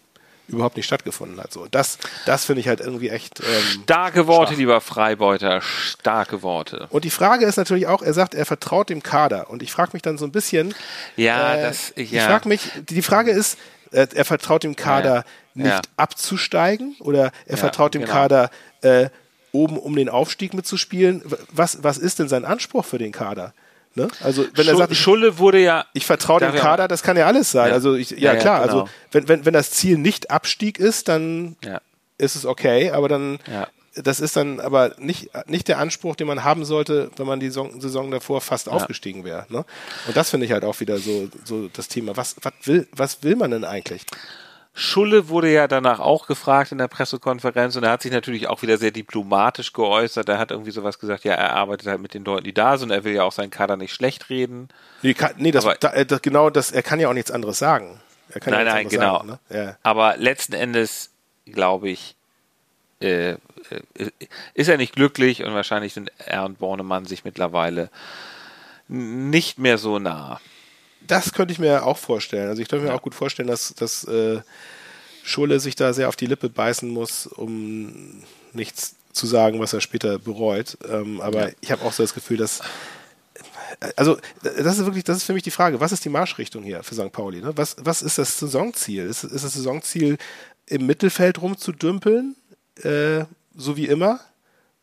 überhaupt 0.53 0.77
nicht 0.77 0.87
stattgefunden 0.87 1.41
hat. 1.41 1.53
So, 1.53 1.67
das, 1.71 1.99
das 2.27 2.45
finde 2.45 2.61
ich 2.61 2.69
halt 2.69 2.81
irgendwie 2.81 3.09
echt. 3.09 3.41
Ähm, 3.41 3.83
starke 3.85 4.27
Worte, 4.27 4.49
stark. 4.49 4.59
lieber 4.59 4.81
Freibeuter, 4.81 5.61
starke 5.61 6.43
Worte. 6.43 6.87
Und 6.91 7.05
die 7.05 7.11
Frage 7.11 7.47
ist 7.47 7.57
natürlich 7.57 7.87
auch, 7.87 8.03
er 8.03 8.15
sagt, 8.15 8.35
er 8.35 8.47
vertraut 8.47 8.91
dem 8.91 9.03
Kader. 9.03 9.51
Und 9.51 9.63
ich 9.63 9.73
frage 9.73 9.91
mich 9.93 10.03
dann 10.03 10.19
so 10.19 10.25
ein 10.25 10.33
bisschen. 10.33 10.75
Ja, 11.17 11.55
äh, 11.55 11.63
das. 11.63 11.93
Ja. 11.97 12.03
Ich 12.03 12.23
frage 12.23 12.49
mich, 12.49 12.61
die 12.89 13.03
Frage 13.03 13.31
ist, 13.31 13.59
äh, 13.91 14.07
er 14.15 14.25
vertraut 14.25 14.63
dem 14.63 14.77
Kader 14.77 15.15
ja. 15.15 15.25
nicht 15.55 15.69
ja. 15.69 15.81
abzusteigen 15.97 16.97
oder 17.01 17.33
er 17.47 17.57
vertraut 17.57 17.95
dem 17.95 18.03
genau. 18.03 18.13
Kader 18.13 18.51
äh, 18.83 19.09
oben 19.53 19.79
um 19.79 19.95
den 19.95 20.09
Aufstieg 20.09 20.55
mitzuspielen. 20.55 21.23
Was, 21.51 21.83
was 21.83 21.99
ist 21.99 22.19
denn 22.19 22.29
sein 22.29 22.45
Anspruch 22.45 22.85
für 22.85 22.99
den 22.99 23.13
Kader? 23.13 23.53
Ne? 23.95 24.09
Also 24.23 24.47
wenn 24.55 24.67
er 24.67 24.77
sagt, 24.77 24.97
Schulle 24.97 25.39
wurde 25.39 25.61
ja, 25.61 25.85
ich 25.93 26.07
vertraue 26.07 26.41
dem 26.41 26.55
Kader, 26.55 26.89
das 26.89 27.03
kann 27.03 27.17
ja 27.17 27.27
alles 27.27 27.51
sein. 27.51 27.69
Ja. 27.69 27.75
Also 27.75 27.95
ich, 27.95 28.11
ja, 28.11 28.33
ja, 28.33 28.37
klar, 28.37 28.61
ja, 28.61 28.67
genau. 28.67 28.81
also 28.81 28.93
wenn, 29.11 29.29
wenn, 29.29 29.45
wenn 29.45 29.53
das 29.53 29.71
Ziel 29.71 29.99
nicht 29.99 30.31
Abstieg 30.31 30.79
ist, 30.79 31.09
dann 31.09 31.57
ist 32.19 32.37
es 32.37 32.47
okay, 32.47 32.91
aber 32.91 33.09
dann 33.09 33.39
das 33.95 34.21
ist 34.21 34.37
dann 34.37 34.61
aber 34.61 34.95
nicht, 34.99 35.31
nicht 35.47 35.69
der 35.69 35.79
Anspruch, 35.79 36.17
den 36.17 36.27
man 36.27 36.45
haben 36.45 36.65
sollte, 36.65 37.11
wenn 37.17 37.27
man 37.27 37.41
die 37.41 37.49
Saison, 37.49 37.81
Saison 37.81 38.11
davor 38.11 38.41
fast 38.41 38.69
aufgestiegen 38.69 39.25
wäre. 39.25 39.47
Ne? 39.51 39.65
Und 40.07 40.17
das 40.17 40.31
finde 40.31 40.47
ich 40.47 40.53
halt 40.53 40.65
auch 40.65 40.81
wieder 40.81 40.99
so, 40.99 41.29
so 41.45 41.69
das 41.69 41.89
Thema. 41.89 42.17
Was, 42.17 42.37
was, 42.41 42.53
will, 42.65 42.89
was 42.93 43.23
will 43.23 43.37
man 43.37 43.51
denn 43.51 43.65
eigentlich? 43.65 44.07
Schulle 44.75 45.29
wurde 45.29 45.53
ja 45.53 45.69
danach 45.69 46.01
auch 46.01 46.27
gefragt 46.27 46.73
in 46.73 46.79
der 46.79 46.89
Pressekonferenz 46.89 47.77
und 47.77 47.85
er 47.85 47.91
hat 47.91 48.03
sich 48.03 48.11
natürlich 48.11 48.49
auch 48.49 48.63
wieder 48.63 48.79
sehr 48.79 48.91
diplomatisch 48.91 49.75
geäußert. 49.75 50.29
Er 50.31 50.39
hat 50.39 50.51
irgendwie 50.51 50.71
sowas 50.71 50.99
gesagt, 50.99 51.25
ja, 51.25 51.35
er 51.35 51.53
arbeitet 51.53 51.89
halt 51.89 52.01
mit 52.01 52.15
den 52.15 52.25
Leuten, 52.25 52.45
die 52.45 52.55
da 52.55 52.79
sind. 52.79 52.91
Er 52.91 53.05
will 53.05 53.13
ja 53.13 53.23
auch 53.23 53.33
seinen 53.33 53.51
Kader 53.51 53.77
nicht 53.77 53.93
schlecht 53.93 54.31
reden. 54.31 54.69
Nee, 55.03 55.13
kann, 55.13 55.33
nee 55.37 55.51
das, 55.51 55.67
da, 55.81 55.93
äh, 55.93 56.07
das, 56.07 56.23
genau 56.23 56.49
das, 56.49 56.73
er 56.73 56.83
kann 56.83 57.01
ja 57.01 57.09
auch 57.09 57.13
nichts 57.13 57.31
anderes 57.31 57.59
sagen. 57.59 58.01
nein, 58.47 58.53
ja 58.55 58.65
nein, 58.65 58.89
genau. 58.89 59.17
Sagen, 59.19 59.29
ne? 59.29 59.39
ja. 59.51 59.77
Aber 59.83 60.17
letzten 60.17 60.55
Endes, 60.55 61.11
glaube 61.45 61.91
ich, 61.91 62.17
äh, 63.03 63.33
äh, 63.33 63.37
ist 64.55 64.69
er 64.69 64.79
nicht 64.79 64.95
glücklich 64.95 65.45
und 65.45 65.53
wahrscheinlich 65.53 65.93
sind 65.93 66.11
er 66.17 66.47
und 66.47 66.59
Bornemann 66.59 67.05
sich 67.05 67.27
mittlerweile 67.27 67.91
nicht 68.89 69.59
mehr 69.59 69.77
so 69.77 69.99
nah 69.99 70.41
das 71.07 71.33
könnte 71.33 71.53
ich 71.53 71.59
mir 71.59 71.85
auch 71.85 71.99
vorstellen. 71.99 72.49
Also 72.49 72.63
ich 72.63 72.69
könnte 72.69 72.87
mir 72.87 72.95
auch 72.95 73.03
gut 73.03 73.15
vorstellen, 73.15 73.49
dass, 73.49 73.75
dass 73.75 74.05
äh, 74.05 74.41
Schule 75.23 75.61
sich 75.61 75.77
da 75.77 75.93
sehr 75.93 76.09
auf 76.09 76.17
die 76.17 76.27
Lippe 76.27 76.49
beißen 76.49 76.89
muss, 76.89 77.27
um 77.27 78.23
nichts 78.53 78.97
zu 79.13 79.27
sagen, 79.27 79.61
was 79.61 79.73
er 79.73 79.81
später 79.81 80.19
bereut. 80.19 80.79
Ähm, 80.89 81.21
aber 81.21 81.49
ja. 81.49 81.55
ich 81.61 81.71
habe 81.71 81.85
auch 81.85 81.93
so 81.93 82.03
das 82.03 82.15
Gefühl, 82.15 82.39
dass 82.39 82.61
also 83.97 84.19
das 84.43 84.79
ist 84.79 84.85
wirklich, 84.85 85.05
das 85.05 85.19
ist 85.19 85.25
für 85.25 85.33
mich 85.33 85.43
die 85.43 85.51
Frage, 85.51 85.81
was 85.81 85.93
ist 85.93 86.05
die 86.05 86.11
Marschrichtung 86.11 86.63
hier 86.63 86.83
für 86.83 86.95
St. 86.95 87.13
Pauli? 87.13 87.41
Ne? 87.41 87.57
Was, 87.57 87.77
was 87.81 88.03
ist 88.03 88.19
das 88.19 88.39
Saisonziel? 88.39 89.07
Ist, 89.07 89.25
ist 89.25 89.45
das 89.45 89.55
Saisonziel, 89.55 90.19
im 90.67 90.87
Mittelfeld 90.87 91.41
rumzudümpeln, 91.41 92.37
äh, 92.83 93.25
so 93.55 93.77
wie 93.77 93.87
immer? 93.87 94.21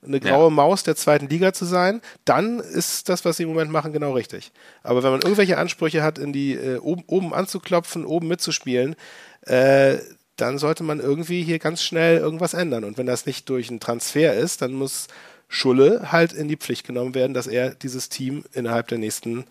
Eine 0.06 0.20
graue 0.20 0.46
ja. 0.46 0.50
Maus 0.50 0.84
der 0.84 0.96
zweiten 0.96 1.28
Liga 1.28 1.54
zu 1.54 1.66
sein, 1.66 2.02
dann 2.26 2.60
ist 2.60 3.10
das, 3.10 3.26
was 3.26 3.38
sie 3.38 3.44
im 3.44 3.50
Moment 3.50 3.72
machen, 3.72 3.92
genau 3.92 4.14
richtig. 4.14 4.52
Aber 4.82 5.04
wenn 5.04 5.12
man 5.12 5.22
irgendwelche 5.22 5.58
Ansprüche 5.58 6.04
hat, 6.04 6.18
in 6.18 6.32
die 6.32 6.54
äh, 6.54 6.78
oben, 6.78 7.04
oben 7.08 7.34
anzuklopfen, 7.34 8.06
oben 8.06 8.28
mitzuspielen, 8.28 8.96
äh, 9.42 9.98
dann 10.38 10.58
sollte 10.58 10.84
man 10.84 11.00
irgendwie 11.00 11.44
hier 11.44 11.60
ganz 11.60 11.84
schnell 11.84 12.18
irgendwas 12.18 12.54
ändern. 12.54 12.86
Und 12.86 12.98
wenn 12.98 13.06
das 13.06 13.26
nicht 13.26 13.50
durch 13.50 13.70
einen 13.70 13.82
Transfer 13.82 14.34
ist, 14.34 14.62
dann 14.62 14.74
muss 14.74 15.08
Schulle 15.50 16.12
halt 16.12 16.32
in 16.32 16.48
die 16.48 16.58
Pflicht 16.58 16.86
genommen 16.86 17.16
werden, 17.16 17.34
dass 17.34 17.48
er 17.48 17.72
dieses 17.72 18.08
Team 18.08 18.46
innerhalb 18.54 18.88
der 18.88 19.00
nächsten 19.00 19.46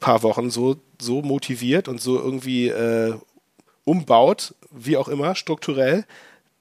paar 0.00 0.22
Wochen 0.22 0.50
so, 0.50 0.76
so 1.00 1.22
motiviert 1.22 1.86
und 1.86 2.00
so 2.00 2.18
irgendwie 2.18 2.68
äh, 2.68 3.14
umbaut, 3.84 4.54
wie 4.70 4.96
auch 4.96 5.08
immer, 5.08 5.34
strukturell, 5.34 6.06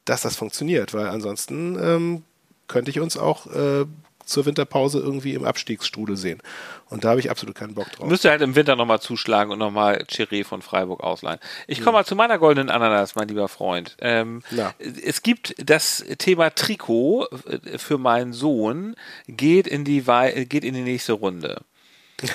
dass 0.05 0.21
das 0.21 0.35
funktioniert. 0.35 0.93
Weil 0.93 1.07
ansonsten 1.07 1.77
ähm, 1.81 2.23
könnte 2.69 2.91
ich 2.91 3.01
uns 3.01 3.17
auch 3.17 3.47
äh, 3.47 3.85
zur 4.29 4.45
Winterpause 4.45 4.99
irgendwie 4.99 5.33
im 5.33 5.43
Abstiegsstrudel 5.43 6.15
sehen. 6.15 6.41
Und 6.89 7.03
da 7.03 7.09
habe 7.09 7.19
ich 7.19 7.29
absolut 7.29 7.55
keinen 7.55 7.73
Bock 7.73 7.91
drauf. 7.91 8.07
Müsste 8.07 8.29
halt 8.29 8.41
im 8.41 8.55
Winter 8.55 8.75
nochmal 8.75 9.01
zuschlagen 9.01 9.51
und 9.51 9.59
nochmal 9.59 10.05
Chiré 10.09 10.45
von 10.45 10.61
Freiburg 10.61 11.03
ausleihen. 11.03 11.39
Ich 11.67 11.81
komme 11.81 11.97
mal 11.97 12.05
zu 12.05 12.15
meiner 12.15 12.37
goldenen 12.37 12.69
Ananas, 12.69 13.15
mein 13.15 13.27
lieber 13.27 13.47
Freund. 13.47 13.97
Ähm, 13.99 14.43
es 14.79 15.23
gibt 15.23 15.55
das 15.57 16.05
Thema 16.19 16.51
Trikot 16.51 17.27
äh, 17.47 17.77
für 17.77 17.97
meinen 17.97 18.31
Sohn 18.31 18.95
geht 19.27 19.67
in 19.67 19.83
die, 19.83 20.03
geht 20.45 20.63
in 20.63 20.75
die 20.75 20.81
nächste 20.81 21.13
Runde. 21.13 21.61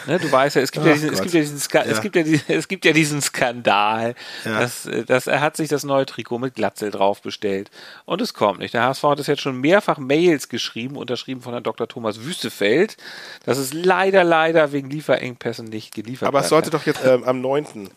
Ne, 0.06 0.18
du 0.18 0.30
weißt 0.30 0.56
ja, 0.56 0.62
es 0.62 0.72
gibt, 0.72 0.86
ja 0.86 0.92
diesen, 0.92 1.12
es, 1.12 1.20
gibt 1.20 1.34
ja 1.34 1.40
diesen 1.40 1.58
ja. 1.72 1.82
es, 1.82 2.00
gibt 2.00 2.16
ja 2.16 2.22
es 2.48 2.68
gibt 2.68 2.84
ja 2.84 2.92
diesen 2.92 3.22
Skandal, 3.22 4.14
ja. 4.44 4.60
dass, 4.60 4.88
dass 5.06 5.26
er 5.26 5.40
hat 5.40 5.56
sich 5.56 5.68
das 5.68 5.84
neue 5.84 6.06
Trikot 6.06 6.38
mit 6.38 6.54
Glatzel 6.54 6.90
drauf 6.90 7.22
bestellt 7.22 7.70
und 8.04 8.20
es 8.20 8.34
kommt 8.34 8.60
nicht. 8.60 8.74
Der 8.74 8.82
HSV 8.84 9.02
hat 9.04 9.20
es 9.20 9.26
jetzt 9.26 9.42
schon 9.42 9.60
mehrfach 9.60 9.98
Mails 9.98 10.48
geschrieben, 10.48 10.96
unterschrieben 10.96 11.42
von 11.42 11.52
Herrn 11.52 11.62
Dr. 11.62 11.88
Thomas 11.88 12.24
Wüstefeld, 12.24 12.96
dass 13.44 13.58
es 13.58 13.72
leider, 13.72 14.24
leider 14.24 14.72
wegen 14.72 14.90
Lieferengpässen 14.90 15.66
nicht 15.66 15.94
geliefert 15.94 16.28
Aber 16.28 16.40
es 16.40 16.48
sollte 16.48 16.70
doch 16.70 16.86
jetzt 16.86 17.04
ähm, 17.04 17.24
am 17.24 17.40
9. 17.40 17.90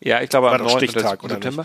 Ja, 0.00 0.20
ich 0.20 0.28
glaube 0.28 0.50
am 0.50 0.62
9. 0.62 0.70
Stichtag 0.76 1.20
September. 1.22 1.64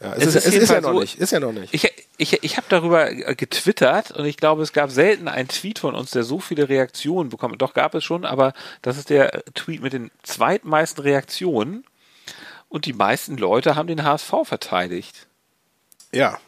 Ja, 0.00 0.14
es, 0.14 0.26
es, 0.26 0.34
ist, 0.34 0.46
es 0.46 0.54
ist, 0.54 0.70
ja 0.70 0.80
noch 0.80 0.92
so, 0.92 1.00
nicht. 1.00 1.18
Ist 1.18 1.32
ja 1.32 1.40
noch 1.40 1.52
nicht. 1.52 1.72
Ich, 1.72 1.90
ich, 2.16 2.42
ich 2.42 2.56
habe 2.56 2.66
darüber 2.68 3.12
getwittert 3.12 4.10
und 4.10 4.24
ich 4.24 4.36
glaube, 4.36 4.62
es 4.62 4.72
gab 4.72 4.90
selten 4.90 5.28
einen 5.28 5.48
Tweet 5.48 5.78
von 5.78 5.94
uns, 5.94 6.10
der 6.10 6.24
so 6.24 6.40
viele 6.40 6.68
Reaktionen 6.68 7.30
bekommt. 7.30 7.62
Doch 7.62 7.74
gab 7.74 7.94
es 7.94 8.04
schon, 8.04 8.24
aber 8.24 8.52
das 8.82 8.98
ist 8.98 9.10
der 9.10 9.44
Tweet 9.54 9.82
mit 9.82 9.92
den 9.92 10.10
zweitmeisten 10.22 11.02
Reaktionen. 11.02 11.84
Und 12.68 12.84
die 12.84 12.92
meisten 12.92 13.38
Leute 13.38 13.76
haben 13.76 13.86
den 13.86 14.04
HSV 14.04 14.34
verteidigt. 14.44 15.26
Ja, 16.12 16.38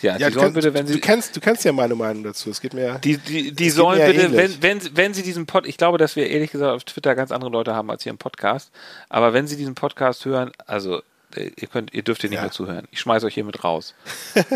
ja, 0.00 0.16
ja 0.16 0.30
du, 0.30 0.52
bitte, 0.52 0.74
wenn 0.74 0.86
sie, 0.86 0.94
du, 0.94 1.00
kennst, 1.00 1.34
du 1.36 1.40
kennst 1.40 1.64
ja 1.64 1.72
meine 1.72 1.94
Meinung 1.94 2.22
dazu. 2.22 2.50
Es 2.50 2.60
geht 2.60 2.74
mir. 2.74 2.98
Die, 2.98 3.18
die, 3.18 3.52
die 3.52 3.70
sollen 3.70 4.04
bitte, 4.04 4.32
wenn, 4.36 4.62
wenn, 4.62 4.96
wenn 4.96 5.14
sie 5.14 5.22
diesen 5.22 5.46
Pod, 5.46 5.66
ich 5.66 5.76
glaube, 5.76 5.98
dass 5.98 6.16
wir 6.16 6.28
ehrlich 6.28 6.50
gesagt 6.50 6.74
auf 6.74 6.84
Twitter 6.84 7.14
ganz 7.14 7.32
andere 7.32 7.50
Leute 7.50 7.74
haben 7.74 7.90
als 7.90 8.02
hier 8.02 8.10
im 8.10 8.18
Podcast. 8.18 8.70
Aber 9.08 9.32
wenn 9.32 9.46
sie 9.46 9.56
diesen 9.56 9.74
Podcast 9.74 10.24
hören, 10.24 10.52
also 10.66 11.02
ihr 11.36 11.68
könnt, 11.68 11.92
ihr 11.92 12.02
dürft 12.02 12.22
hier 12.22 12.30
nicht 12.30 12.38
ja. 12.38 12.42
mehr 12.42 12.52
zuhören. 12.52 12.86
Ich 12.90 13.00
schmeiß 13.00 13.24
euch 13.24 13.34
hier 13.34 13.44
mit 13.44 13.64
raus. 13.64 13.94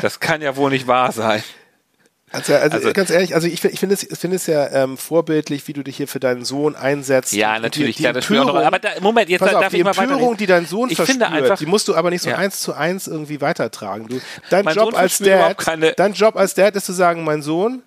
Das 0.00 0.20
kann 0.20 0.42
ja 0.42 0.56
wohl 0.56 0.70
nicht 0.70 0.86
wahr 0.86 1.12
sein. 1.12 1.42
Also, 2.32 2.54
also, 2.54 2.76
also, 2.76 2.92
ganz 2.94 3.10
ehrlich, 3.10 3.34
also 3.34 3.46
ich, 3.46 3.62
ich 3.62 3.78
finde 3.78 3.94
es, 3.94 4.06
find 4.18 4.32
es 4.32 4.46
ja 4.46 4.70
ähm, 4.70 4.96
vorbildlich, 4.96 5.68
wie 5.68 5.74
du 5.74 5.82
dich 5.82 5.98
hier 5.98 6.08
für 6.08 6.18
deinen 6.18 6.44
Sohn 6.44 6.74
einsetzt. 6.74 7.34
Ja, 7.34 7.58
natürlich. 7.58 7.96
Die, 7.96 8.02
die 8.02 8.04
ja, 8.04 8.12
das 8.14 8.24
Empörung, 8.24 8.54
noch, 8.54 8.64
aber 8.64 8.78
da, 8.78 8.88
Moment, 9.00 9.28
jetzt 9.28 9.42
darf 9.42 9.54
auf, 9.54 9.64
ich 9.64 9.70
die 9.70 9.84
mal 9.84 9.96
Empörung, 9.96 10.36
die 10.38 10.46
dein 10.46 10.64
Sohn 10.64 10.88
ich 10.88 10.96
verspürt, 10.96 11.22
einfach, 11.22 11.58
die 11.58 11.66
musst 11.66 11.88
du 11.88 11.94
aber 11.94 12.08
nicht 12.08 12.22
so 12.22 12.30
ja. 12.30 12.36
eins 12.36 12.60
zu 12.60 12.72
eins 12.72 13.06
irgendwie 13.06 13.42
weitertragen. 13.42 14.08
Du, 14.08 14.20
dein 14.48 14.64
mein 14.64 14.74
Job 14.74 14.96
als 14.96 15.18
Dad, 15.18 15.56
dein 15.96 16.12
Job 16.14 16.36
als 16.36 16.54
Dad 16.54 16.74
ist 16.74 16.86
zu 16.86 16.92
sagen, 16.92 17.22
mein 17.24 17.42
Sohn, 17.42 17.82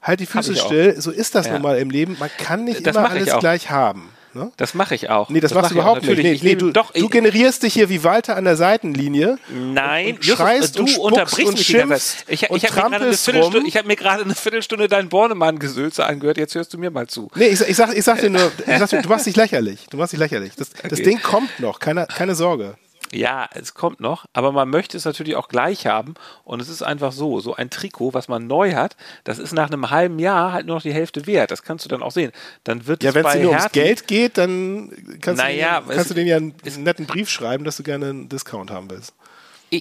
halt 0.00 0.20
die 0.20 0.26
Füße 0.26 0.56
still. 0.56 0.98
So 0.98 1.10
ist 1.10 1.34
das 1.34 1.46
ja. 1.46 1.52
nun 1.52 1.62
mal 1.62 1.78
im 1.78 1.90
Leben. 1.90 2.16
Man 2.18 2.30
kann 2.38 2.64
nicht 2.64 2.86
das 2.86 2.96
immer 2.96 3.10
alles 3.10 3.38
gleich 3.38 3.70
haben. 3.70 4.10
Ne? 4.32 4.52
Das 4.56 4.74
mache 4.74 4.94
ich 4.94 5.10
auch. 5.10 5.28
Nee, 5.28 5.40
das, 5.40 5.50
das 5.50 5.56
machst 5.56 5.70
du 5.72 5.74
überhaupt 5.74 6.02
nicht. 6.02 6.22
Nee, 6.22 6.38
nee, 6.40 6.54
du, 6.54 6.70
doch, 6.70 6.92
du 6.92 7.08
generierst 7.08 7.64
dich 7.64 7.74
hier 7.74 7.88
wie 7.88 8.04
Walter 8.04 8.36
an 8.36 8.44
der 8.44 8.56
Seitenlinie. 8.56 9.38
Nein, 9.48 10.06
und, 10.06 10.14
und 10.18 10.24
schreist 10.24 10.78
du 10.78 10.82
und 10.82 10.98
unterbrichst 10.98 11.48
und 11.48 11.58
mich 11.58 11.66
schimpfst 11.66 12.24
Ich, 12.28 12.44
ich, 12.44 12.76
habe 12.76 13.00
mir, 13.00 13.12
hab 13.12 13.86
mir 13.86 13.96
gerade 13.96 14.22
eine 14.22 14.34
Viertelstunde 14.34 14.86
dein 14.86 15.08
Bornemann-Gesülze 15.08 16.04
angehört. 16.04 16.38
Jetzt 16.38 16.54
hörst 16.54 16.72
du 16.72 16.78
mir 16.78 16.90
mal 16.90 17.08
zu. 17.08 17.28
Nee, 17.34 17.48
ich, 17.48 17.60
ich, 17.60 17.76
sag, 17.76 17.96
ich 17.96 18.04
sag 18.04 18.20
dir 18.20 18.30
nur, 18.30 18.52
ich 18.58 18.78
sag 18.78 18.88
dir, 18.88 19.02
du 19.02 19.08
machst 19.08 19.26
dich 19.26 19.36
lächerlich. 19.40 19.86
Du 19.90 19.96
machst 19.96 20.12
dich 20.12 20.20
lächerlich. 20.20 20.52
Das, 20.56 20.70
okay. 20.78 20.88
das 20.88 21.02
Ding 21.02 21.20
kommt 21.20 21.58
noch. 21.58 21.80
Keine, 21.80 22.06
keine 22.06 22.36
Sorge. 22.36 22.76
Ja, 23.12 23.48
es 23.54 23.74
kommt 23.74 23.98
noch, 23.98 24.26
aber 24.32 24.52
man 24.52 24.70
möchte 24.70 24.96
es 24.96 25.04
natürlich 25.04 25.34
auch 25.34 25.48
gleich 25.48 25.86
haben 25.86 26.14
und 26.44 26.62
es 26.62 26.68
ist 26.68 26.82
einfach 26.82 27.10
so, 27.10 27.40
so 27.40 27.54
ein 27.54 27.68
Trikot, 27.68 28.14
was 28.14 28.28
man 28.28 28.46
neu 28.46 28.74
hat, 28.74 28.96
das 29.24 29.40
ist 29.40 29.52
nach 29.52 29.68
einem 29.68 29.90
halben 29.90 30.20
Jahr 30.20 30.52
halt 30.52 30.66
nur 30.66 30.76
noch 30.76 30.82
die 30.82 30.92
Hälfte 30.92 31.26
wert. 31.26 31.50
Das 31.50 31.64
kannst 31.64 31.84
du 31.84 31.88
dann 31.88 32.04
auch 32.04 32.12
sehen. 32.12 32.30
Dann 32.62 32.86
wird 32.86 33.02
ja, 33.02 33.12
wenn 33.14 33.26
es 33.26 33.34
nur 33.36 33.50
ums 33.50 33.72
Geld 33.72 34.06
geht, 34.06 34.38
dann 34.38 34.92
kannst, 35.20 35.42
naja, 35.42 35.80
du, 35.80 35.92
kannst 35.92 36.10
du 36.10 36.14
denen 36.14 36.28
ja 36.28 36.36
einen, 36.36 36.54
einen 36.64 36.82
netten 36.84 37.06
Brief 37.06 37.28
schreiben, 37.28 37.64
dass 37.64 37.76
du 37.76 37.82
gerne 37.82 38.10
einen 38.10 38.28
Discount 38.28 38.70
haben 38.70 38.88
willst. 38.90 39.12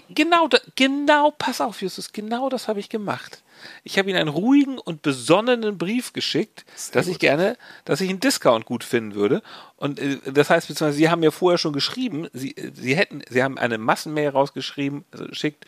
Genau, 0.10 0.50
genau, 0.76 1.32
pass 1.32 1.62
auf, 1.62 1.82
Justus, 1.82 2.12
genau 2.12 2.50
das 2.50 2.68
habe 2.68 2.80
ich 2.80 2.90
gemacht. 2.90 3.42
Ich 3.84 3.98
habe 3.98 4.10
ihm 4.10 4.16
einen 4.16 4.30
ruhigen 4.30 4.78
und 4.78 5.02
besonnenen 5.02 5.78
Brief 5.78 6.14
geschickt, 6.14 6.66
Sehr 6.76 6.94
dass 6.94 7.06
gut. 7.06 7.14
ich 7.14 7.20
gerne, 7.20 7.58
dass 7.86 8.02
ich 8.02 8.10
einen 8.10 8.20
Discount 8.20 8.66
gut 8.66 8.84
finden 8.84 9.16
würde. 9.16 9.42
Und 9.76 10.00
äh, 10.00 10.18
das 10.32 10.50
heißt, 10.50 10.68
beziehungsweise 10.68 10.98
Sie 10.98 11.10
haben 11.10 11.20
mir 11.20 11.32
vorher 11.32 11.58
schon 11.58 11.74
geschrieben, 11.74 12.28
Sie, 12.34 12.56
Sie 12.74 12.96
hätten, 12.96 13.22
Sie 13.30 13.44
haben 13.44 13.58
eine 13.58 13.78
Massenmail 13.78 14.30
rausgeschrieben, 14.30 15.06
also 15.12 15.26
geschickt, 15.26 15.66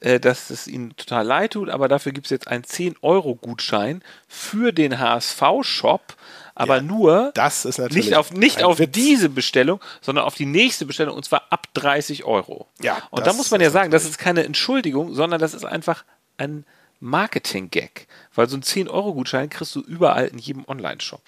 äh, 0.00 0.20
dass 0.20 0.50
es 0.50 0.66
Ihnen 0.66 0.96
total 0.96 1.26
leid 1.26 1.52
tut, 1.52 1.70
aber 1.70 1.88
dafür 1.88 2.12
gibt 2.12 2.26
es 2.26 2.30
jetzt 2.30 2.48
einen 2.48 2.64
10-Euro-Gutschein 2.64 4.02
für 4.28 4.72
den 4.72 4.98
HSV-Shop 4.98 6.16
aber 6.58 6.78
ja, 6.78 6.82
nur 6.82 7.30
das 7.34 7.64
ist 7.64 7.78
natürlich 7.78 8.06
nicht 8.06 8.16
auf, 8.16 8.32
nicht 8.32 8.64
auf 8.64 8.80
diese 8.88 9.28
Bestellung, 9.28 9.80
sondern 10.00 10.24
auf 10.24 10.34
die 10.34 10.44
nächste 10.44 10.86
Bestellung 10.86 11.16
und 11.16 11.24
zwar 11.24 11.44
ab 11.50 11.68
30 11.74 12.24
Euro. 12.24 12.66
Ja, 12.82 13.00
und 13.10 13.28
da 13.28 13.32
muss 13.32 13.52
man 13.52 13.60
ja 13.60 13.70
sagen, 13.70 13.92
das 13.92 14.04
ist 14.04 14.18
keine 14.18 14.42
Entschuldigung, 14.42 15.14
sondern 15.14 15.40
das 15.40 15.54
ist 15.54 15.64
einfach 15.64 16.04
ein 16.36 16.66
Marketing-Gag, 17.00 18.08
weil 18.34 18.48
so 18.48 18.56
ein 18.56 18.62
10-Euro-Gutschein 18.62 19.50
kriegst 19.50 19.74
du 19.74 19.80
überall 19.80 20.26
in 20.26 20.38
jedem 20.38 20.64
Online-Shop. 20.66 21.20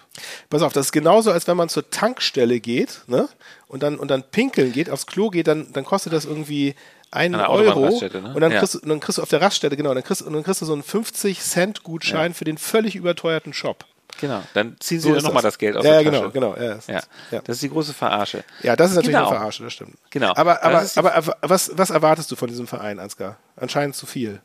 Pass 0.49 0.63
auf, 0.63 0.73
das 0.73 0.87
ist 0.87 0.93
genauso, 0.93 1.31
als 1.31 1.47
wenn 1.47 1.57
man 1.57 1.69
zur 1.69 1.91
Tankstelle 1.91 2.61
geht 2.61 3.03
ne? 3.07 3.29
und, 3.69 3.83
dann, 3.83 3.99
und 3.99 4.11
dann 4.11 4.25
pinkeln 4.25 4.73
geht, 4.73 4.91
aufs 4.91 5.07
Klo 5.07 5.31
geht, 5.31 5.47
dann, 5.47 5.73
dann 5.73 5.85
kostet 5.85 6.13
das 6.13 6.25
irgendwie 6.25 6.75
einen 7.13 7.41
Euro 7.41 7.89
ne? 7.89 8.33
und, 8.35 8.41
dann, 8.41 8.53
ja. 8.53 8.59
kriegst, 8.59 8.77
und 8.77 8.89
dann 8.89 9.01
kriegst 9.01 9.19
du 9.19 9.23
auf 9.23 9.29
der 9.29 9.41
Raststätte, 9.41 9.77
genau, 9.77 9.95
dann 9.95 10.05
kriegst, 10.05 10.23
und 10.23 10.33
dann 10.33 10.43
kriegst 10.43 10.61
du 10.63 10.67
so 10.67 10.73
einen 10.73 10.83
50-Cent-Gutschein 10.83 12.33
ja. 12.33 12.35
für 12.35 12.45
den 12.45 12.59
völlig 12.59 12.97
überteuerten 12.97 13.53
Shop. 13.53 13.85
Genau, 14.21 14.43
dann 14.55 14.77
ziehen 14.81 15.01
sie 15.01 15.09
so 15.09 15.15
dann 15.15 15.23
nochmal 15.25 15.43
das. 15.43 15.57
Geld 15.57 15.77
aus 15.77 15.85
ja, 15.85 16.03
der 16.03 16.13
Tasche. 16.13 16.31
Genau, 16.31 16.53
genau. 16.53 16.57
Ja, 16.57 16.79
ja. 16.89 17.01
ja, 17.31 17.41
Das 17.41 17.57
ist 17.57 17.63
die 17.63 17.71
große 17.71 17.95
Verarsche. 17.95 18.45
Ja, 18.63 18.77
das 18.77 18.91
ist 18.91 18.97
natürlich 18.97 19.17
genau. 19.17 19.29
eine 19.29 19.39
Verarsche, 19.39 19.65
das 19.65 19.73
stimmt. 19.73 19.97
Genau. 20.11 20.33
Aber, 20.35 20.63
aber, 20.63 20.85
aber, 20.95 21.15
aber 21.15 21.37
was, 21.41 21.71
was 21.75 21.91
erwartest 21.91 22.31
du 22.31 22.37
von 22.37 22.49
diesem 22.49 22.67
Verein, 22.67 22.99
Ansgar? 22.99 23.39
Anscheinend 23.57 23.97
zu 23.97 24.07
viel. 24.07 24.41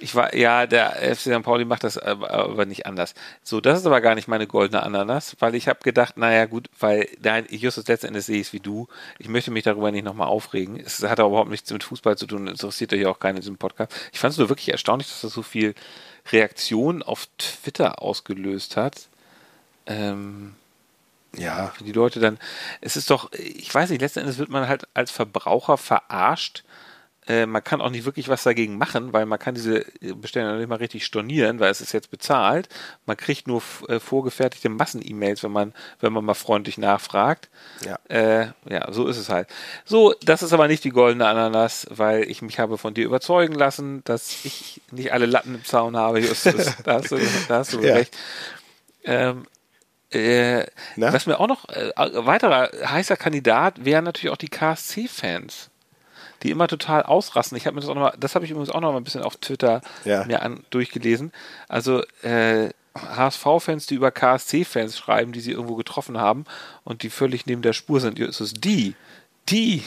Ich 0.00 0.14
war, 0.14 0.34
ja, 0.34 0.66
der 0.66 0.92
FC 0.92 1.32
St. 1.32 1.42
Pauli 1.42 1.64
macht 1.64 1.82
das 1.82 1.98
aber 1.98 2.66
nicht 2.66 2.86
anders. 2.86 3.14
So, 3.42 3.60
das 3.60 3.80
ist 3.80 3.86
aber 3.86 4.00
gar 4.00 4.14
nicht 4.14 4.28
meine 4.28 4.46
goldene 4.46 4.82
Ananas, 4.82 5.36
weil 5.40 5.54
ich 5.54 5.66
habe 5.66 5.80
gedacht, 5.82 6.16
naja, 6.16 6.46
gut, 6.46 6.70
weil 6.78 7.08
nein, 7.20 7.46
Justus 7.50 7.88
letzten 7.88 8.08
Endes 8.08 8.26
sehe 8.26 8.40
ich 8.40 8.48
es 8.48 8.52
wie 8.52 8.60
du. 8.60 8.86
Ich 9.18 9.28
möchte 9.28 9.50
mich 9.50 9.64
darüber 9.64 9.90
nicht 9.90 10.04
nochmal 10.04 10.28
aufregen. 10.28 10.78
Es 10.78 11.02
hat 11.02 11.18
aber 11.18 11.30
überhaupt 11.30 11.50
nichts 11.50 11.72
mit 11.72 11.82
Fußball 11.82 12.16
zu 12.16 12.26
tun, 12.26 12.46
interessiert 12.46 12.92
euch 12.92 13.06
auch 13.06 13.18
keinen 13.18 13.36
in 13.36 13.42
diesem 13.42 13.58
Podcast. 13.58 13.92
Ich 14.12 14.20
fand 14.20 14.32
es 14.32 14.38
nur 14.38 14.48
wirklich 14.48 14.70
erstaunlich, 14.70 15.08
dass 15.08 15.22
das 15.22 15.32
so 15.32 15.42
viel 15.42 15.74
Reaktion 16.30 17.02
auf 17.02 17.26
Twitter 17.38 18.00
ausgelöst 18.00 18.76
hat. 18.76 19.08
Ähm, 19.86 20.54
ja. 21.36 21.72
Die 21.80 21.92
Leute 21.92 22.20
dann, 22.20 22.38
es 22.80 22.96
ist 22.96 23.10
doch, 23.10 23.32
ich 23.32 23.72
weiß 23.72 23.90
nicht, 23.90 24.00
letzten 24.00 24.20
Endes 24.20 24.38
wird 24.38 24.48
man 24.48 24.68
halt 24.68 24.86
als 24.94 25.10
Verbraucher 25.10 25.76
verarscht. 25.76 26.64
Äh, 27.28 27.46
man 27.46 27.62
kann 27.62 27.80
auch 27.80 27.90
nicht 27.90 28.06
wirklich 28.06 28.28
was 28.28 28.42
dagegen 28.42 28.78
machen, 28.78 29.12
weil 29.12 29.26
man 29.26 29.38
kann 29.38 29.54
diese 29.54 29.84
Bestellung 30.00 30.58
nicht 30.58 30.68
mal 30.68 30.76
richtig 30.76 31.04
stornieren, 31.04 31.60
weil 31.60 31.70
es 31.70 31.80
ist 31.80 31.92
jetzt 31.92 32.10
bezahlt. 32.10 32.68
Man 33.06 33.16
kriegt 33.16 33.46
nur 33.46 33.62
äh, 33.88 34.00
vorgefertigte 34.00 34.70
Massen-E-Mails, 34.70 35.42
wenn 35.42 35.52
man, 35.52 35.74
wenn 36.00 36.12
man 36.12 36.24
mal 36.24 36.34
freundlich 36.34 36.78
nachfragt. 36.78 37.50
Ja. 37.84 37.98
Äh, 38.08 38.52
ja, 38.68 38.90
so 38.92 39.06
ist 39.06 39.18
es 39.18 39.28
halt. 39.28 39.48
So, 39.84 40.14
das 40.24 40.42
ist 40.42 40.52
aber 40.52 40.68
nicht 40.68 40.84
die 40.84 40.90
goldene 40.90 41.28
Ananas, 41.28 41.86
weil 41.90 42.22
ich 42.30 42.40
mich 42.40 42.58
habe 42.58 42.78
von 42.78 42.94
dir 42.94 43.04
überzeugen 43.04 43.54
lassen, 43.54 44.02
dass 44.04 44.44
ich 44.44 44.80
nicht 44.90 45.12
alle 45.12 45.26
Latten 45.26 45.54
im 45.54 45.64
Zaun 45.64 45.96
habe, 45.96 46.20
Justus. 46.20 46.76
da 46.84 46.94
hast 46.94 47.10
du, 47.12 47.18
da 47.48 47.58
hast 47.58 47.74
du 47.74 47.80
ja. 47.80 47.94
recht. 47.94 48.16
Ähm, 49.04 49.46
äh, 50.10 50.66
was 50.96 51.26
mir 51.26 51.38
auch 51.38 51.48
noch, 51.48 51.68
äh, 51.68 51.90
weiterer 51.96 52.70
heißer 52.88 53.16
Kandidat 53.16 53.84
wären 53.84 54.04
natürlich 54.04 54.32
auch 54.32 54.38
die 54.38 54.48
KSC-Fans, 54.48 55.68
die 56.42 56.50
immer 56.50 56.68
total 56.68 57.02
ausrasten. 57.02 57.56
Ich 57.56 57.66
habe 57.66 57.74
mir 57.74 57.80
das 57.80 57.90
auch 57.90 57.94
noch 57.94 58.02
mal, 58.02 58.14
das 58.18 58.34
habe 58.34 58.44
ich 58.44 58.50
übrigens 58.50 58.70
auch 58.70 58.80
noch 58.80 58.92
mal 58.92 58.98
ein 58.98 59.04
bisschen 59.04 59.22
auf 59.22 59.36
Twitter 59.36 59.80
ja. 60.04 60.24
mir 60.24 60.42
an, 60.42 60.64
durchgelesen. 60.70 61.32
Also 61.68 62.02
äh, 62.22 62.70
HSV-Fans, 62.94 63.86
die 63.86 63.94
über 63.94 64.10
KSC-Fans 64.10 64.96
schreiben, 64.98 65.32
die 65.32 65.40
sie 65.40 65.52
irgendwo 65.52 65.76
getroffen 65.76 66.18
haben 66.18 66.44
und 66.84 67.02
die 67.02 67.10
völlig 67.10 67.46
neben 67.46 67.62
der 67.62 67.72
Spur 67.72 68.00
sind. 68.00 68.18
Ist 68.18 68.40
es 68.40 68.54
die, 68.54 68.94
die. 69.48 69.82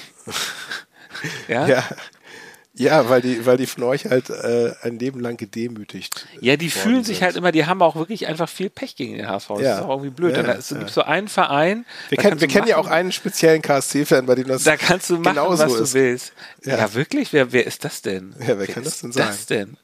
ja? 1.47 1.67
ja. 1.67 1.83
Ja, 2.73 3.09
weil 3.09 3.21
die, 3.21 3.45
weil 3.45 3.57
die 3.57 3.65
von 3.65 3.83
euch 3.83 4.05
halt 4.05 4.29
äh, 4.29 4.73
ein 4.81 4.97
Leben 4.97 5.19
lang 5.19 5.35
gedemütigt. 5.35 6.25
Ja, 6.39 6.55
die 6.55 6.69
fühlen 6.69 7.03
sich 7.03 7.17
sind. 7.17 7.25
halt 7.25 7.35
immer, 7.35 7.51
die 7.51 7.65
haben 7.65 7.81
auch 7.81 7.97
wirklich 7.97 8.27
einfach 8.27 8.47
viel 8.47 8.69
Pech 8.69 8.95
gegen 8.95 9.17
den 9.17 9.27
HSV. 9.27 9.47
Das 9.49 9.61
ja. 9.61 9.75
ist 9.75 9.83
auch 9.83 9.89
irgendwie 9.89 10.09
blöd. 10.09 10.37
Ja, 10.37 10.43
dann 10.43 10.57
ist, 10.57 10.71
ja. 10.71 10.77
gibt 10.77 10.89
so 10.89 11.01
einen 11.01 11.27
Verein. 11.27 11.85
Wir, 12.07 12.17
kennen, 12.17 12.39
wir 12.39 12.47
kennen 12.47 12.67
ja 12.67 12.77
auch 12.77 12.87
einen 12.87 13.11
speziellen 13.11 13.61
KSC-Fan, 13.61 14.25
bei 14.25 14.35
dem 14.35 14.47
das 14.47 14.63
Da 14.63 14.77
kannst 14.77 15.09
du 15.09 15.17
machen, 15.17 15.37
was 15.37 15.73
du 15.73 15.83
ist. 15.83 15.93
willst. 15.93 16.33
Ja. 16.63 16.77
ja, 16.77 16.93
wirklich? 16.93 17.33
Wer, 17.33 17.51
wer 17.51 17.67
ist 17.67 17.83
das 17.83 18.01
denn? 18.01 18.35
Ja, 18.39 18.47
wer, 18.47 18.59
wer 18.59 18.67
kann 18.67 18.83
das 18.85 19.01
denn 19.01 19.11
sein? 19.11 19.27
das 19.27 19.45
denn? 19.47 19.77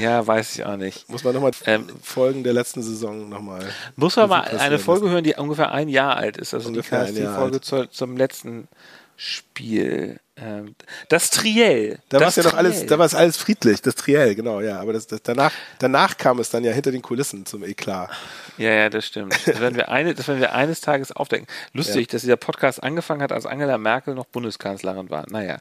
Ja, 0.00 0.26
weiß 0.26 0.54
ich 0.54 0.64
auch 0.64 0.76
nicht. 0.76 1.08
Muss 1.08 1.24
man 1.24 1.34
nochmal 1.34 1.52
ähm, 1.66 1.86
Folgen 2.02 2.44
der 2.44 2.52
letzten 2.52 2.82
Saison 2.82 3.28
nochmal. 3.28 3.66
Muss 3.96 4.16
man 4.16 4.28
mal 4.28 4.42
eine 4.42 4.78
Folge 4.78 5.04
lassen. 5.06 5.12
hören, 5.12 5.24
die 5.24 5.34
ungefähr 5.34 5.72
ein 5.72 5.88
Jahr 5.88 6.16
alt 6.16 6.36
ist. 6.36 6.54
Also 6.54 6.68
ungefähr 6.68 7.06
die 7.06 7.22
KSC-Folge 7.22 7.60
zu, 7.60 7.86
zum 7.88 8.16
letzten 8.16 8.68
Spiel. 9.16 10.18
Ähm, 10.36 10.74
das 11.08 11.30
Triell. 11.30 12.00
Da 12.08 12.18
war 12.18 12.26
es 12.26 12.36
ja 12.36 12.42
noch 12.42 12.54
alles, 12.54 12.86
da 12.86 12.98
war 12.98 13.06
es 13.06 13.14
alles 13.14 13.36
friedlich, 13.36 13.80
das 13.82 13.94
Triell, 13.94 14.34
genau, 14.34 14.60
ja. 14.60 14.80
Aber 14.80 14.92
das, 14.92 15.06
das, 15.06 15.22
danach, 15.22 15.52
danach 15.78 16.18
kam 16.18 16.40
es 16.40 16.50
dann 16.50 16.64
ja 16.64 16.72
hinter 16.72 16.90
den 16.90 17.02
Kulissen 17.02 17.46
zum 17.46 17.62
Eklat. 17.62 18.10
Ja, 18.58 18.70
ja, 18.70 18.90
das 18.90 19.06
stimmt. 19.06 19.34
Das 19.46 19.60
werden 19.60 19.76
wir, 19.76 19.90
eine, 19.90 20.14
das 20.14 20.26
werden 20.26 20.40
wir 20.40 20.52
eines 20.52 20.80
Tages 20.80 21.12
aufdecken. 21.12 21.46
Lustig, 21.72 22.08
ja. 22.08 22.12
dass 22.12 22.22
dieser 22.22 22.36
Podcast 22.36 22.82
angefangen 22.82 23.22
hat, 23.22 23.30
als 23.30 23.46
Angela 23.46 23.78
Merkel 23.78 24.14
noch 24.14 24.26
Bundeskanzlerin 24.26 25.08
war. 25.08 25.24
Naja. 25.30 25.58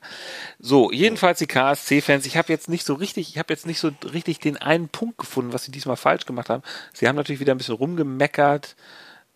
So, 0.59 0.91
jedenfalls 0.91 1.37
die 1.37 1.47
KSC-Fans. 1.47 2.25
Ich 2.25 2.37
habe 2.37 2.51
jetzt 2.51 2.67
nicht 2.67 2.85
so 2.85 2.95
richtig, 2.95 3.29
ich 3.29 3.37
habe 3.37 3.53
jetzt 3.53 3.67
nicht 3.67 3.79
so 3.79 3.91
richtig 4.11 4.39
den 4.39 4.57
einen 4.57 4.89
Punkt 4.89 5.19
gefunden, 5.19 5.53
was 5.53 5.65
sie 5.65 5.71
diesmal 5.71 5.97
falsch 5.97 6.25
gemacht 6.25 6.49
haben. 6.49 6.63
Sie 6.93 7.07
haben 7.07 7.15
natürlich 7.15 7.39
wieder 7.39 7.53
ein 7.53 7.59
bisschen 7.59 7.75
rumgemeckert. 7.75 8.75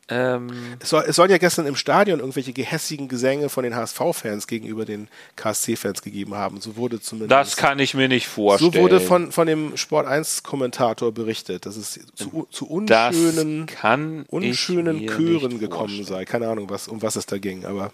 Ähm 0.10 0.78
es, 0.80 0.89
soll, 0.89 1.03
es 1.08 1.16
sollen 1.18 1.30
ja 1.30 1.38
gestern 1.38 1.66
im 1.66 1.76
Stadion 1.76 2.20
irgendwelche 2.20 2.53
gehässigen 2.53 3.08
Gesänge 3.10 3.49
von 3.49 3.64
den 3.64 3.76
HSV-Fans 3.76 4.47
gegenüber 4.47 4.86
den 4.86 5.10
KSC-Fans 5.36 6.01
gegeben 6.01 6.36
haben. 6.36 6.62
So 6.62 6.78
wurde 6.78 7.01
zumindest. 7.01 7.32
Das 7.32 7.58
kann 7.58 7.80
ich 7.80 7.93
mir 7.93 8.08
nicht 8.08 8.28
vorstellen. 8.28 8.72
So 8.72 8.80
wurde 8.80 8.99
von, 9.01 9.32
von 9.32 9.47
dem 9.47 9.76
Sport 9.76 10.08
1-Kommentator 10.08 11.12
berichtet, 11.12 11.66
dass 11.66 11.76
es 11.76 11.99
zu, 12.16 12.47
zu 12.49 12.68
unschönen, 12.68 13.68
unschönen 14.30 15.08
Chören 15.08 15.60
gekommen 15.60 16.03
sei. 16.05 16.24
Keine 16.26 16.47
Ahnung, 16.47 16.70
was, 16.70 16.88
um 16.88 17.01
was 17.01 17.18
es 17.18 17.26
da 17.26 17.38
ging, 17.38 17.66
aber. 17.66 17.91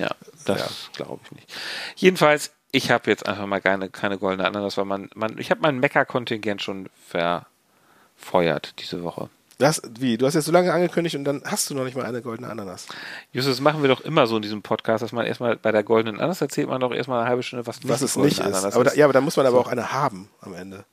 Ja, 0.00 0.10
das 0.44 0.60
ja. 0.60 0.66
glaube 1.04 1.20
ich 1.24 1.30
nicht. 1.32 1.52
Jedenfalls, 1.96 2.50
ich 2.72 2.90
habe 2.90 3.08
jetzt 3.10 3.26
einfach 3.26 3.46
mal 3.46 3.60
keine, 3.60 3.88
keine 3.88 4.18
goldene 4.18 4.48
Ananas, 4.48 4.76
weil 4.76 4.86
man, 4.86 5.10
man 5.14 5.38
ich 5.38 5.50
habe 5.50 5.60
mein 5.60 5.78
Mecker-Kontingent 5.78 6.60
schon 6.62 6.88
verfeuert 7.06 8.74
diese 8.80 9.04
Woche. 9.04 9.28
Das, 9.62 9.80
wie? 9.96 10.18
Du 10.18 10.26
hast 10.26 10.34
jetzt 10.34 10.46
so 10.46 10.50
lange 10.50 10.72
angekündigt 10.72 11.14
und 11.14 11.22
dann 11.22 11.40
hast 11.44 11.70
du 11.70 11.74
noch 11.76 11.84
nicht 11.84 11.96
mal 11.96 12.04
eine 12.04 12.20
goldene 12.20 12.50
Ananas. 12.50 12.88
Justus, 13.30 13.54
das 13.54 13.60
machen 13.60 13.80
wir 13.80 13.88
doch 13.88 14.00
immer 14.00 14.26
so 14.26 14.34
in 14.34 14.42
diesem 14.42 14.60
Podcast, 14.60 15.04
dass 15.04 15.12
man 15.12 15.24
erstmal 15.24 15.54
bei 15.54 15.70
der 15.70 15.84
goldenen 15.84 16.18
Ananas 16.18 16.40
erzählt 16.40 16.68
man 16.68 16.80
doch 16.80 16.92
erstmal 16.92 17.20
eine 17.20 17.28
halbe 17.28 17.44
Stunde, 17.44 17.64
was, 17.64 17.78
was 17.88 18.02
es 18.02 18.16
nicht 18.16 18.40
ist. 18.40 18.64
Aber 18.64 18.82
da, 18.82 18.92
ja, 18.94 19.04
aber 19.04 19.12
da 19.12 19.20
muss 19.20 19.36
man 19.36 19.46
aber 19.46 19.60
auch 19.60 19.68
eine 19.68 19.92
haben 19.92 20.28
am 20.40 20.54
Ende. 20.54 20.84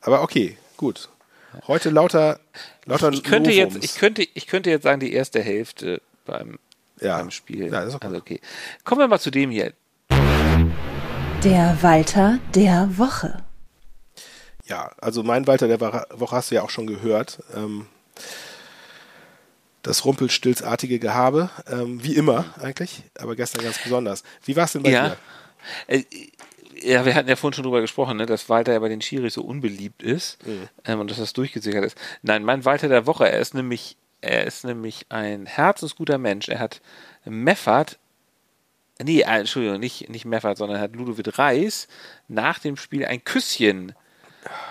Aber 0.00 0.22
okay, 0.22 0.58
gut. 0.76 1.10
Heute 1.68 1.90
lauter, 1.90 2.40
lauter 2.86 3.10
ich, 3.10 3.18
ich 3.18 3.22
könnte 3.22 3.52
jetzt, 3.52 3.84
ich 3.84 3.94
könnte, 3.94 4.26
ich 4.34 4.48
könnte 4.48 4.68
jetzt 4.68 4.82
sagen, 4.82 4.98
die 4.98 5.12
erste 5.12 5.40
Hälfte 5.40 6.02
beim, 6.26 6.58
ja. 7.00 7.18
beim 7.18 7.30
Spiel. 7.30 7.66
Ja, 7.66 7.84
das 7.84 7.90
ist 7.90 7.94
okay. 7.94 8.06
Also 8.06 8.18
okay. 8.18 8.40
Kommen 8.82 9.00
wir 9.00 9.06
mal 9.06 9.20
zu 9.20 9.30
dem 9.30 9.52
hier. 9.52 9.74
Der 11.44 11.78
Walter 11.82 12.40
der 12.52 12.98
Woche. 12.98 13.44
Ja, 14.66 14.90
also 15.00 15.22
mein 15.22 15.46
Walter 15.46 15.68
der 15.68 15.80
Woche 15.80 16.34
hast 16.36 16.50
du 16.50 16.56
ja 16.56 16.62
auch 16.62 16.70
schon 16.70 16.88
gehört. 16.88 17.38
Ähm, 17.54 17.86
das 19.82 20.04
rumpelstilzartige 20.04 20.98
Gehabe, 20.98 21.50
ähm, 21.70 22.02
wie 22.02 22.16
immer 22.16 22.44
eigentlich, 22.60 23.02
aber 23.18 23.36
gestern 23.36 23.64
ganz 23.64 23.78
besonders. 23.78 24.22
Wie 24.44 24.56
war 24.56 24.64
es 24.64 24.72
denn 24.72 24.82
bei 24.82 24.90
ja. 24.90 25.08
dir? 25.08 25.16
Äh, 25.86 26.04
ja, 26.80 27.04
wir 27.04 27.14
hatten 27.14 27.28
ja 27.28 27.36
vorhin 27.36 27.54
schon 27.54 27.64
drüber 27.64 27.80
gesprochen, 27.80 28.16
ne, 28.18 28.26
dass 28.26 28.48
Walter 28.48 28.72
ja 28.72 28.78
bei 28.78 28.88
den 28.88 29.00
Schiris 29.00 29.34
so 29.34 29.42
unbeliebt 29.42 30.02
ist 30.02 30.44
mhm. 30.46 30.68
ähm, 30.84 31.00
und 31.00 31.10
dass 31.10 31.18
das 31.18 31.32
durchgesickert 31.32 31.84
ist. 31.84 31.98
Nein, 32.22 32.44
mein 32.44 32.64
Walter 32.64 32.88
der 32.88 33.06
Woche, 33.06 33.28
er 33.30 33.40
ist 33.40 33.54
nämlich, 33.54 33.96
er 34.20 34.46
ist 34.46 34.64
nämlich 34.64 35.06
ein 35.08 35.46
herzensguter 35.46 36.18
Mensch. 36.18 36.48
Er 36.48 36.60
hat 36.60 36.80
Meffert, 37.24 37.98
nee, 39.02 39.20
äh, 39.20 39.38
Entschuldigung, 39.38 39.80
nicht, 39.80 40.08
nicht 40.08 40.24
Meffert, 40.24 40.58
sondern 40.58 40.80
hat 40.80 40.94
Ludovic 40.94 41.38
Reis 41.38 41.88
nach 42.28 42.58
dem 42.58 42.76
Spiel 42.76 43.04
ein 43.04 43.24
Küsschen 43.24 43.94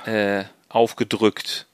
äh, 0.06 0.44
aufgedrückt. 0.70 1.68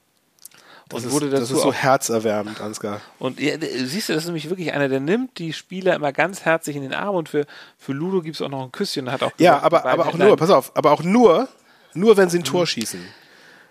Das 0.94 1.02
und 1.02 1.08
ist, 1.08 1.14
wurde 1.14 1.30
dazu 1.30 1.42
das 1.42 1.50
ist 1.50 1.62
so 1.62 1.72
herzerwärmend, 1.72 2.60
Ansgar. 2.60 3.00
Und 3.18 3.40
ja, 3.40 3.56
siehst 3.60 4.08
du, 4.08 4.14
das 4.14 4.22
ist 4.22 4.26
nämlich 4.26 4.48
wirklich 4.48 4.72
einer, 4.72 4.88
der 4.88 5.00
nimmt 5.00 5.38
die 5.38 5.52
Spieler 5.52 5.94
immer 5.94 6.12
ganz 6.12 6.42
herzlich 6.42 6.76
in 6.76 6.82
den 6.82 6.94
Arm 6.94 7.14
und 7.16 7.28
für, 7.28 7.46
für 7.78 7.92
Ludo 7.92 8.22
gibt 8.22 8.36
es 8.36 8.42
auch 8.42 8.48
noch 8.48 8.62
ein 8.62 8.72
Küsschen. 8.72 9.10
Hat 9.10 9.22
auch 9.22 9.32
ja, 9.38 9.60
aber, 9.60 9.84
aber 9.84 10.06
auch 10.06 10.14
nur, 10.14 10.36
pass 10.36 10.50
auf, 10.50 10.72
aber 10.76 10.92
auch 10.92 11.02
nur, 11.02 11.48
nur 11.94 12.16
wenn 12.16 12.28
sie 12.30 12.38
ein 12.38 12.44
Tor 12.44 12.62
mhm. 12.62 12.66
schießen. 12.66 13.00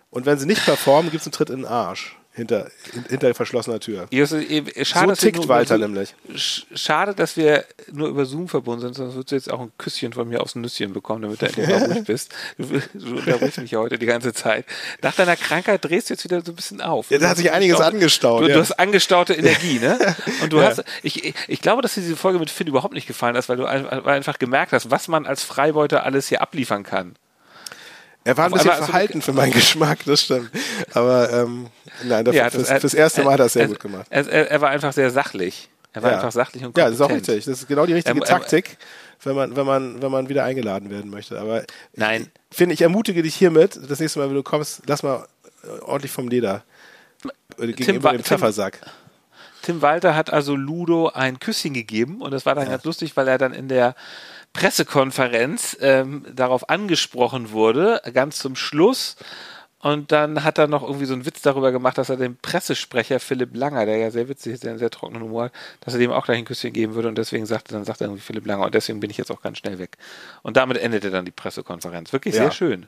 Und 0.09 0.25
wenn 0.25 0.37
sie 0.37 0.45
nicht 0.45 0.63
performen, 0.63 1.11
gibt 1.11 1.21
es 1.21 1.27
einen 1.27 1.33
Tritt 1.33 1.49
in 1.49 1.57
den 1.57 1.65
Arsch 1.65 2.17
hinter, 2.33 2.71
hinter 3.09 3.33
verschlossener 3.35 3.79
Tür. 3.79 4.07
Justus, 4.09 4.43
schade, 4.81 5.15
so 5.15 5.21
tickt 5.25 5.47
Walter 5.47 5.77
nämlich. 5.77 6.15
Schade, 6.35 7.13
dass 7.13 7.37
wir 7.37 7.63
nur 7.91 8.07
über 8.07 8.25
Zoom 8.25 8.47
verbunden 8.47 8.81
sind, 8.81 8.95
sonst 8.95 9.13
würdest 9.13 9.31
du 9.31 9.35
jetzt 9.35 9.51
auch 9.51 9.61
ein 9.61 9.71
Küsschen 9.77 10.13
von 10.13 10.27
mir 10.27 10.41
aus 10.41 10.53
dem 10.53 10.63
Nüsschen 10.63 10.93
bekommen, 10.93 11.21
damit 11.21 11.41
du 11.41 11.45
endlich 11.45 11.67
mal 11.67 11.83
ruhig 11.83 12.03
bist. 12.05 12.33
Du, 12.57 12.65
du 12.93 13.17
unterbrichst 13.17 13.59
mich 13.59 13.71
ja 13.71 13.79
heute 13.79 13.99
die 13.99 14.07
ganze 14.07 14.33
Zeit. 14.33 14.65
Nach 15.03 15.13
deiner 15.13 15.35
Krankheit 15.35 15.85
drehst 15.85 16.09
du 16.09 16.15
jetzt 16.15 16.23
wieder 16.23 16.41
so 16.43 16.51
ein 16.51 16.55
bisschen 16.55 16.81
auf. 16.81 17.11
Ja, 17.11 17.19
da 17.19 17.29
hat 17.29 17.37
sich 17.37 17.51
einiges 17.51 17.79
angestaut. 17.79 18.43
Du, 18.43 18.47
ja. 18.47 18.55
du, 18.55 18.61
hast 18.61 18.79
angestaute 18.79 19.33
Energie, 19.33 19.79
ne? 19.79 20.15
Und 20.41 20.51
du 20.51 20.57
ja. 20.57 20.69
hast, 20.69 20.83
ich, 21.03 21.33
ich 21.47 21.61
glaube, 21.61 21.83
dass 21.83 21.93
dir 21.93 22.01
diese 22.01 22.15
Folge 22.15 22.39
mit 22.39 22.49
Finn 22.49 22.67
überhaupt 22.67 22.95
nicht 22.95 23.07
gefallen 23.07 23.37
hat, 23.37 23.47
weil 23.47 23.57
du 23.57 23.65
einfach 23.65 24.39
gemerkt 24.39 24.71
hast, 24.71 24.89
was 24.89 25.07
man 25.07 25.27
als 25.27 25.43
Freibeuter 25.43 26.03
alles 26.03 26.29
hier 26.29 26.41
abliefern 26.41 26.83
kann. 26.83 27.15
Er 28.25 28.37
war 28.37 28.45
ein 28.45 28.51
bisschen 28.51 28.71
verhalten 28.71 29.21
für 29.21 29.33
meinen 29.33 29.51
Geschmack, 29.51 29.99
das 30.05 30.21
stimmt. 30.21 30.49
Aber 30.93 31.31
ähm, 31.31 31.67
nein, 32.03 32.23
dafür, 32.23 32.37
ja, 32.37 32.49
das, 32.49 32.67
fürs, 32.67 32.79
fürs, 32.79 32.93
erste 32.93 33.23
Mal 33.23 33.33
hat 33.33 33.39
er 33.39 33.45
es 33.47 33.53
sehr 33.53 33.67
gut 33.67 33.79
gemacht. 33.79 34.07
Er, 34.09 34.27
er, 34.27 34.61
war 34.61 34.69
einfach 34.69 34.93
sehr 34.93 35.11
sachlich. 35.11 35.69
Er 35.91 36.01
war 36.01 36.11
ja. 36.11 36.17
einfach 36.17 36.31
sachlich 36.31 36.63
und 36.63 36.73
kompetent. 36.73 36.77
Ja, 36.77 36.89
das 36.89 36.99
ist 36.99 37.01
auch 37.01 37.15
richtig. 37.15 37.45
Das 37.45 37.59
ist 37.59 37.67
genau 37.67 37.85
die 37.85 37.93
richtige 37.93 38.19
er, 38.19 38.25
Taktik, 38.25 38.77
wenn 39.23 39.35
man, 39.35 39.55
wenn 39.55 39.65
man, 39.65 40.01
wenn 40.01 40.11
man 40.11 40.29
wieder 40.29 40.45
eingeladen 40.45 40.89
werden 40.89 41.11
möchte. 41.11 41.39
Aber 41.39 41.63
nein. 41.95 42.31
Ich 42.49 42.57
finde, 42.57 42.73
ich 42.73 42.81
ermutige 42.81 43.23
dich 43.23 43.35
hiermit, 43.35 43.79
das 43.89 43.99
nächste 43.99 44.19
Mal, 44.19 44.29
wenn 44.29 44.35
du 44.35 44.43
kommst, 44.43 44.83
lass 44.87 45.03
mal 45.03 45.27
äh, 45.63 45.81
ordentlich 45.81 46.11
vom 46.11 46.29
Leder 46.29 46.63
gegenüber 47.57 48.09
Tim, 48.09 48.19
dem 48.19 48.23
Pfeffersack. 48.23 48.79
Tim, 48.81 48.91
Tim 49.63 49.81
Walter 49.81 50.15
hat 50.15 50.31
also 50.31 50.55
Ludo 50.55 51.09
ein 51.09 51.39
Küsschen 51.39 51.73
gegeben 51.73 52.21
und 52.21 52.31
das 52.31 52.45
war 52.45 52.55
dann 52.55 52.65
ja. 52.65 52.71
ganz 52.71 52.83
lustig, 52.85 53.15
weil 53.15 53.27
er 53.27 53.37
dann 53.37 53.53
in 53.53 53.67
der 53.67 53.95
Pressekonferenz 54.53 55.77
ähm, 55.81 56.25
darauf 56.33 56.69
angesprochen 56.69 57.51
wurde, 57.51 58.01
ganz 58.13 58.37
zum 58.37 58.55
Schluss. 58.55 59.15
Und 59.79 60.13
dann 60.13 60.45
hat 60.45 60.57
er 60.59 60.67
noch 60.67 60.81
irgendwie 60.81 61.05
so 61.05 61.13
einen 61.13 61.25
Witz 61.25 61.41
darüber 61.41 61.73
gemacht, 61.73 61.97
dass 61.97 62.07
er 62.09 62.15
dem 62.15 62.37
Pressesprecher 62.37 63.19
Philipp 63.19 63.53
Langer, 63.53 63.85
der 63.85 63.97
ja 63.97 64.11
sehr 64.11 64.29
witzig 64.29 64.53
ist, 64.53 64.63
der 64.63 64.69
einen 64.69 64.79
sehr 64.79 64.89
trockenen 64.89 65.23
Humor 65.23 65.45
hat, 65.45 65.51
dass 65.81 65.93
er 65.93 65.99
dem 65.99 66.11
auch 66.11 66.23
gleich 66.23 66.37
ein 66.37 66.45
Küsschen 66.45 66.71
geben 66.71 66.95
würde 66.95 67.09
und 67.09 67.17
deswegen 67.17 67.45
sagte, 67.45 67.73
dann 67.73 67.83
sagt 67.83 67.99
er 67.99 68.07
irgendwie 68.07 68.21
Philipp 68.21 68.45
Langer 68.45 68.65
und 68.65 68.73
deswegen 68.73 69.01
bin 69.01 69.09
ich 69.09 69.17
jetzt 69.17 69.29
auch 69.29 69.41
ganz 69.41 69.57
schnell 69.57 69.79
weg. 69.79 69.97
Und 70.41 70.55
damit 70.55 70.77
endete 70.77 71.11
dann 71.11 71.25
die 71.25 71.31
Pressekonferenz. 71.31 72.13
Wirklich 72.13 72.35
ja. 72.35 72.43
sehr 72.43 72.51
schön. 72.51 72.85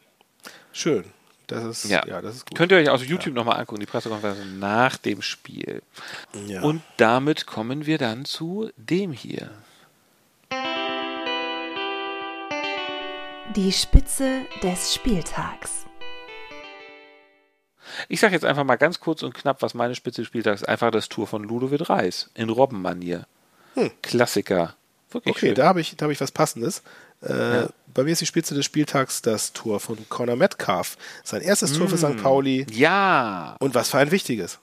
Schön. 0.71 1.03
Das 1.47 1.63
ist, 1.65 1.89
ja. 1.89 2.01
ja. 2.07 2.21
das 2.21 2.37
ist 2.37 2.45
gut. 2.47 2.57
Könnt 2.57 2.71
ihr 2.71 2.77
euch 2.77 2.89
auf 2.89 3.03
YouTube 3.03 3.33
ja. 3.33 3.41
nochmal 3.41 3.59
angucken, 3.59 3.81
die 3.81 3.85
Pressekonferenz 3.85 4.39
nach 4.57 4.95
dem 4.95 5.21
Spiel. 5.21 5.81
Ja. 6.47 6.61
Und 6.61 6.81
damit 6.95 7.45
kommen 7.45 7.85
wir 7.85 7.97
dann 7.97 8.23
zu 8.23 8.71
dem 8.77 9.11
hier. 9.11 9.51
Die 13.53 13.71
Spitze 13.71 14.41
des 14.63 14.95
Spieltags. 14.95 15.85
Ich 18.09 18.19
sage 18.19 18.33
jetzt 18.33 18.43
einfach 18.43 18.63
mal 18.63 18.75
ganz 18.75 18.99
kurz 18.99 19.21
und 19.21 19.35
knapp, 19.35 19.61
was 19.61 19.75
meine 19.75 19.93
Spitze 19.93 20.21
des 20.21 20.27
Spieltags 20.27 20.61
ist. 20.61 20.67
Einfach 20.67 20.89
das 20.89 21.09
Tour 21.09 21.27
von 21.27 21.43
Ludovic 21.43 21.87
Reis 21.87 22.31
in 22.33 22.49
Robbenmanier. 22.49 23.27
Hm. 23.75 23.91
Klassiker. 24.01 24.75
Wirklich 25.11 25.35
okay, 25.35 25.47
schön. 25.47 25.55
da 25.55 25.67
habe 25.67 25.79
ich, 25.79 25.95
hab 26.01 26.09
ich 26.09 26.19
was 26.19 26.31
Passendes. 26.31 26.81
Äh, 27.21 27.33
ja. 27.33 27.69
Bei 27.93 28.03
mir 28.03 28.13
ist 28.13 28.21
die 28.21 28.25
Spitze 28.25 28.55
des 28.55 28.65
Spieltags 28.65 29.21
das 29.21 29.53
Tor 29.53 29.79
von 29.79 29.97
Conor 30.09 30.35
Metcalf. 30.35 30.97
Sein 31.23 31.41
erstes 31.41 31.71
hm. 31.71 31.77
Tor 31.77 31.89
für 31.89 31.97
St. 31.97 32.07
Hm. 32.07 32.17
Pauli. 32.17 32.65
Ja. 32.71 33.55
Und 33.59 33.75
was 33.75 33.91
für 33.91 33.99
ein 33.99 34.09
wichtiges. 34.09 34.59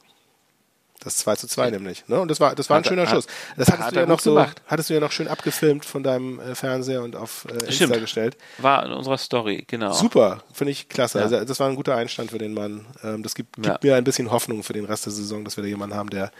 Das 1.05 1.17
2 1.17 1.37
zu 1.37 1.49
2 1.49 1.71
nämlich. 1.71 2.07
Ne? 2.09 2.21
Und 2.21 2.31
das 2.31 2.39
war, 2.39 2.55
das 2.55 2.71
war 2.71 2.77
ein 2.77 2.85
schöner 2.85 3.07
Schuss. 3.07 3.27
Das 3.57 3.69
hattest 3.69 3.87
hat 3.87 3.97
du 3.97 4.01
ja 4.01 4.07
noch 4.07 4.21
so, 4.21 4.35
gemacht. 4.35 4.63
hattest 4.67 4.91
du 4.91 4.95
ja 4.95 5.01
noch 5.01 5.11
schön 5.11 5.27
abgefilmt 5.27 5.85
von 5.85 6.03
deinem 6.03 6.39
äh, 6.39 6.55
Fernseher 6.55 7.03
und 7.03 7.17
auf 7.17 7.45
äh, 7.47 7.53
Insta 7.53 7.73
Stimmt. 7.73 8.01
gestellt. 8.01 8.37
War 8.59 8.87
in 8.87 8.93
unserer 8.93 9.19
Story, 9.19 9.65
genau. 9.67 9.93
Super, 9.93 10.43
finde 10.53 10.71
ich 10.71 10.89
klasse. 10.89 11.19
Ja. 11.19 11.25
Also 11.25 11.45
das 11.45 11.59
war 11.59 11.69
ein 11.69 11.77
guter 11.77 11.97
Einstand 11.97 12.31
für 12.31 12.39
den 12.39 12.55
Mann. 12.55 12.87
Ähm, 13.03 13.23
das 13.23 13.35
gibt, 13.35 13.57
gibt 13.57 13.67
ja. 13.67 13.79
mir 13.83 13.97
ein 13.97 14.05
bisschen 14.05 14.31
Hoffnung 14.31 14.63
für 14.63 14.73
den 14.73 14.85
Rest 14.85 15.07
der 15.07 15.13
Saison, 15.13 15.45
dass 15.45 15.57
wir 15.57 15.63
da 15.63 15.69
jemanden 15.69 15.97
haben, 15.97 16.11
der, 16.11 16.31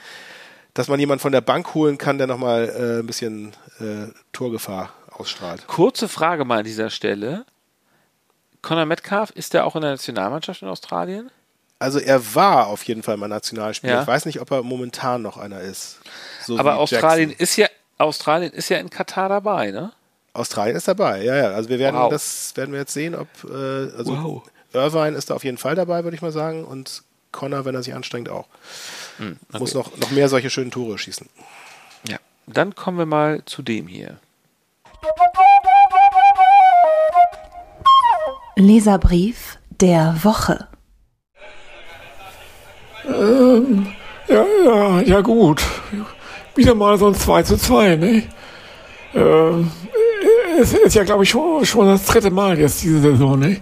dass 0.75 0.89
man 0.89 1.01
jemanden 1.01 1.21
von 1.21 1.33
der 1.33 1.41
Bank 1.41 1.75
holen 1.75 1.99
kann, 1.99 2.19
der 2.19 2.29
nochmal 2.29 2.69
äh, 2.69 3.01
ein 3.01 3.07
bisschen 3.07 3.53
äh, 3.81 4.13
Torgefahr 4.33 4.93
ausstrahlt. 5.11 5.67
Kurze 5.67 6.09
Frage 6.09 6.45
mal 6.45 6.59
an 6.59 6.65
dieser 6.65 6.91
Stelle. 6.91 7.45
Conor 8.63 8.87
Metcalf, 8.87 9.31
ist 9.31 9.55
der 9.55 9.67
auch 9.67 9.75
in 9.75 9.83
der 9.83 9.91
Nationalmannschaft 9.91 10.63
in 10.63 10.69
Australien? 10.69 11.33
Also 11.83 11.99
er 11.99 12.35
war 12.35 12.69
auf 12.69 12.85
jeden 12.85 13.03
Fall 13.03 13.17
mal 13.17 13.29
Nationalspieler. 13.29 13.95
Ja. 13.95 14.03
Ich 14.03 14.07
weiß 14.07 14.27
nicht, 14.27 14.41
ob 14.41 14.51
er 14.51 14.63
momentan 14.63 15.21
noch 15.21 15.37
einer 15.37 15.61
ist. 15.61 15.99
So 16.47 16.59
Aber 16.59 16.77
Australien 16.77 17.31
Jackson. 17.31 17.43
ist 17.43 17.57
ja 17.57 17.69
Australien 17.99 18.53
ist 18.53 18.69
ja 18.69 18.79
in 18.79 18.89
Katar 18.89 19.29
dabei, 19.29 19.71
ne? 19.71 19.93
Australien 20.33 20.77
ist 20.77 20.89
dabei, 20.89 21.23
ja, 21.23 21.37
ja. 21.37 21.51
Also 21.51 21.69
wir 21.69 21.79
werden 21.79 21.97
wow. 21.97 22.11
das 22.11 22.53
werden 22.57 22.73
wir 22.73 22.81
jetzt 22.81 22.93
sehen, 22.93 23.15
ob 23.15 23.29
äh, 23.45 23.97
also 23.97 24.17
wow. 24.17 24.43
Irvine 24.73 25.17
ist 25.17 25.31
da 25.31 25.35
auf 25.35 25.45
jeden 25.45 25.59
Fall 25.59 25.75
dabei, 25.75 26.05
würde 26.05 26.15
ich 26.15 26.23
mal 26.23 26.33
sagen, 26.33 26.65
und 26.65 27.03
Connor, 27.33 27.65
wenn 27.65 27.75
er 27.75 27.83
sich 27.83 27.95
anstrengt, 27.95 28.29
auch. 28.29 28.47
Hm, 29.19 29.39
okay. 29.49 29.59
Muss 29.59 29.75
noch, 29.75 29.97
noch 29.99 30.11
mehr 30.11 30.29
solche 30.29 30.51
schönen 30.51 30.71
Tore 30.71 30.99
schießen. 30.99 31.29
Ja, 32.09 32.19
dann 32.47 32.75
kommen 32.75 32.99
wir 32.99 33.07
mal 33.07 33.43
zu 33.45 33.63
dem 33.63 33.89
hier. 33.89 34.19
Leserbrief 38.57 39.59
der 39.81 40.17
Woche. 40.23 40.69
Ähm, 43.07 43.87
ja, 44.29 44.45
ja, 44.65 45.01
ja 45.01 45.21
gut. 45.21 45.63
Wieder 46.55 46.75
mal 46.75 46.99
so 46.99 47.09
ein 47.09 47.15
2 47.15 47.43
zu 47.43 47.57
2, 47.57 47.97
ne? 47.97 48.23
Ähm, 49.15 49.71
es 50.61 50.73
ist 50.73 50.95
ja, 50.95 51.05
glaube 51.05 51.25
ich, 51.25 51.31
schon, 51.31 51.65
schon 51.65 51.87
das 51.87 52.05
dritte 52.07 52.31
Mal 52.31 52.59
jetzt 52.59 52.83
diese 52.83 53.01
Saison, 53.01 53.39
ne? 53.39 53.61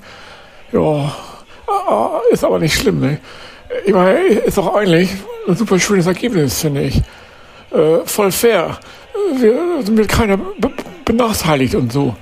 Ja, 0.73 1.13
ist 2.31 2.45
aber 2.45 2.59
nicht 2.59 2.75
schlimm, 2.75 3.01
ne? 3.01 3.19
Ich 3.85 3.93
meine, 3.93 4.19
ist 4.21 4.59
doch 4.59 4.75
eigentlich 4.75 5.11
ein 5.49 5.57
super 5.57 5.79
schönes 5.79 6.07
Ergebnis, 6.07 6.61
finde 6.61 6.83
ich. 6.83 6.97
Äh, 7.73 8.05
voll 8.05 8.33
fair. 8.33 8.79
Wir 9.37 9.83
sind 9.85 9.97
mit 9.97 10.09
keiner 10.09 10.39
benachteiligt 11.05 11.75
und 11.75 11.93
so. 11.93 12.17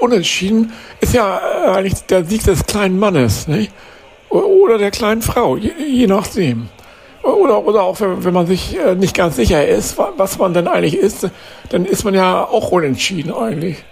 Unentschieden 0.00 0.72
ist 1.00 1.14
ja 1.14 1.40
eigentlich 1.66 1.94
der 2.06 2.24
Sieg 2.24 2.42
des 2.44 2.66
kleinen 2.66 2.98
Mannes, 2.98 3.48
ne? 3.48 3.68
Oder 4.30 4.78
der 4.78 4.90
kleinen 4.90 5.22
Frau, 5.22 5.56
je, 5.56 5.72
je 5.78 6.06
nachdem. 6.06 6.68
Oder, 7.22 7.66
oder 7.66 7.82
auch 7.82 8.00
wenn, 8.00 8.24
wenn 8.24 8.34
man 8.34 8.46
sich 8.46 8.78
äh, 8.78 8.94
nicht 8.94 9.16
ganz 9.16 9.36
sicher 9.36 9.66
ist, 9.66 9.98
was 10.16 10.38
man 10.38 10.54
denn 10.54 10.68
eigentlich 10.68 10.96
ist, 10.96 11.28
dann 11.70 11.84
ist 11.84 12.04
man 12.04 12.14
ja 12.14 12.44
auch 12.44 12.70
unentschieden 12.70 13.32
eigentlich. 13.32 13.84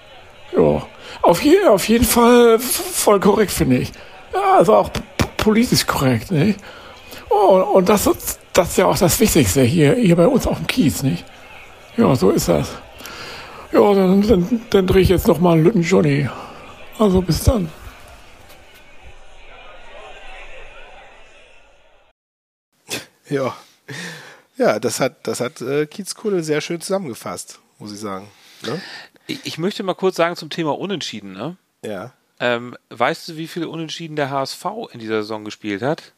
Ja. 0.57 0.83
Auf, 1.23 1.43
je, 1.43 1.65
auf 1.67 1.89
jeden 1.89 2.05
Fall 2.05 2.59
voll 2.59 3.21
korrekt, 3.21 3.51
finde 3.51 3.79
ich. 3.79 3.93
Also 4.57 4.75
auch 4.75 4.91
politisch 5.37 5.87
korrekt, 5.87 6.31
nicht? 6.31 6.59
Und, 7.29 7.63
und 7.63 7.89
das, 7.89 8.09
das 8.53 8.69
ist 8.71 8.79
ja 8.79 8.87
auch 8.87 8.99
das 8.99 9.19
Wichtigste 9.21 9.63
hier, 9.63 9.95
hier 9.95 10.17
bei 10.17 10.27
uns 10.27 10.47
auf 10.47 10.59
dem 10.59 10.67
Kiez, 10.67 11.03
nicht? 11.03 11.25
Ja, 11.97 12.15
so 12.15 12.31
ist 12.31 12.49
das. 12.49 12.71
Ja, 13.73 13.95
dann, 13.95 14.23
dann, 14.23 14.61
dann 14.71 14.87
drehe 14.87 15.03
ich 15.03 15.09
jetzt 15.09 15.27
nochmal 15.27 15.55
einen 15.55 15.65
Lütten 15.65 15.83
Johnny. 15.83 16.29
Also 16.99 17.21
bis 17.21 17.43
dann. 17.43 17.69
Ja. 23.29 23.57
Ja, 24.57 24.79
das 24.79 25.01
hat, 25.01 25.27
das 25.27 25.41
hat 25.41 25.61
äh, 25.61 25.87
Kiezkohle 25.87 26.43
sehr 26.43 26.61
schön 26.61 26.81
zusammengefasst, 26.81 27.61
muss 27.79 27.93
ich 27.93 28.01
sagen. 28.01 28.29
Ne? 28.63 28.81
Ich, 29.27 29.45
ich, 29.45 29.59
möchte 29.59 29.83
mal 29.83 29.95
kurz 29.95 30.17
sagen 30.17 30.37
zum 30.37 30.51
Thema 30.51 30.79
Unentschieden, 30.79 31.33
ne? 31.33 31.57
Ja. 31.83 32.13
Ähm, 32.41 32.77
weißt 32.91 33.29
du, 33.29 33.37
wie 33.37 33.49
viele 33.49 33.69
Unentschieden 33.69 34.17
der 34.17 34.31
HSV 34.31 34.65
in 34.93 35.01
dieser 35.01 35.23
Saison 35.23 35.45
gespielt 35.45 35.83
hat? 35.83 36.13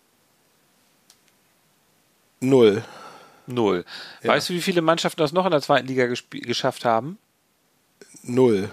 Null. 2.41 2.85
Null. 3.47 3.85
Ja. 4.23 4.31
Weißt 4.31 4.51
du, 4.51 4.55
wie 4.55 4.61
viele 4.61 4.83
Mannschaften 4.83 5.21
das 5.21 5.33
noch 5.33 5.45
in 5.45 5.51
der 5.51 5.63
zweiten 5.63 5.89
Liga 5.89 6.07
geschafft 6.07 6.85
haben? 6.85 7.19
Null. 8.23 8.71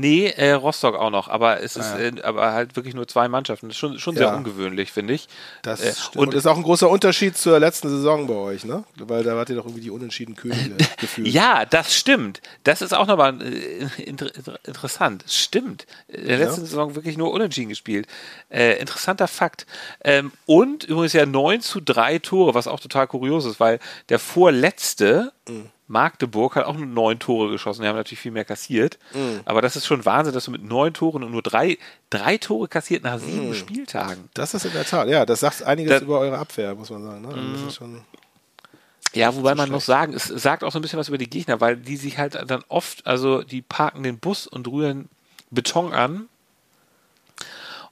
Nee, 0.00 0.28
äh, 0.28 0.52
Rostock 0.52 0.94
auch 0.94 1.10
noch, 1.10 1.26
aber 1.26 1.60
es 1.60 1.74
ist 1.74 1.92
äh, 1.96 2.12
aber 2.22 2.52
halt 2.52 2.76
wirklich 2.76 2.94
nur 2.94 3.08
zwei 3.08 3.26
Mannschaften. 3.26 3.66
Das 3.66 3.74
ist 3.74 3.80
schon, 3.80 3.98
schon 3.98 4.14
sehr 4.14 4.32
ungewöhnlich, 4.32 4.92
finde 4.92 5.12
ich. 5.12 5.26
Das 5.62 5.80
äh, 5.80 5.92
und 6.16 6.34
ist 6.34 6.46
auch 6.46 6.56
ein 6.56 6.62
großer 6.62 6.88
Unterschied 6.88 7.36
zur 7.36 7.58
letzten 7.58 7.88
Saison 7.88 8.28
bei 8.28 8.34
euch, 8.34 8.64
ne? 8.64 8.84
Weil 8.94 9.24
da 9.24 9.34
wart 9.34 9.50
ihr 9.50 9.56
doch 9.56 9.64
irgendwie 9.64 9.80
die 9.80 9.90
unentschieden 9.90 10.36
Könige 10.36 10.76
gefühlt. 11.00 11.26
ja, 11.26 11.64
das 11.64 11.96
stimmt. 11.96 12.40
Das 12.62 12.80
ist 12.80 12.94
auch 12.94 13.08
nochmal 13.08 13.42
äh, 13.42 13.88
inter 14.00 14.30
interessant. 14.62 15.24
Stimmt. 15.26 15.88
In 16.06 16.28
der 16.28 16.38
letzten. 16.38 16.60
Saison 16.60 16.94
wirklich 16.94 17.16
nur 17.16 17.32
unentschieden 17.32 17.70
gespielt. 17.70 18.06
Äh, 18.50 18.78
interessanter 18.78 19.26
Fakt. 19.26 19.66
Ähm, 20.04 20.30
und 20.46 20.84
übrigens 20.84 21.12
ja 21.12 21.26
9 21.26 21.60
zu 21.60 21.80
3 21.80 22.20
Tore, 22.20 22.54
was 22.54 22.68
auch 22.68 22.78
total 22.78 23.08
kurios 23.08 23.46
ist, 23.46 23.58
weil 23.58 23.80
der 24.10 24.20
vorletzte 24.20 25.32
mhm 25.48 25.70
Magdeburg 25.88 26.54
hat 26.54 26.66
auch 26.66 26.76
nur 26.76 26.86
neun 26.86 27.18
Tore 27.18 27.50
geschossen. 27.50 27.82
Die 27.82 27.88
haben 27.88 27.96
natürlich 27.96 28.20
viel 28.20 28.30
mehr 28.30 28.44
kassiert. 28.44 28.98
Mm. 29.14 29.40
Aber 29.46 29.62
das 29.62 29.74
ist 29.74 29.86
schon 29.86 30.04
Wahnsinn, 30.04 30.34
dass 30.34 30.44
du 30.44 30.50
mit 30.50 30.62
neun 30.62 30.92
Toren 30.92 31.24
und 31.24 31.32
nur 31.32 31.42
drei, 31.42 31.78
drei 32.10 32.36
Tore 32.36 32.68
kassiert 32.68 33.02
nach 33.02 33.18
sieben 33.18 33.50
mm. 33.50 33.54
Spieltagen. 33.54 34.28
Das 34.34 34.52
ist 34.52 34.66
in 34.66 34.72
der 34.72 34.84
Tat, 34.84 35.08
ja, 35.08 35.24
das 35.24 35.40
sagt 35.40 35.62
einiges 35.62 35.90
das, 35.94 36.02
über 36.02 36.20
eure 36.20 36.38
Abwehr, 36.38 36.74
muss 36.74 36.90
man 36.90 37.02
sagen. 37.02 37.22
Ne? 37.22 37.34
Mm. 37.34 38.02
ja, 39.14 39.34
wobei 39.34 39.54
man 39.54 39.66
schlecht. 39.66 39.72
noch 39.72 39.80
sagen, 39.80 40.12
es 40.12 40.26
sagt 40.26 40.62
auch 40.62 40.72
so 40.72 40.78
ein 40.78 40.82
bisschen 40.82 40.98
was 40.98 41.08
über 41.08 41.18
die 41.18 41.30
Gegner, 41.30 41.60
weil 41.60 41.76
die 41.78 41.96
sich 41.96 42.18
halt 42.18 42.38
dann 42.46 42.62
oft, 42.68 43.06
also 43.06 43.42
die 43.42 43.62
parken 43.62 44.02
den 44.02 44.18
Bus 44.18 44.46
und 44.46 44.68
rühren 44.68 45.08
Beton 45.50 45.92
an. 45.92 46.28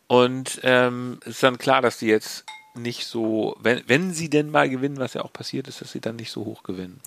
Und 0.09 0.61
ähm, 0.63 1.19
ist 1.25 1.43
dann 1.43 1.59
klar, 1.59 1.83
dass 1.83 1.99
die 1.99 2.07
jetzt 2.07 2.45
nicht 2.77 3.07
so, 3.07 3.57
wenn, 3.61 3.83
wenn 3.87 4.13
sie 4.13 4.31
denn 4.31 4.51
mal 4.51 4.69
gewinnen, 4.69 4.99
was 4.99 5.15
ja 5.15 5.23
auch 5.23 5.33
passiert 5.33 5.69
ist, 5.69 5.81
dass 5.81 5.93
sie 5.93 6.01
dann 6.01 6.17
nicht 6.17 6.31
so 6.31 6.45
hoch 6.45 6.63
gewinnen. 6.63 7.01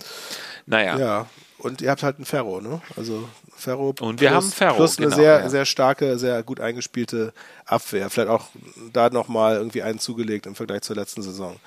Naja. 0.66 0.98
Ja, 0.98 1.26
und 1.60 1.82
ihr 1.82 1.92
habt 1.92 2.04
halt 2.04 2.18
einen 2.18 2.26
Ferro, 2.26 2.62
ne? 2.62 2.82
Also 2.96 3.28
Ferro 3.56 3.94
und 4.00 4.22
wir 4.22 4.30
plus, 4.30 4.44
haben 4.44 4.52
Ferro, 4.52 4.76
plus 4.78 4.98
eine 4.98 5.08
genau, 5.08 5.18
sehr, 5.18 5.40
ja. 5.42 5.50
sehr 5.50 5.66
starke, 5.66 6.18
sehr 6.18 6.42
gut 6.44 6.60
eingespielte 6.62 7.34
Abwehr. 7.66 8.10
Vielleicht 8.10 8.30
auch 8.30 8.48
da 8.94 9.10
nochmal 9.10 9.58
irgendwie 9.58 9.84
einen 9.84 10.00
zugelegt 10.00 10.46
im 10.46 10.56
Vergleich 10.56 10.82
zur 10.82 10.96
letzten 10.96 11.22
Saison. 11.22 11.60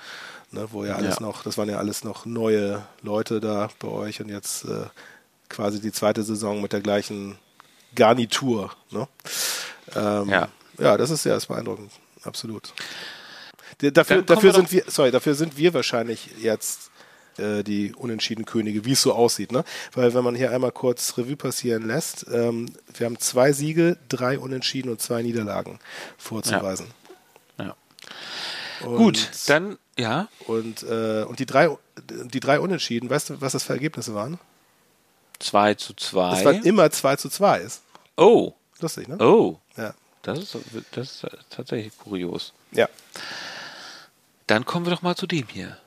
Ne, 0.51 0.67
wo 0.71 0.85
ja 0.85 0.95
alles 0.95 1.15
ja. 1.15 1.25
noch, 1.25 1.41
das 1.41 1.57
waren 1.57 1.67
ja 1.67 1.77
alles 1.77 2.03
noch 2.03 2.27
neue 2.27 2.83
Leute 3.01 3.39
da 3.39 3.69
bei 3.79 3.87
euch 3.87 4.21
und 4.21 4.29
jetzt 4.29 4.65
äh, 4.65 4.85
quasi 5.49 5.81
die 5.81 5.91
zweite 5.91 6.21
Saison 6.21 6.61
mit 6.61 6.73
der 6.73 6.81
gleichen 6.81 7.37
Garnitur. 7.95 8.71
Ne? 8.91 9.07
Ähm, 9.95 10.29
ja. 10.29 10.47
ja, 10.77 10.95
das 10.95 11.09
ist 11.09 11.23
sehr 11.23 11.39
beeindruckend, 11.39 11.91
absolut. 12.23 12.71
Dafür, 13.79 14.21
dafür 14.21 14.53
sind 14.53 14.71
wir, 14.71 14.83
sorry, 14.87 15.11
dafür 15.11 15.35
sind 15.35 15.57
wir 15.57 15.73
wahrscheinlich 15.73 16.29
jetzt 16.41 16.91
äh, 17.37 17.63
die 17.63 17.93
unentschieden 17.93 18.45
Könige, 18.45 18.85
wie 18.85 18.91
es 18.91 19.01
so 19.01 19.13
aussieht. 19.13 19.51
Ne? 19.51 19.63
Weil 19.93 20.13
wenn 20.13 20.23
man 20.23 20.35
hier 20.35 20.51
einmal 20.51 20.71
kurz 20.71 21.17
Revue 21.17 21.35
passieren 21.35 21.87
lässt, 21.87 22.25
ähm, 22.31 22.67
wir 22.95 23.05
haben 23.05 23.19
zwei 23.19 23.51
Siege, 23.51 23.97
drei 24.09 24.37
Unentschieden 24.37 24.89
und 24.89 25.01
zwei 25.01 25.21
Niederlagen 25.21 25.79
vorzuweisen. 26.17 26.87
Ja. 27.57 27.65
ja. 27.65 28.87
Gut, 28.87 29.29
dann 29.47 29.77
ja. 29.97 30.27
Und, 30.47 30.83
äh, 30.83 31.23
und 31.23 31.39
die 31.39 31.45
drei, 31.45 31.69
die 32.09 32.39
drei 32.39 32.59
Unentschieden, 32.59 33.09
weißt 33.09 33.31
du, 33.31 33.41
was 33.41 33.53
das 33.53 33.63
für 33.63 33.73
Ergebnisse 33.73 34.13
waren? 34.13 34.39
2 35.39 35.73
zu 35.75 35.93
2. 35.93 36.29
Das 36.31 36.45
war 36.45 36.65
immer 36.65 36.89
2 36.89 37.15
zu 37.17 37.29
2 37.29 37.67
Oh. 38.15 38.53
Lustig, 38.79 39.07
ne? 39.07 39.17
Oh. 39.19 39.59
Ja. 39.77 39.93
Das 40.23 40.39
ist, 40.39 40.57
das 40.91 41.23
ist 41.23 41.27
tatsächlich 41.49 41.97
kurios. 41.97 42.53
Ja. 42.71 42.87
Dann 44.47 44.65
kommen 44.65 44.85
wir 44.85 44.91
doch 44.91 45.01
mal 45.01 45.15
zu 45.15 45.27
dem 45.27 45.47
hier. 45.47 45.77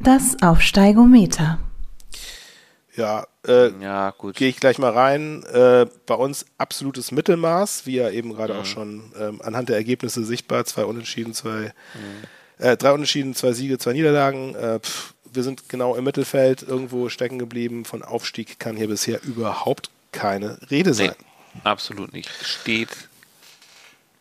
Das 0.00 0.42
Aufsteigometer. 0.42 1.58
Ja, 2.96 3.26
äh, 3.46 3.70
ja 3.80 4.10
gut. 4.10 4.36
Gehe 4.36 4.48
ich 4.48 4.56
gleich 4.56 4.78
mal 4.78 4.92
rein. 4.92 5.42
Äh, 5.44 5.86
bei 6.06 6.14
uns 6.14 6.46
absolutes 6.58 7.12
Mittelmaß, 7.12 7.86
wie 7.86 7.96
ja 7.96 8.10
eben 8.10 8.32
gerade 8.32 8.54
mhm. 8.54 8.60
auch 8.60 8.64
schon 8.64 9.12
ähm, 9.18 9.42
anhand 9.42 9.68
der 9.68 9.76
Ergebnisse 9.76 10.24
sichtbar. 10.24 10.64
Zwei 10.64 10.84
Unentschieden, 10.84 11.34
zwei, 11.34 11.72
mhm. 11.94 12.64
äh, 12.64 12.76
drei 12.76 12.92
Unentschieden, 12.92 13.34
zwei 13.34 13.52
Siege, 13.52 13.78
zwei 13.78 13.92
Niederlagen. 13.92 14.54
Äh, 14.54 14.80
pff, 14.80 15.14
wir 15.32 15.42
sind 15.42 15.68
genau 15.68 15.96
im 15.96 16.04
Mittelfeld 16.04 16.62
irgendwo 16.62 17.08
stecken 17.08 17.38
geblieben. 17.38 17.84
Von 17.84 18.02
Aufstieg 18.02 18.58
kann 18.58 18.76
hier 18.76 18.88
bisher 18.88 19.22
überhaupt 19.24 19.90
keine 20.12 20.58
Rede 20.70 20.94
sein. 20.94 21.12
Nee, 21.18 21.60
absolut 21.64 22.12
nicht. 22.12 22.30
Steht 22.42 22.90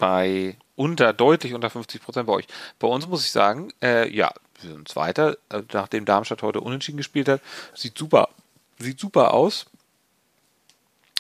bei 0.04 0.58
unter, 0.76 1.14
deutlich 1.14 1.54
unter 1.54 1.70
50 1.70 2.02
Prozent 2.04 2.28
bei 2.28 2.34
euch. 2.34 2.48
Bei 2.78 2.90
uns 2.90 3.08
muss 3.08 3.24
ich 3.24 3.32
sagen, 3.32 3.72
äh, 3.82 4.14
ja, 4.14 4.34
wir 4.62 4.72
sind 4.72 4.90
Zweiter, 4.90 5.38
äh, 5.50 5.62
nachdem 5.72 6.04
Darmstadt 6.04 6.42
heute 6.42 6.60
unentschieden 6.60 6.98
gespielt 6.98 7.30
hat. 7.30 7.40
Sieht 7.74 7.98
super, 7.98 8.28
sieht 8.80 9.00
super 9.00 9.34
aus. 9.34 9.66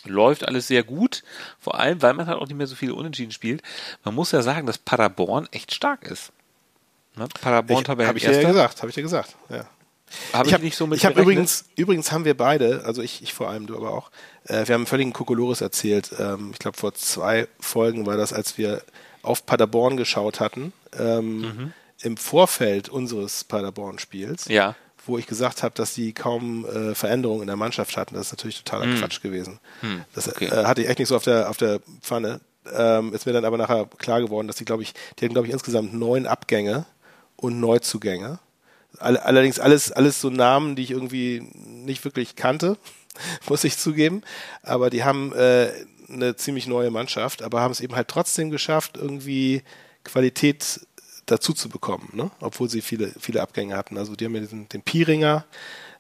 Läuft 0.04 0.46
alles 0.46 0.68
sehr 0.68 0.84
gut, 0.84 1.24
vor 1.62 1.80
allem, 1.80 2.02
weil 2.02 2.14
man 2.14 2.28
halt 2.28 2.40
auch 2.40 2.48
nicht 2.48 2.58
mehr 2.58 2.68
so 2.68 2.76
viele 2.76 2.94
Unentschieden 2.94 3.32
spielt. 3.32 3.62
Man 4.04 4.16
muss 4.16 4.34
ja 4.34 4.42
sagen, 4.42 4.68
dass 4.68 4.78
Paderborn 4.78 5.48
echt 5.52 5.74
stark 5.74 6.04
ist. 6.04 6.34
Ne? 7.16 7.30
Paderborn 7.40 7.88
habe 7.88 8.06
hab 8.06 8.18
ich 8.18 8.24
ja 8.24 8.32
gesagt, 8.32 8.80
habe 8.80 8.90
ich 8.90 8.96
dir 8.96 9.02
gesagt. 9.02 9.38
Ja. 9.48 9.66
Hab 10.34 10.46
ich 10.46 10.54
habe 10.54 10.64
nicht 10.66 10.76
so 10.76 10.88
mit 10.88 11.00
Ich 11.00 11.06
habe 11.06 11.22
übrigens, 11.22 11.70
übrigens 11.78 12.12
haben 12.12 12.26
wir 12.26 12.36
beide, 12.36 12.84
also 12.84 13.02
ich, 13.02 13.24
ich 13.24 13.34
vor 13.34 13.50
allem, 13.50 13.66
du 13.66 13.78
aber 13.78 13.92
auch, 13.92 14.12
äh, 14.46 14.68
wir 14.68 14.74
haben 14.74 14.82
einen 14.82 14.86
völligen 14.88 15.14
Kokolores 15.14 15.62
erzählt. 15.62 16.12
Ähm, 16.20 16.52
ich 16.54 16.60
glaube, 16.60 16.78
vor 16.78 16.94
zwei 16.94 17.48
Folgen 17.60 18.06
war 18.06 18.18
das, 18.18 18.34
als 18.34 18.58
wir 18.58 18.82
auf 19.22 19.46
Paderborn 19.46 19.98
geschaut 19.98 20.40
hatten, 20.40 20.74
ähm, 20.98 21.42
mhm. 21.42 21.74
im 22.02 22.18
Vorfeld 22.18 22.90
unseres 22.90 23.44
Paderborn-Spiels. 23.46 24.46
Ja. 24.50 24.76
Wo 25.06 25.18
ich 25.18 25.28
gesagt 25.28 25.64
habe, 25.64 25.76
dass 25.76 25.94
die 25.94 26.14
kaum 26.14 26.66
äh, 26.66 26.96
Veränderungen 26.96 27.42
in 27.42 27.48
der 27.48 27.58
Mannschaft 27.58 27.98
hatten. 27.98 28.16
Das 28.16 28.28
ist 28.28 28.34
natürlich 28.34 28.64
totaler 28.64 28.86
mhm. 28.86 29.00
Quatsch 29.00 29.22
gewesen. 29.22 29.60
Mhm. 29.82 30.04
Das 30.14 30.30
okay. 30.30 30.46
äh, 30.46 30.66
hatte 30.66 30.82
ich 30.82 30.90
echt 30.90 31.00
nicht 31.00 31.10
so 31.10 31.16
auf 31.16 31.24
der, 31.24 31.50
auf 31.50 31.58
der 31.58 31.80
Pfanne. 32.02 32.40
Ähm, 32.74 33.14
ist 33.14 33.26
mir 33.26 33.34
dann 33.34 33.44
aber 33.44 33.58
nachher 33.58 33.88
klar 33.98 34.22
geworden, 34.22 34.48
dass 34.48 34.56
die, 34.56 34.66
glaube 34.66 34.84
ich, 34.84 34.94
die 35.20 35.26
hatten, 35.26 35.34
glaube 35.34 35.48
ich, 35.48 35.54
insgesamt 35.54 35.94
neun 35.94 36.26
Abgänge 36.26 36.86
und 37.36 37.60
Neuzugänge. 37.60 38.40
Allerdings 39.00 39.60
alles, 39.60 39.92
alles 39.92 40.22
so 40.22 40.30
Namen, 40.30 40.76
die 40.76 40.84
ich 40.84 40.92
irgendwie 40.92 41.42
nicht 41.66 42.06
wirklich 42.06 42.36
kannte, 42.36 42.78
muss 43.50 43.64
ich 43.64 43.78
zugeben. 43.78 44.22
Aber 44.62 44.90
die 44.90 45.04
haben 45.04 45.34
äh, 45.34 45.72
eine 46.10 46.36
ziemlich 46.36 46.68
neue 46.68 46.92
Mannschaft, 46.92 47.42
aber 47.42 47.62
haben 47.62 47.72
es 47.72 47.80
eben 47.80 47.96
halt 47.96 48.08
trotzdem 48.08 48.50
geschafft, 48.50 48.98
irgendwie 48.98 49.64
Qualität 50.04 50.82
dazu 51.26 51.54
zu 51.54 51.70
bekommen, 51.70 52.10
ne? 52.14 52.32
obwohl 52.42 52.70
sie 52.70 52.82
viele, 52.82 53.14
viele 53.20 53.42
Abgänge 53.42 53.78
hatten. 53.78 53.98
Also 53.98 54.16
die 54.16 54.26
haben 54.26 54.36
ja 54.36 54.42
den, 54.42 54.68
den 54.68 54.82
Pieringer 54.82 55.46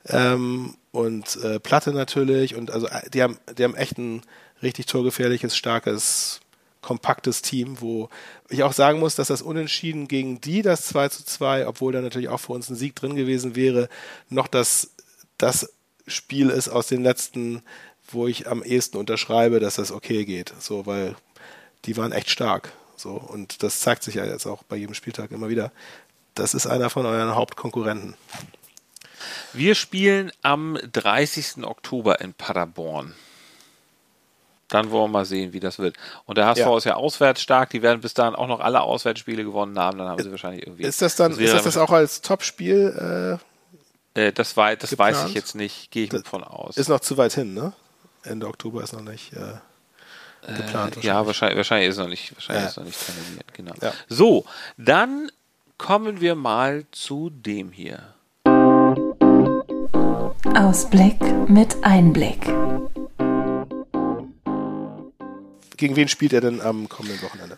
ähm, 0.07 0.75
und 0.91 1.37
äh, 1.37 1.59
Platte 1.59 1.91
natürlich 1.91 2.55
und 2.55 2.71
also 2.71 2.87
äh, 2.87 3.09
die 3.09 3.23
haben, 3.23 3.37
die 3.57 3.63
haben 3.63 3.75
echt 3.75 3.97
ein 3.97 4.21
richtig 4.61 4.85
torgefährliches, 4.87 5.55
starkes 5.55 6.41
kompaktes 6.81 7.41
Team, 7.41 7.79
wo 7.79 8.09
ich 8.49 8.63
auch 8.63 8.73
sagen 8.73 8.99
muss, 8.99 9.15
dass 9.15 9.29
das 9.29 9.41
Unentschieden 9.41 10.09
gegen 10.09 10.41
die, 10.41 10.61
das 10.61 10.87
2 10.87 11.07
zu 11.07 11.23
2, 11.23 11.65
obwohl 11.67 11.93
da 11.93 12.01
natürlich 12.01 12.27
auch 12.27 12.41
für 12.41 12.51
uns 12.51 12.69
ein 12.69 12.75
Sieg 12.75 12.93
drin 12.95 13.15
gewesen 13.15 13.55
wäre, 13.55 13.87
noch 14.29 14.47
das 14.47 14.91
das 15.37 15.73
Spiel 16.07 16.49
ist 16.49 16.69
aus 16.69 16.87
den 16.87 17.03
letzten, 17.03 17.61
wo 18.11 18.27
ich 18.27 18.47
am 18.47 18.63
ehesten 18.63 18.97
unterschreibe, 18.97 19.59
dass 19.59 19.75
das 19.75 19.91
okay 19.91 20.25
geht. 20.25 20.53
So, 20.59 20.85
weil 20.85 21.15
die 21.85 21.97
waren 21.97 22.11
echt 22.11 22.29
stark. 22.29 22.71
So, 22.95 23.11
und 23.11 23.63
das 23.63 23.79
zeigt 23.79 24.03
sich 24.03 24.15
ja 24.15 24.25
jetzt 24.25 24.45
auch 24.45 24.63
bei 24.63 24.75
jedem 24.75 24.93
Spieltag 24.93 25.31
immer 25.31 25.49
wieder. 25.49 25.71
Das 26.35 26.53
ist 26.53 26.67
einer 26.67 26.89
von 26.89 27.05
euren 27.05 27.35
Hauptkonkurrenten. 27.35 28.15
Wir 29.53 29.75
spielen 29.75 30.31
am 30.41 30.77
30. 30.91 31.63
Oktober 31.63 32.21
in 32.21 32.33
Paderborn. 32.33 33.13
Dann 34.69 34.89
wollen 34.89 35.11
wir 35.11 35.19
mal 35.19 35.25
sehen, 35.25 35.53
wie 35.53 35.59
das 35.59 35.77
wird. 35.77 35.97
Und 36.25 36.37
der 36.37 36.47
HSV 36.47 36.59
ja. 36.59 36.77
ist 36.77 36.83
ja 36.85 36.95
auswärts 36.95 37.41
stark. 37.41 37.69
Die 37.69 37.83
werden 37.83 38.01
bis 38.01 38.15
dahin 38.15 38.33
auch 38.33 38.47
noch 38.47 38.59
alle 38.59 38.81
Auswärtsspiele 38.81 39.43
gewonnen 39.43 39.77
haben. 39.77 39.99
Dann 39.99 40.07
haben 40.07 40.23
sie 40.23 40.31
wahrscheinlich 40.31 40.65
irgendwie. 40.65 40.83
Ist 40.83 41.01
das 41.01 41.15
dann, 41.15 41.31
das 41.31 41.39
ist 41.39 41.53
das, 41.53 41.63
das 41.63 41.77
auch 41.77 41.91
als 41.91 42.21
Topspiel? 42.21 43.39
Äh, 43.39 43.52
äh, 44.13 44.31
das 44.31 44.57
war, 44.57 44.75
das 44.75 44.97
weiß 44.97 45.25
ich 45.27 45.33
jetzt 45.33 45.55
nicht. 45.55 45.91
Gehe 45.91 46.05
ich 46.05 46.09
das 46.09 46.23
von 46.23 46.43
aus. 46.43 46.77
Ist 46.77 46.89
noch 46.89 46.99
zu 46.99 47.17
weit 47.17 47.33
hin, 47.33 47.53
ne? 47.53 47.73
Ende 48.23 48.47
Oktober 48.47 48.83
ist 48.83 48.93
noch 48.93 49.01
nicht. 49.01 49.33
Äh 49.33 49.55
geplant. 50.47 50.97
Äh, 50.97 51.01
ja, 51.01 51.25
wahrscheinlich, 51.25 51.57
wahrscheinlich 51.57 51.89
ist 51.89 51.95
es 51.95 51.99
noch 51.99 52.09
nicht, 52.09 52.35
wahrscheinlich 52.35 52.63
ja. 52.63 52.69
ist 52.69 52.77
noch 52.77 52.85
nicht 52.85 52.99
terminiert, 53.05 53.53
genau. 53.53 53.73
Ja. 53.81 53.93
So, 54.09 54.45
dann 54.77 55.31
kommen 55.77 56.21
wir 56.21 56.35
mal 56.35 56.85
zu 56.91 57.29
dem 57.29 57.71
hier. 57.71 58.13
Ausblick 60.55 61.21
mit 61.47 61.83
Einblick. 61.83 62.45
Gegen 65.77 65.95
wen 65.95 66.07
spielt 66.07 66.33
er 66.33 66.41
denn 66.41 66.61
am 66.61 66.87
kommenden 66.87 67.21
Wochenende? 67.21 67.57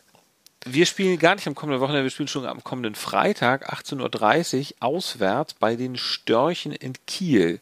Wir 0.68 0.88
spielen 0.88 1.20
gar 1.20 1.36
nicht 1.36 1.46
am 1.46 1.54
kommenden 1.54 1.80
Wochenende, 1.80 2.04
wir 2.04 2.10
spielen 2.10 2.28
schon 2.28 2.48
am 2.48 2.64
kommenden 2.64 2.96
Freitag, 2.96 3.72
18.30 3.72 4.72
Uhr, 4.72 4.76
auswärts 4.80 5.54
bei 5.54 5.76
den 5.76 5.96
Störchen 5.96 6.72
in 6.72 6.94
Kiel. 7.06 7.60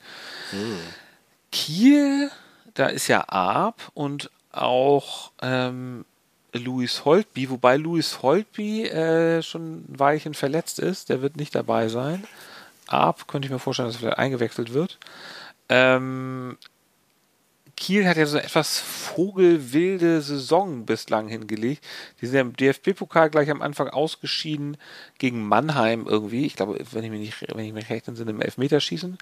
Hm. 0.51 0.79
Kiel, 1.51 2.31
da 2.73 2.87
ist 2.87 3.09
ja 3.09 3.27
Arp 3.27 3.91
und 3.93 4.31
auch 4.53 5.31
ähm, 5.41 6.05
Louis 6.53 7.03
Holtby, 7.03 7.49
wobei 7.49 7.75
Louis 7.75 8.21
Holtby 8.21 8.85
äh, 8.85 9.41
schon 9.41 9.83
ein 9.91 9.99
Weilchen 9.99 10.33
verletzt 10.33 10.79
ist, 10.79 11.09
der 11.09 11.21
wird 11.21 11.35
nicht 11.35 11.53
dabei 11.55 11.89
sein. 11.89 12.23
Ab 12.87 13.27
könnte 13.27 13.47
ich 13.47 13.51
mir 13.51 13.59
vorstellen, 13.59 13.89
dass 13.89 13.97
er 13.97 13.99
vielleicht 13.99 14.19
eingewechselt 14.19 14.73
wird. 14.73 14.97
Ähm, 15.67 16.57
Kiel 17.75 18.07
hat 18.07 18.17
ja 18.17 18.25
so 18.25 18.37
eine 18.37 18.45
etwas 18.45 18.79
vogelwilde 18.79 20.21
Saison 20.21 20.85
bislang 20.85 21.27
hingelegt. 21.27 21.83
Die 22.21 22.27
sind 22.27 22.35
ja 22.35 22.41
im 22.41 22.55
DFB-Pokal 22.55 23.29
gleich 23.29 23.49
am 23.49 23.61
Anfang 23.61 23.89
ausgeschieden 23.89 24.77
gegen 25.17 25.47
Mannheim 25.47 26.05
irgendwie. 26.07 26.45
Ich 26.45 26.55
glaube, 26.55 26.77
wenn 26.91 27.03
ich 27.03 27.09
mich 27.09 27.19
nicht, 27.19 27.55
wenn 27.55 27.65
ich 27.65 27.73
mich 27.73 27.89
recht 27.89 28.07
entsinne, 28.07 28.31
im 28.31 28.41
Elfmeterschießen. 28.41 29.17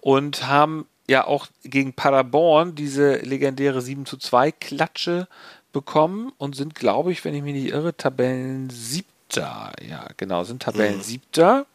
Und 0.00 0.46
haben 0.46 0.86
ja 1.08 1.26
auch 1.26 1.48
gegen 1.64 1.92
Paderborn 1.92 2.74
diese 2.74 3.16
legendäre 3.16 3.82
7 3.82 4.06
zu 4.06 4.16
2 4.16 4.52
Klatsche 4.52 5.26
bekommen 5.72 6.32
und 6.38 6.54
sind, 6.54 6.74
glaube 6.74 7.12
ich, 7.12 7.24
wenn 7.24 7.34
ich 7.34 7.42
mich 7.42 7.54
nicht 7.54 7.72
irre, 7.72 7.96
Tabellen 7.96 8.70
siebter. 8.70 9.72
Ja, 9.88 10.06
genau, 10.16 10.44
sind 10.44 10.62
Tabellen 10.62 10.98
mhm. 10.98 11.02
siebter. 11.02 11.66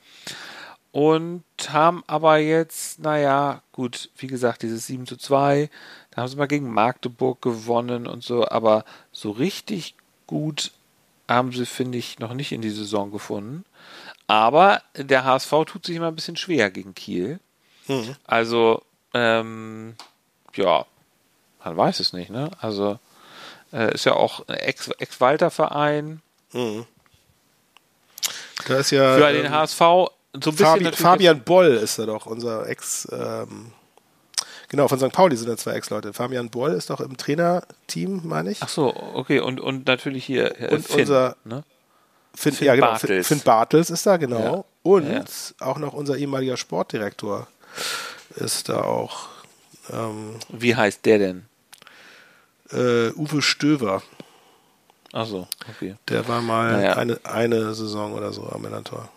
Und 0.92 1.44
haben 1.70 2.04
aber 2.06 2.38
jetzt, 2.38 3.00
naja, 3.00 3.64
gut, 3.72 4.12
wie 4.18 4.28
gesagt, 4.28 4.62
dieses 4.62 4.86
7 4.86 5.08
zu 5.08 5.18
2, 5.18 5.70
da 6.14 6.22
haben 6.22 6.28
sie 6.28 6.36
mal 6.36 6.48
gegen 6.48 6.72
Magdeburg 6.72 7.42
gewonnen 7.42 8.08
und 8.08 8.24
so, 8.24 8.48
aber 8.48 8.86
so 9.12 9.32
richtig 9.32 9.96
gut 10.28 10.72
haben 11.28 11.52
sie, 11.52 11.66
finde 11.66 11.98
ich, 11.98 12.20
noch 12.20 12.34
nicht 12.34 12.52
in 12.52 12.62
die 12.62 12.70
Saison 12.70 13.12
gefunden. 13.12 13.66
Aber 14.28 14.82
der 14.96 15.26
HSV 15.26 15.52
tut 15.66 15.86
sich 15.86 15.96
immer 15.96 16.08
ein 16.08 16.16
bisschen 16.16 16.38
schwer 16.38 16.70
gegen 16.70 16.94
Kiel. 16.94 17.40
Mhm. 17.88 18.16
Also 18.26 18.84
ähm, 19.14 19.96
ja, 20.56 20.86
man 21.64 21.78
weiß 21.78 22.00
es 22.00 22.14
nicht, 22.14 22.30
ne? 22.30 22.52
Also 22.60 23.00
äh, 23.72 23.94
ist 23.94 24.06
ja 24.06 24.14
auch 24.14 24.48
ein 24.48 24.56
Ex-Walter-Verein. 24.56 26.22
Mhm. 26.52 26.86
Da 28.68 28.78
ist 28.78 28.92
ja. 28.92 29.16
Für 29.16 29.34
den 29.34 29.50
HSV 29.50 29.82
ähm, 29.82 30.42
so 30.42 30.50
ein 30.52 30.58
Fabi 30.58 30.92
Fabian 30.92 31.44
Boll 31.44 31.68
ist 31.68 32.00
da 32.00 32.06
doch, 32.06 32.26
unser 32.26 32.68
Ex. 32.68 33.08
Ähm, 33.12 33.72
genau, 34.74 34.88
von 34.88 34.98
St. 34.98 35.12
Pauli 35.12 35.38
sind 35.38 35.48
da 35.48 35.56
zwei 35.56 35.74
Ex-Leute. 35.74 36.14
Fabian 36.14 36.50
Boll 36.50 36.72
ist 36.72 36.90
doch 36.90 37.00
im 37.00 37.16
Trainerteam, 37.16 38.22
meine 38.24 38.50
ich. 38.50 38.58
Ach 38.64 38.70
so, 38.70 38.92
okay. 39.14 39.40
Und, 39.40 39.60
und 39.60 39.86
natürlich 39.86 40.26
hier 40.26 40.60
äh, 40.60 40.74
und 40.74 40.84
Finn, 40.84 41.02
unser, 41.02 41.36
ne? 41.46 41.64
Finn, 42.34 42.54
Finn, 42.54 42.66
ja, 42.66 42.74
genau. 42.74 42.88
Bartels. 42.88 43.28
Finn, 43.28 43.42
Bartels 43.42 43.92
ist 43.92 44.04
da, 44.08 44.18
genau. 44.18 44.40
Ja. 44.40 44.64
Und 44.82 45.12
ja. 45.12 45.24
auch 45.60 45.78
noch 45.78 45.94
unser 45.94 46.18
ehemaliger 46.18 46.58
Sportdirektor 46.58 47.48
ist 48.36 48.68
da 48.68 48.82
auch. 48.82 49.28
Ähm, 49.92 50.38
Wie 50.50 50.76
heißt 50.76 51.06
der 51.06 51.20
denn? 51.20 51.46
Äh, 52.72 53.12
Uwe 53.12 53.44
Stöver. 53.44 54.02
Ach 55.12 55.28
so, 55.28 55.48
okay. 55.70 55.98
Der 56.10 56.28
war 56.28 56.42
mal 56.42 56.72
naja. 56.72 56.94
eine, 56.94 57.20
eine 57.26 57.76
Saison 57.76 58.14
oder 58.14 58.34
so 58.34 58.50
am 58.50 58.64
Millantor. 58.64 59.08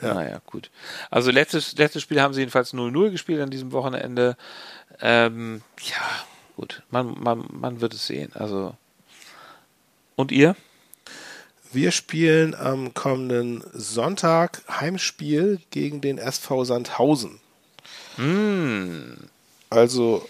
Ja. 0.00 0.14
Naja, 0.14 0.40
gut. 0.46 0.70
Also 1.10 1.30
letztes, 1.30 1.76
letztes 1.76 2.02
Spiel 2.02 2.20
haben 2.20 2.34
sie 2.34 2.40
jedenfalls 2.40 2.72
0-0 2.72 3.10
gespielt 3.10 3.40
an 3.40 3.50
diesem 3.50 3.72
Wochenende. 3.72 4.36
Ähm, 5.00 5.62
ja, 5.82 6.24
gut. 6.56 6.82
Man, 6.90 7.16
man, 7.20 7.44
man 7.52 7.80
wird 7.80 7.94
es 7.94 8.06
sehen. 8.06 8.32
Also. 8.34 8.74
Und 10.16 10.32
ihr? 10.32 10.56
Wir 11.72 11.92
spielen 11.92 12.54
am 12.54 12.94
kommenden 12.94 13.62
Sonntag 13.72 14.62
Heimspiel 14.68 15.60
gegen 15.70 16.00
den 16.00 16.18
SV 16.18 16.64
Sandhausen. 16.64 17.40
Hm. 18.16 19.16
Also 19.68 20.28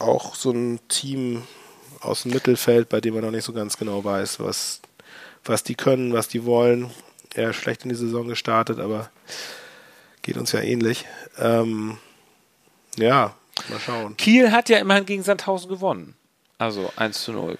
auch 0.00 0.34
so 0.34 0.50
ein 0.50 0.80
Team 0.88 1.44
aus 2.00 2.22
dem 2.22 2.32
Mittelfeld, 2.32 2.88
bei 2.88 3.00
dem 3.00 3.14
man 3.14 3.22
noch 3.22 3.30
nicht 3.30 3.44
so 3.44 3.52
ganz 3.52 3.76
genau 3.76 4.02
weiß, 4.02 4.40
was, 4.40 4.80
was 5.44 5.62
die 5.62 5.74
können, 5.74 6.12
was 6.12 6.28
die 6.28 6.44
wollen. 6.44 6.90
Eher 7.34 7.52
schlecht 7.52 7.84
in 7.84 7.90
die 7.90 7.94
Saison 7.94 8.28
gestartet, 8.28 8.78
aber 8.80 9.10
geht 10.22 10.36
uns 10.36 10.52
ja 10.52 10.60
ähnlich. 10.60 11.06
Ähm, 11.38 11.98
ja, 12.96 13.34
mal 13.68 13.80
schauen. 13.80 14.16
Kiel 14.16 14.52
hat 14.52 14.68
ja 14.68 14.78
immerhin 14.78 15.06
gegen 15.06 15.22
Sandhausen 15.22 15.68
gewonnen. 15.68 16.14
Also 16.58 16.92
1 16.96 17.22
zu 17.22 17.32
0. 17.32 17.56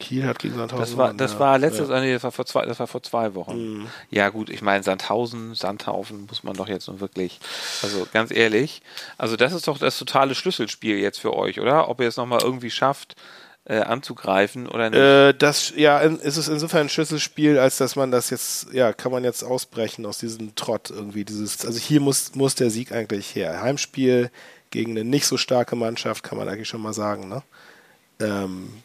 Kiel 0.00 0.26
hat 0.26 0.38
gegen 0.38 0.56
Sandhausen. 0.56 0.80
Das 0.80 0.96
war, 0.96 1.14
das 1.14 1.32
ja. 1.34 1.38
war 1.38 1.58
letztes, 1.58 1.88
ja. 1.88 2.00
nee, 2.00 2.12
das 2.12 2.24
war 2.24 2.32
vor 2.32 2.46
zwei, 2.46 2.64
das 2.64 2.80
war 2.80 2.86
vor 2.86 3.02
zwei 3.02 3.34
Wochen. 3.34 3.80
Mhm. 3.80 3.86
Ja 4.10 4.30
gut, 4.30 4.50
ich 4.50 4.62
meine 4.62 4.82
Sandhausen, 4.82 5.54
Sandhausen 5.54 6.26
muss 6.26 6.42
man 6.42 6.54
doch 6.56 6.68
jetzt 6.68 6.88
nun 6.88 7.00
wirklich, 7.00 7.38
also 7.82 8.06
ganz 8.12 8.32
ehrlich, 8.32 8.82
also 9.18 9.36
das 9.36 9.52
ist 9.52 9.68
doch 9.68 9.78
das 9.78 9.98
totale 9.98 10.34
Schlüsselspiel 10.34 10.98
jetzt 10.98 11.20
für 11.20 11.34
euch, 11.34 11.60
oder? 11.60 11.88
Ob 11.88 12.00
ihr 12.00 12.08
es 12.08 12.16
nochmal 12.16 12.40
irgendwie 12.42 12.70
schafft, 12.70 13.14
äh, 13.64 13.80
anzugreifen 13.80 14.66
oder 14.66 14.90
nicht? 14.90 14.98
Äh, 14.98 15.34
das, 15.34 15.72
ja, 15.76 15.98
ist 15.98 16.36
es 16.36 16.48
insofern 16.48 16.82
ein 16.82 16.88
Schlüsselspiel, 16.88 17.58
als 17.58 17.76
dass 17.76 17.96
man 17.96 18.10
das 18.10 18.30
jetzt, 18.30 18.72
ja, 18.72 18.92
kann 18.92 19.12
man 19.12 19.24
jetzt 19.24 19.42
ausbrechen 19.42 20.06
aus 20.06 20.18
diesem 20.18 20.54
Trott 20.54 20.90
irgendwie. 20.90 21.24
Dieses, 21.24 21.64
also 21.64 21.78
hier 21.78 22.00
muss, 22.00 22.34
muss 22.34 22.54
der 22.54 22.70
Sieg 22.70 22.92
eigentlich 22.92 23.34
her. 23.34 23.62
Heimspiel 23.62 24.30
gegen 24.70 24.92
eine 24.92 25.04
nicht 25.04 25.26
so 25.26 25.36
starke 25.36 25.76
Mannschaft, 25.76 26.22
kann 26.22 26.38
man 26.38 26.48
eigentlich 26.48 26.68
schon 26.68 26.82
mal 26.82 26.94
sagen, 26.94 27.28
ne? 27.28 27.42
Ähm, 28.20 28.82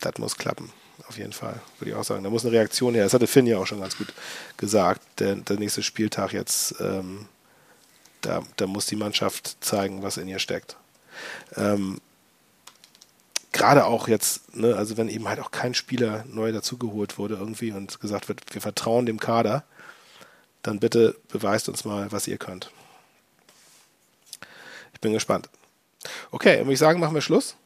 das 0.00 0.18
muss 0.18 0.36
klappen. 0.36 0.72
Auf 1.08 1.18
jeden 1.18 1.32
Fall, 1.32 1.60
würde 1.78 1.90
ich 1.90 1.96
auch 1.96 2.04
sagen. 2.04 2.22
Da 2.22 2.30
muss 2.30 2.44
eine 2.44 2.52
Reaktion 2.52 2.94
her. 2.94 3.04
Das 3.04 3.14
hatte 3.14 3.26
Finn 3.26 3.46
ja 3.46 3.58
auch 3.58 3.66
schon 3.66 3.80
ganz 3.80 3.98
gut 3.98 4.12
gesagt. 4.56 5.02
Der, 5.18 5.34
der 5.34 5.58
nächste 5.58 5.82
Spieltag 5.82 6.32
jetzt, 6.32 6.76
ähm, 6.80 7.26
da, 8.20 8.42
da 8.56 8.66
muss 8.66 8.86
die 8.86 8.96
Mannschaft 8.96 9.56
zeigen, 9.60 10.02
was 10.02 10.18
in 10.18 10.28
ihr 10.28 10.38
steckt. 10.38 10.76
Ähm, 11.56 12.00
Gerade 13.52 13.84
auch 13.84 14.06
jetzt, 14.06 14.54
ne, 14.54 14.76
also 14.76 14.96
wenn 14.96 15.08
eben 15.08 15.28
halt 15.28 15.40
auch 15.40 15.50
kein 15.50 15.74
Spieler 15.74 16.24
neu 16.28 16.52
dazugeholt 16.52 17.18
wurde 17.18 17.34
irgendwie 17.34 17.72
und 17.72 18.00
gesagt 18.00 18.28
wird, 18.28 18.42
wir 18.52 18.60
vertrauen 18.60 19.06
dem 19.06 19.18
Kader, 19.18 19.64
dann 20.62 20.78
bitte 20.78 21.16
beweist 21.28 21.68
uns 21.68 21.84
mal, 21.84 22.12
was 22.12 22.28
ihr 22.28 22.38
könnt. 22.38 22.70
Ich 24.92 25.00
bin 25.00 25.12
gespannt. 25.12 25.48
Okay, 26.30 26.58
würde 26.58 26.72
ich 26.72 26.78
sagen, 26.78 27.00
machen 27.00 27.14
wir 27.14 27.22
Schluss. 27.22 27.56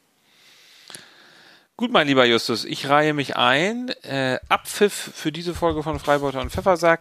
Gut, 1.77 1.91
mein 1.91 2.07
lieber 2.07 2.25
Justus, 2.25 2.65
ich 2.65 2.89
reihe 2.89 3.15
mich 3.15 3.37
ein. 3.37 3.89
Äh, 4.05 4.39
Abpfiff 4.49 5.11
für 5.15 5.33
diese 5.33 5.55
Folge 5.55 5.83
von 5.83 5.99
Freibeuter 5.99 6.41
und 6.41 6.51
Pfeffersack. 6.51 7.01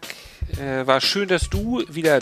Äh, 0.60 0.88
war 0.88 1.00
schön, 1.00 1.28
dass 1.28 1.48
du 1.48 1.84
wieder 1.88 2.20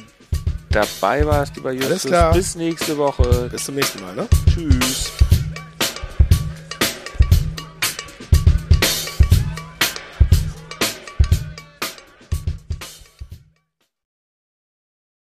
dabei 0.70 1.26
warst, 1.26 1.55
lieber 1.55 1.72
Justus. 1.72 1.91
Alles 1.91 2.05
klar. 2.05 2.34
Bis 2.34 2.55
nächste 2.55 2.97
Woche. 2.97 3.49
Bis 3.49 3.64
zum 3.64 3.76
nächsten 3.76 4.01
Mal, 4.01 4.16
ne? 4.16 4.28
Tschüss. 4.53 5.12